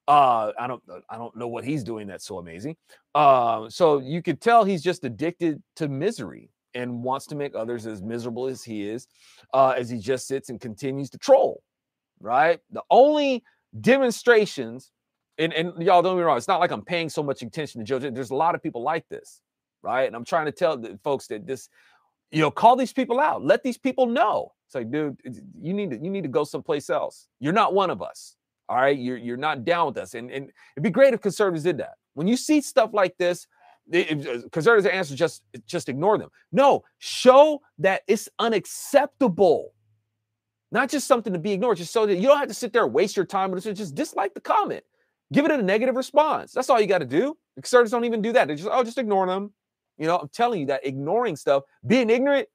[0.08, 2.76] Uh, I don't, I don't know what he's doing that's so amazing.
[3.14, 7.86] Uh, so you could tell he's just addicted to misery and wants to make others
[7.86, 9.06] as miserable as he is,
[9.54, 11.62] uh, as he just sits and continues to troll.
[12.20, 12.60] Right.
[12.70, 13.42] The only
[13.80, 14.90] demonstrations,
[15.38, 17.84] and, and y'all don't me wrong, it's not like I'm paying so much attention to
[17.84, 17.98] Joe.
[17.98, 19.40] There's a lot of people like this,
[19.82, 20.06] right?
[20.06, 21.70] And I'm trying to tell the folks that this,
[22.30, 24.52] you know, call these people out, let these people know.
[24.66, 25.16] It's like, dude,
[25.60, 27.28] you need to you need to go someplace else.
[27.40, 28.36] You're not one of us.
[28.68, 30.14] All right, you're you're not down with us.
[30.14, 31.94] And, and it'd be great if conservatives did that.
[32.14, 33.46] When you see stuff like this,
[33.92, 34.02] uh,
[34.52, 36.30] conservatives answer just just ignore them.
[36.52, 39.72] No, show that it's unacceptable
[40.72, 42.86] not just something to be ignored, just so that you don't have to sit there
[42.86, 44.84] waste your time, but just dislike the comment.
[45.32, 46.52] Give it a negative response.
[46.52, 47.36] That's all you got to do.
[47.56, 48.48] Conservatives don't even do that.
[48.48, 49.52] They just, oh, just ignore them.
[50.00, 52.48] You know, I'm telling you that ignoring stuff, being ignorant,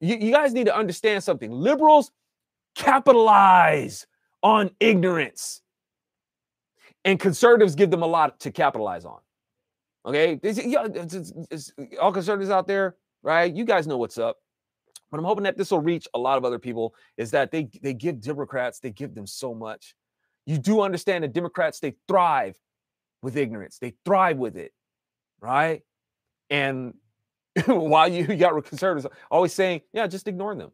[0.00, 1.50] you, you guys need to understand something.
[1.50, 2.10] Liberals
[2.74, 4.06] capitalize
[4.42, 5.62] on ignorance.
[7.06, 9.20] And conservatives give them a lot to capitalize on.
[10.04, 10.38] Okay.
[11.98, 13.54] all conservatives out there, right?
[13.54, 14.36] You guys know what's up
[15.10, 17.68] but I'm hoping that this will reach a lot of other people is that they
[17.82, 19.94] they give Democrats, they give them so much.
[20.46, 22.56] You do understand that Democrats, they thrive
[23.22, 23.78] with ignorance.
[23.78, 24.72] They thrive with it,
[25.40, 25.82] right?
[26.50, 26.94] And
[27.66, 30.70] while you got conservatives always saying, yeah, just ignore them.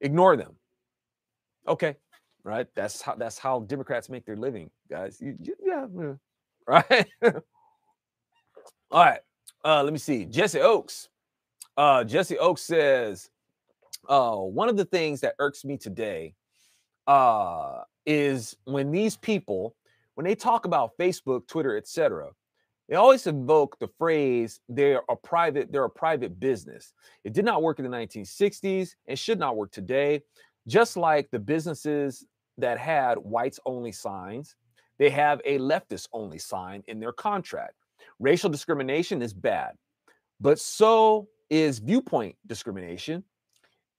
[0.00, 0.54] Ignore them.
[1.66, 1.96] Okay.
[2.42, 2.66] Right.
[2.74, 5.18] That's how that's how Democrats make their living, guys.
[5.20, 5.86] You, you, yeah,
[6.66, 7.06] right.
[8.90, 9.20] All right.
[9.64, 10.26] Uh, let me see.
[10.26, 11.08] Jesse Oaks
[11.76, 13.30] uh, Jesse Oaks says,
[14.08, 16.34] uh, one of the things that irks me today
[17.06, 19.74] uh, is when these people,
[20.14, 22.30] when they talk about Facebook, Twitter, etc.,
[22.88, 26.92] they always invoke the phrase they're a private, they're a private business.
[27.24, 30.22] It did not work in the 1960s and should not work today.
[30.66, 32.26] Just like the businesses
[32.58, 34.54] that had whites only signs,
[34.98, 37.74] they have a leftist only sign in their contract.
[38.20, 39.72] Racial discrimination is bad,
[40.40, 43.24] but so is viewpoint discrimination.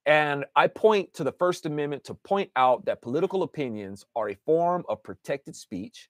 [0.06, 4.38] And I point to the First Amendment to point out that political opinions are a
[4.46, 6.10] form of protected speech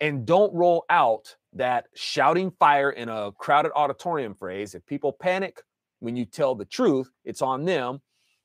[0.00, 4.74] and don't roll out that shouting fire in a crowded auditorium phrase.
[4.74, 5.62] If people panic
[6.00, 8.00] when you tell the truth, it's on them.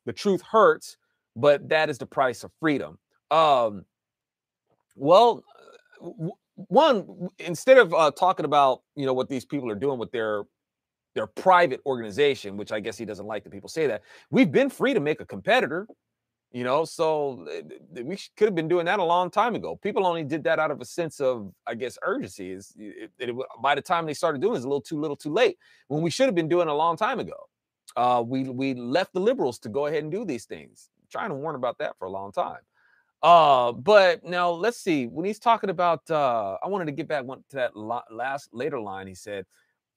[0.06, 0.98] The truth hurts,
[1.36, 2.98] but that is the price of freedom.
[3.32, 3.86] Um,
[4.96, 5.44] well,
[6.56, 10.44] one instead of uh, talking about you know what these people are doing with their
[11.16, 14.02] their private organization, which I guess he doesn't like that people say that.
[14.32, 15.88] We've been free to make a competitor,
[16.54, 17.46] you know, so
[17.92, 19.76] we could have been doing that a long time ago.
[19.76, 22.52] People only did that out of a sense of, I guess, urgency.
[22.52, 25.18] Is it, it, by the time they started doing it, it's a little too little,
[25.18, 25.58] too late.
[25.88, 27.50] When we should have been doing a long time ago.
[27.96, 30.90] Uh, we we left the liberals to go ahead and do these things.
[31.00, 32.62] I'm trying to warn about that for a long time.
[33.22, 35.06] Uh, but now let's see.
[35.06, 38.80] When he's talking about, uh, I wanted to get back one to that last later
[38.80, 39.08] line.
[39.08, 39.46] He said,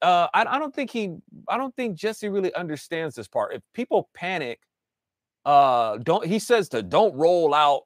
[0.03, 1.16] uh, I, I don't think he,
[1.49, 3.55] I don't think Jesse really understands this part.
[3.55, 4.61] If people panic,
[5.47, 7.82] uh, don't he says to don't roll out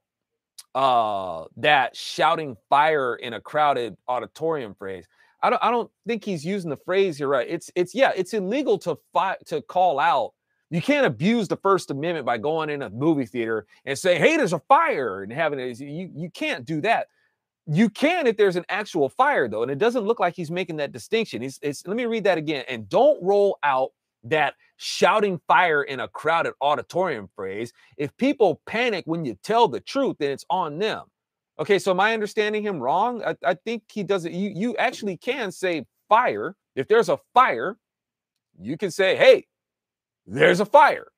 [0.74, 5.06] uh that shouting fire in a crowded auditorium phrase.
[5.42, 7.46] I don't I don't think he's using the phrase here right.
[7.48, 10.32] It's it's yeah, it's illegal to fight to call out.
[10.70, 14.36] You can't abuse the First Amendment by going in a movie theater and say, "Hey,
[14.36, 15.78] there's a fire," and having it.
[15.80, 17.08] You you can't do that.
[17.66, 20.76] You can if there's an actual fire though, and it doesn't look like he's making
[20.76, 21.42] that distinction.
[21.42, 22.64] He's, it's, let me read that again.
[22.68, 23.92] And don't roll out
[24.24, 27.72] that shouting fire in a crowded auditorium phrase.
[27.96, 31.04] If people panic when you tell the truth, then it's on them.
[31.58, 33.22] Okay, so am I understanding him wrong?
[33.22, 34.32] I, I think he doesn't.
[34.32, 36.56] You you actually can say fire.
[36.74, 37.76] If there's a fire,
[38.58, 39.46] you can say, hey,
[40.26, 41.08] there's a fire,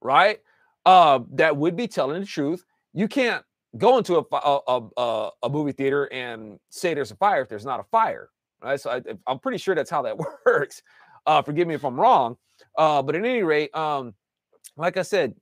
[0.00, 0.38] right?
[0.86, 2.64] Uh, that would be telling the truth.
[2.92, 3.44] You can't
[3.78, 7.64] go into a, a, a, a movie theater and say there's a fire if there's
[7.64, 8.28] not a fire,
[8.62, 8.80] right?
[8.80, 10.16] So I, I'm pretty sure that's how that
[10.46, 10.82] works.
[11.26, 12.36] Uh, forgive me if I'm wrong.
[12.76, 14.14] Uh, but at any rate, um,
[14.76, 15.34] like I said,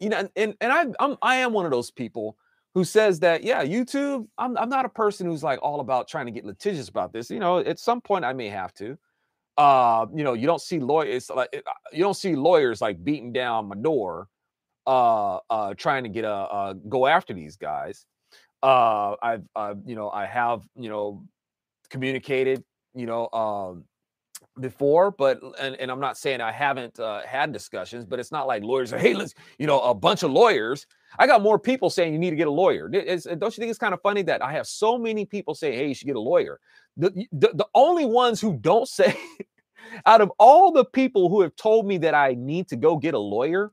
[0.00, 2.36] you know, and and I I'm I am one of those people
[2.74, 4.26] who says that yeah, YouTube.
[4.38, 7.30] I'm I'm not a person who's like all about trying to get litigious about this.
[7.30, 8.98] You know, at some point I may have to.
[9.58, 13.32] Uh, you know, you don't see lawyers like uh, you don't see lawyers like beating
[13.32, 14.28] down my door,
[14.86, 18.06] uh, uh, trying to get a uh, go after these guys.
[18.62, 21.24] Uh, I've uh, you know I have you know
[21.90, 22.64] communicated
[22.94, 23.84] you know um
[24.60, 28.46] before, but and, and I'm not saying I haven't uh, had discussions, but it's not
[28.46, 30.86] like lawyers say, hey, let's, you know, a bunch of lawyers.
[31.18, 32.88] I got more people saying you need to get a lawyer.
[32.92, 35.74] It's, don't you think it's kind of funny that I have so many people say,
[35.74, 36.58] hey, you should get a lawyer?
[36.96, 39.16] The, the, the only ones who don't say,
[40.06, 43.14] out of all the people who have told me that I need to go get
[43.14, 43.72] a lawyer,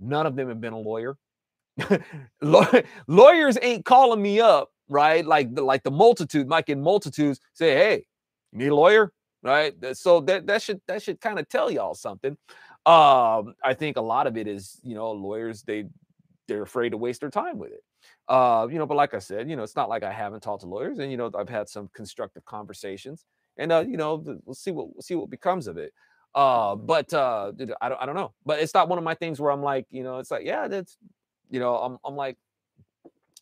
[0.00, 1.16] none of them have been a lawyer.
[3.06, 5.24] Lawyers ain't calling me up, right?
[5.24, 8.06] Like the like the multitude, like in multitudes, say, hey,
[8.52, 9.12] you need a lawyer?
[9.46, 9.74] Right?
[9.96, 12.36] So that that should that should kind of tell y'all something.
[12.84, 15.86] Um, I think a lot of it is, you know, lawyers they
[16.48, 17.82] they're afraid to waste their time with it.
[18.28, 20.62] Uh, you know, but like I said, you know, it's not like I haven't talked
[20.62, 23.24] to lawyers, and you know, I've had some constructive conversations,
[23.56, 25.92] and uh, you know, we'll see what we'll see what becomes of it.
[26.34, 29.40] Uh, but uh, I don't I don't know, but it's not one of my things
[29.40, 30.98] where I'm like, you know, it's like, yeah, that's,
[31.50, 32.36] you know, I'm I'm like,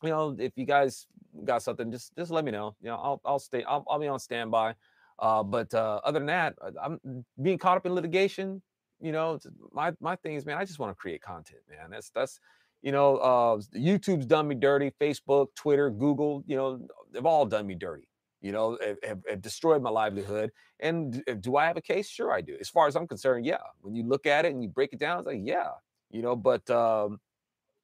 [0.02, 1.06] you know, if you guys
[1.44, 2.76] got something, just just let me know.
[2.81, 4.74] You know, I'll I'll stay, I'll, I'll be on standby.
[5.19, 8.62] Uh, but uh, other than that, uh, I'm being caught up in litigation.
[9.01, 9.39] You know,
[9.73, 11.91] my my thing is, man, I just want to create content, man.
[11.91, 12.41] That's that's
[12.85, 14.93] you know, uh, YouTube's done me dirty.
[15.01, 18.09] Facebook, Twitter, Google, you know, they've all done me dirty.
[18.43, 20.51] You know, have, have destroyed my livelihood.
[20.81, 22.11] And do I have a case?
[22.11, 22.59] Sure, I do.
[22.61, 23.57] As far as I'm concerned, yeah.
[23.81, 25.70] When you look at it and you break it down, it's like, yeah,
[26.11, 26.36] you know.
[26.36, 27.20] But um,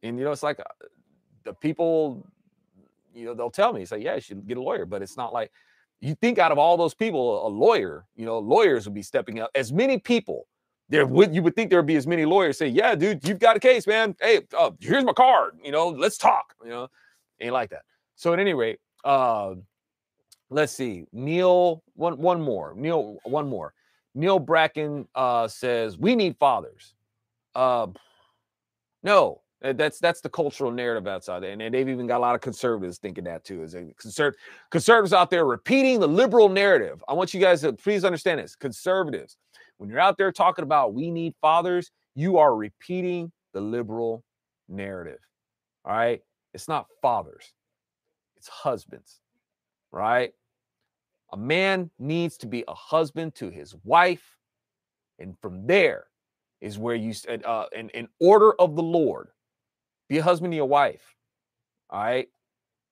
[0.02, 0.64] and you know, it's like uh,
[1.44, 2.28] the people,
[3.14, 4.84] you know, they'll tell me, it's like, yeah, you should get a lawyer.
[4.84, 5.50] But it's not like
[6.00, 9.40] you think out of all those people, a lawyer, you know, lawyers would be stepping
[9.40, 9.50] up.
[9.54, 10.46] As many people,
[10.88, 13.38] there would you would think there would be as many lawyers say, "Yeah, dude, you've
[13.38, 14.16] got a case, man.
[14.20, 15.58] Hey, uh, here's my card.
[15.62, 16.88] You know, let's talk." You know,
[17.40, 17.82] ain't like that.
[18.16, 19.54] So at any rate, uh,
[20.48, 21.06] let's see.
[21.12, 22.74] Neil, one one more.
[22.76, 23.72] Neil, one more.
[24.14, 26.94] Neil Bracken uh, says we need fathers.
[27.54, 27.86] Uh,
[29.02, 32.40] no, that's that's the cultural narrative outside there, and they've even got a lot of
[32.40, 33.62] conservatives thinking that too.
[33.62, 34.34] Is conserv-
[34.70, 37.04] conservatives out there repeating the liberal narrative?
[37.08, 38.56] I want you guys to please understand this.
[38.56, 39.36] Conservatives,
[39.76, 44.24] when you're out there talking about we need fathers, you are repeating the liberal
[44.68, 45.18] narrative.
[45.84, 46.22] All right,
[46.54, 47.52] it's not fathers,
[48.36, 49.20] it's husbands.
[49.92, 50.32] Right?
[51.32, 54.38] A man needs to be a husband to his wife,
[55.18, 56.06] and from there
[56.62, 57.12] is where you
[57.44, 59.28] uh, in, in order of the Lord
[60.10, 61.14] be a husband to your wife.
[61.88, 62.28] All right.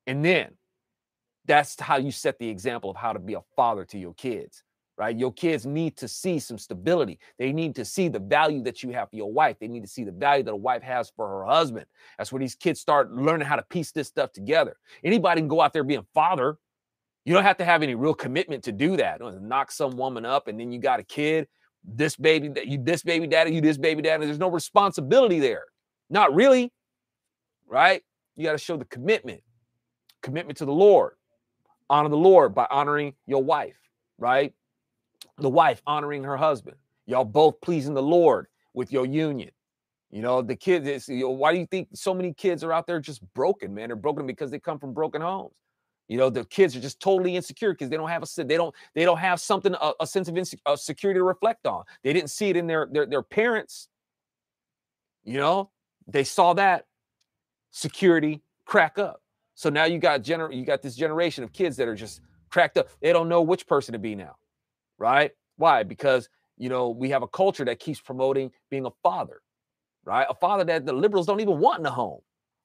[0.06, 0.52] And then
[1.44, 4.62] that's how you set the example of how to be a father to your kids,
[4.96, 5.16] right?
[5.16, 7.18] Your kids need to see some stability.
[7.38, 9.56] They need to see the value that you have for your wife.
[9.58, 11.86] They need to see the value that a wife has for her husband.
[12.16, 14.76] That's where these kids start learning how to piece this stuff together.
[15.02, 16.56] Anybody can go out there being father.
[17.24, 19.20] You don't have to have any real commitment to do that.
[19.42, 21.48] Knock some woman up and then you got a kid.
[21.84, 24.24] This baby that you this baby daddy, you this baby daddy.
[24.26, 25.64] There's no responsibility there.
[26.10, 26.72] Not really
[27.68, 28.02] right?
[28.36, 29.42] You got to show the commitment,
[30.22, 31.14] commitment to the Lord.
[31.90, 33.78] Honor the Lord by honoring your wife,
[34.18, 34.52] right?
[35.38, 36.76] The wife honoring her husband.
[37.06, 39.50] Y'all both pleasing the Lord with your union.
[40.10, 42.86] You know, the kids, you know, why do you think so many kids are out
[42.86, 43.88] there just broken, man?
[43.88, 45.54] They're broken because they come from broken homes.
[46.08, 48.74] You know, the kids are just totally insecure because they don't have a they don't
[48.94, 51.84] they don't have something a, a sense of inse- security to reflect on.
[52.02, 53.88] They didn't see it in their, their their parents.
[55.24, 55.70] You know,
[56.06, 56.86] they saw that
[57.70, 59.22] security crack up.
[59.54, 62.20] So now you got gener- you got this generation of kids that are just
[62.50, 62.88] cracked up.
[63.00, 64.36] They don't know which person to be now,
[64.98, 65.32] right?
[65.56, 65.82] Why?
[65.82, 69.40] Because you know we have a culture that keeps promoting being a father,
[70.04, 70.26] right?
[70.28, 72.20] A father that the liberals don't even want in the home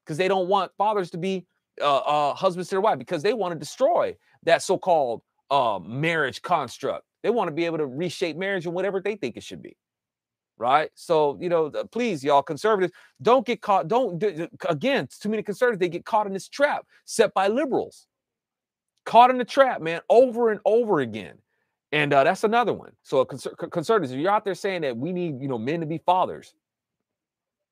[0.06, 1.46] because they don't want fathers to be
[1.82, 6.42] uh, uh, husbands to their wife because they want to destroy that so-called uh, marriage
[6.42, 7.06] construct.
[7.24, 9.78] They want to be able to reshape marriage and whatever they think it should be.
[10.64, 10.92] Right.
[10.96, 13.90] So, you know, please, y'all conservatives, don't get caught.
[13.90, 14.24] Don't,
[14.70, 18.08] again, too many conservatives, they get caught in this trap set by liberals.
[19.04, 21.38] Caught in the trap, man, over and over again.
[21.92, 22.94] And uh, that's another one.
[23.02, 25.86] So, conser- conservatives, if you're out there saying that we need, you know, men to
[25.86, 26.54] be fathers,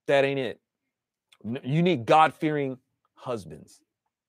[0.07, 0.59] that ain't it.
[1.63, 2.77] You need God fearing
[3.15, 3.79] husbands,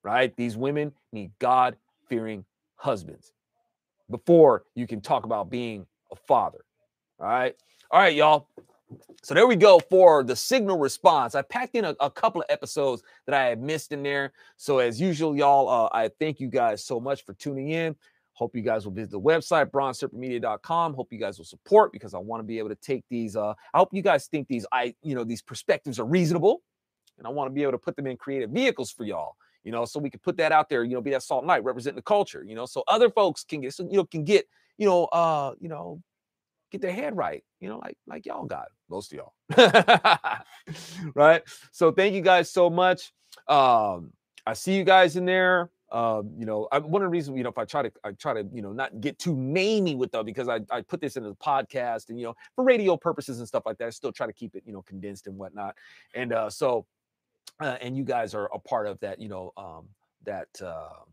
[0.05, 0.32] right?
[0.36, 1.74] These women need God
[2.09, 2.44] fearing
[2.76, 3.32] husbands
[4.09, 6.64] before you can talk about being a father.
[7.18, 7.56] All right.
[7.93, 8.48] All right, y'all.
[9.23, 11.35] So there we go for the signal response.
[11.35, 14.32] I packed in a, a, couple of episodes that I had missed in there.
[14.56, 17.94] So as usual, y'all, uh, I thank you guys so much for tuning in.
[18.32, 20.94] Hope you guys will visit the website, bronzeserpentmedia.com.
[20.94, 23.36] Hope you guys will support because I want to be able to take these.
[23.36, 26.62] Uh, I hope you guys think these, I, you know, these perspectives are reasonable.
[27.19, 29.70] And I want to be able to put them in creative vehicles for y'all you
[29.70, 31.94] know, so we can put that out there, you know, be that salt night representing
[31.94, 34.44] the culture, you know, so other folks can get, you know, can get,
[34.77, 36.02] you know, uh, you know,
[36.73, 39.32] get their head right, you know, like like y'all got most of y'all,
[41.15, 41.43] right?
[41.70, 43.12] So thank you guys so much.
[43.47, 44.12] Um,
[44.47, 45.70] I see you guys in there.
[45.90, 48.12] Uh, you know, I, one of the reasons, you know, if I try to, I
[48.12, 51.19] try to, you know, not get too namey with them because I, I put this
[51.19, 54.11] in the podcast and, you know, for radio purposes and stuff like that, I still
[54.11, 55.77] try to keep it, you know, condensed and whatnot.
[56.15, 56.86] And uh, so
[57.61, 59.86] uh, and you guys are a part of that, you know, um,
[60.24, 61.05] that, uh,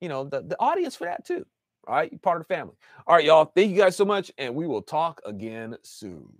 [0.00, 1.46] you know, the, the audience for that too.
[1.86, 2.10] All right.
[2.10, 2.74] You're part of the family.
[3.06, 3.44] All right, y'all.
[3.44, 4.30] Thank you guys so much.
[4.38, 6.32] And we will talk again soon.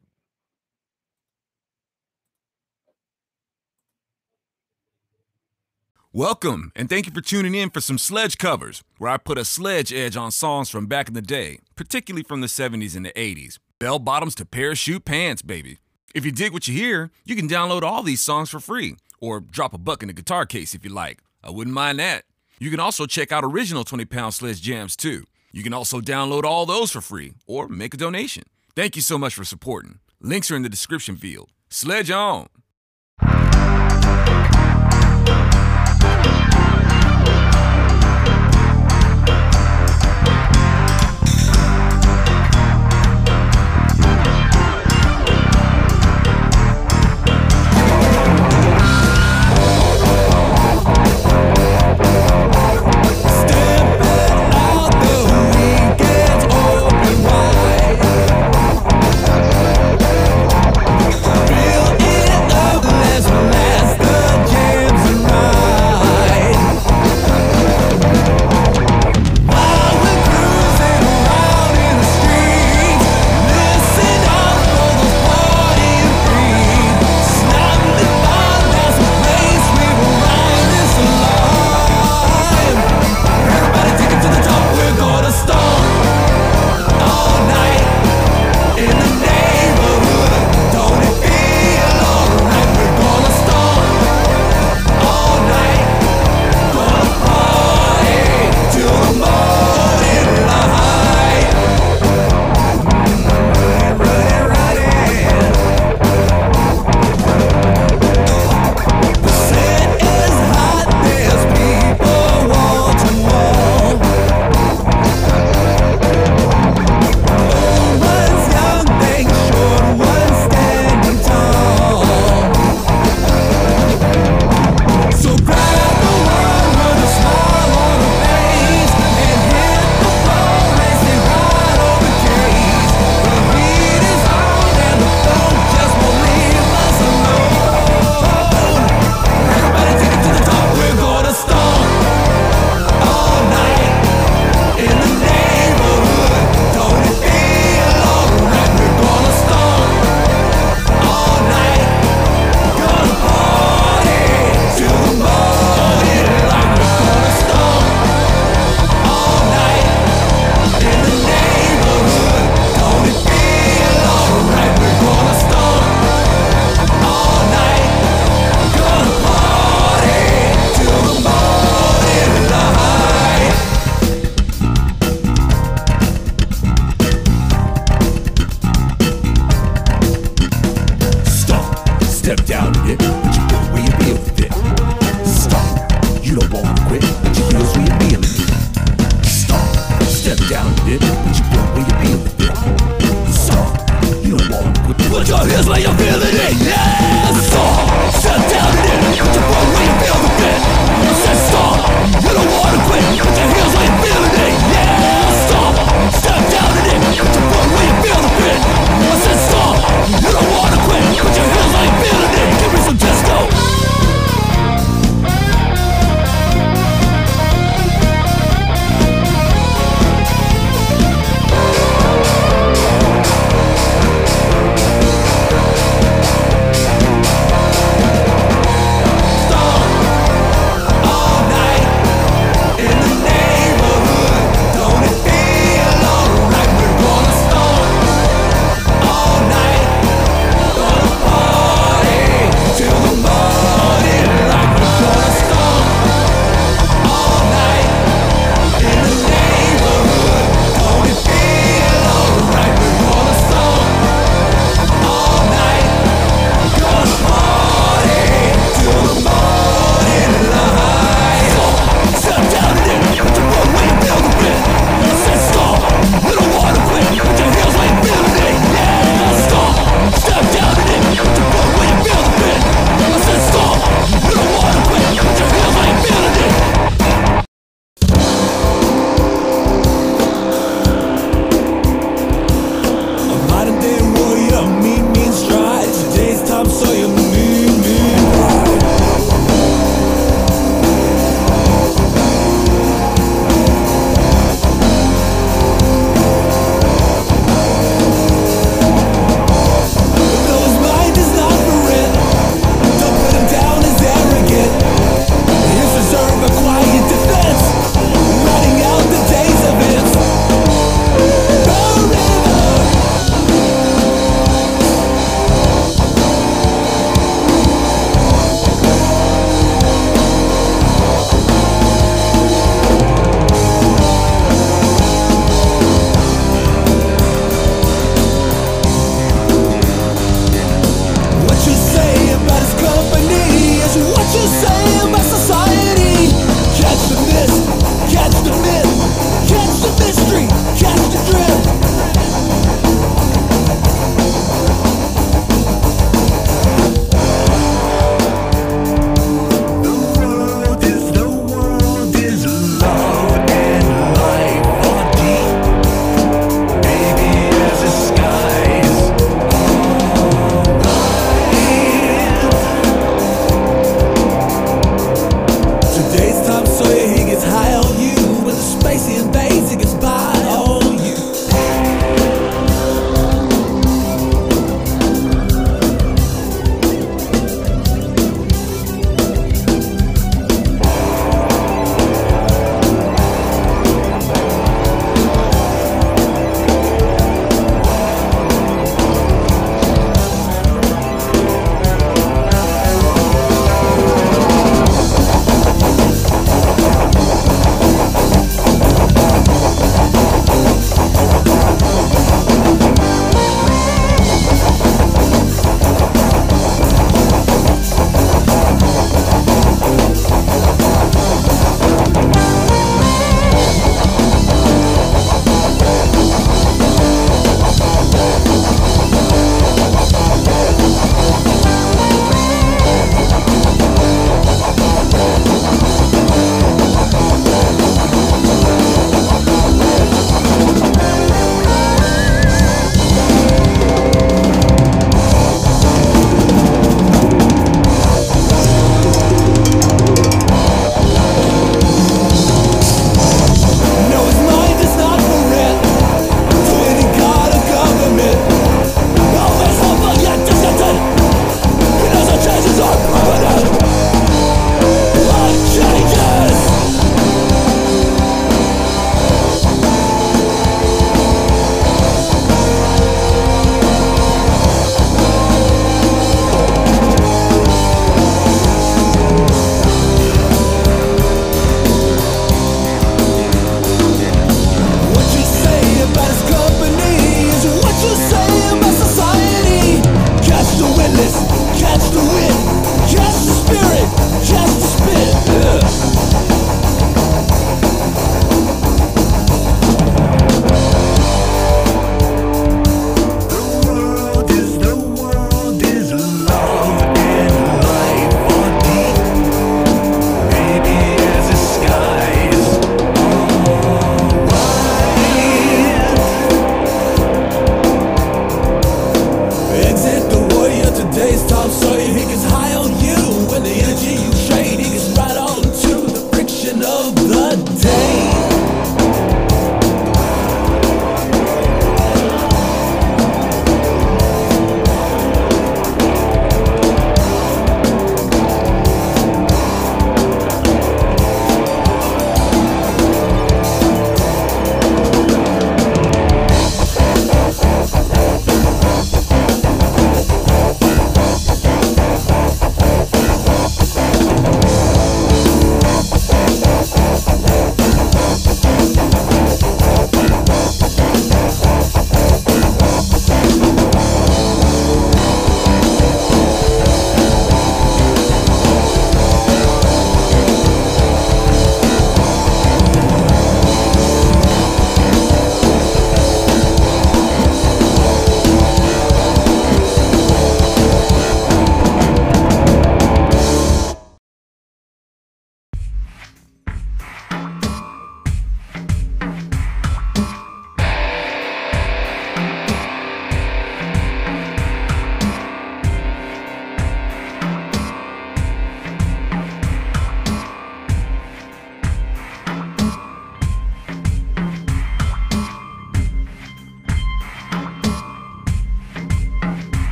[6.14, 9.46] Welcome, and thank you for tuning in for some sledge covers, where I put a
[9.46, 13.12] sledge edge on songs from back in the day, particularly from the 70s and the
[13.12, 13.58] 80s.
[13.78, 15.78] Bell bottoms to parachute pants, baby.
[16.14, 19.40] If you dig what you hear, you can download all these songs for free or
[19.40, 21.20] drop a buck in the guitar case if you like.
[21.42, 22.24] I wouldn't mind that.
[22.58, 25.24] You can also check out original 20 pound sledge jams too.
[25.52, 28.44] You can also download all those for free or make a donation.
[28.74, 29.98] Thank you so much for supporting.
[30.20, 31.50] Links are in the description field.
[31.68, 32.48] Sledge on!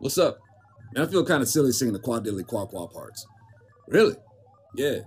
[0.00, 0.38] What's up?
[0.94, 3.26] Man, I feel kind of silly singing the quad diddly quad quad parts.
[3.86, 4.16] Really?
[4.74, 5.00] Yeah.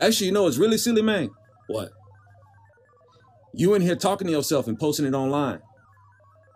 [0.00, 1.30] Actually, you know it's really silly, man.
[1.68, 1.90] What?
[3.54, 5.60] You in here talking to yourself and posting it online.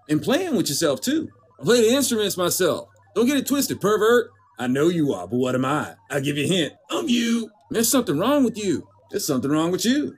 [0.09, 1.29] And playing with yourself too.
[1.61, 2.89] I play the instruments myself.
[3.15, 4.31] Don't get it twisted, pervert.
[4.59, 5.95] I know you are, but what am I?
[6.11, 6.73] I'll give you a hint.
[6.91, 7.49] I'm you.
[7.71, 8.89] There's something wrong with you.
[9.11, 10.17] There's something wrong with you.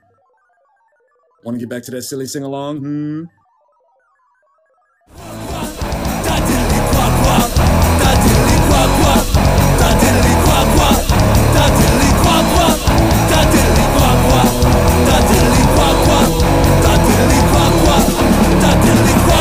[1.43, 2.79] Want to get back to that silly sing along?
[2.79, 3.23] Hmm.
[16.05, 16.19] kwa,
[16.83, 17.97] ta deli kwa kwa,
[18.61, 19.34] ta deli kwa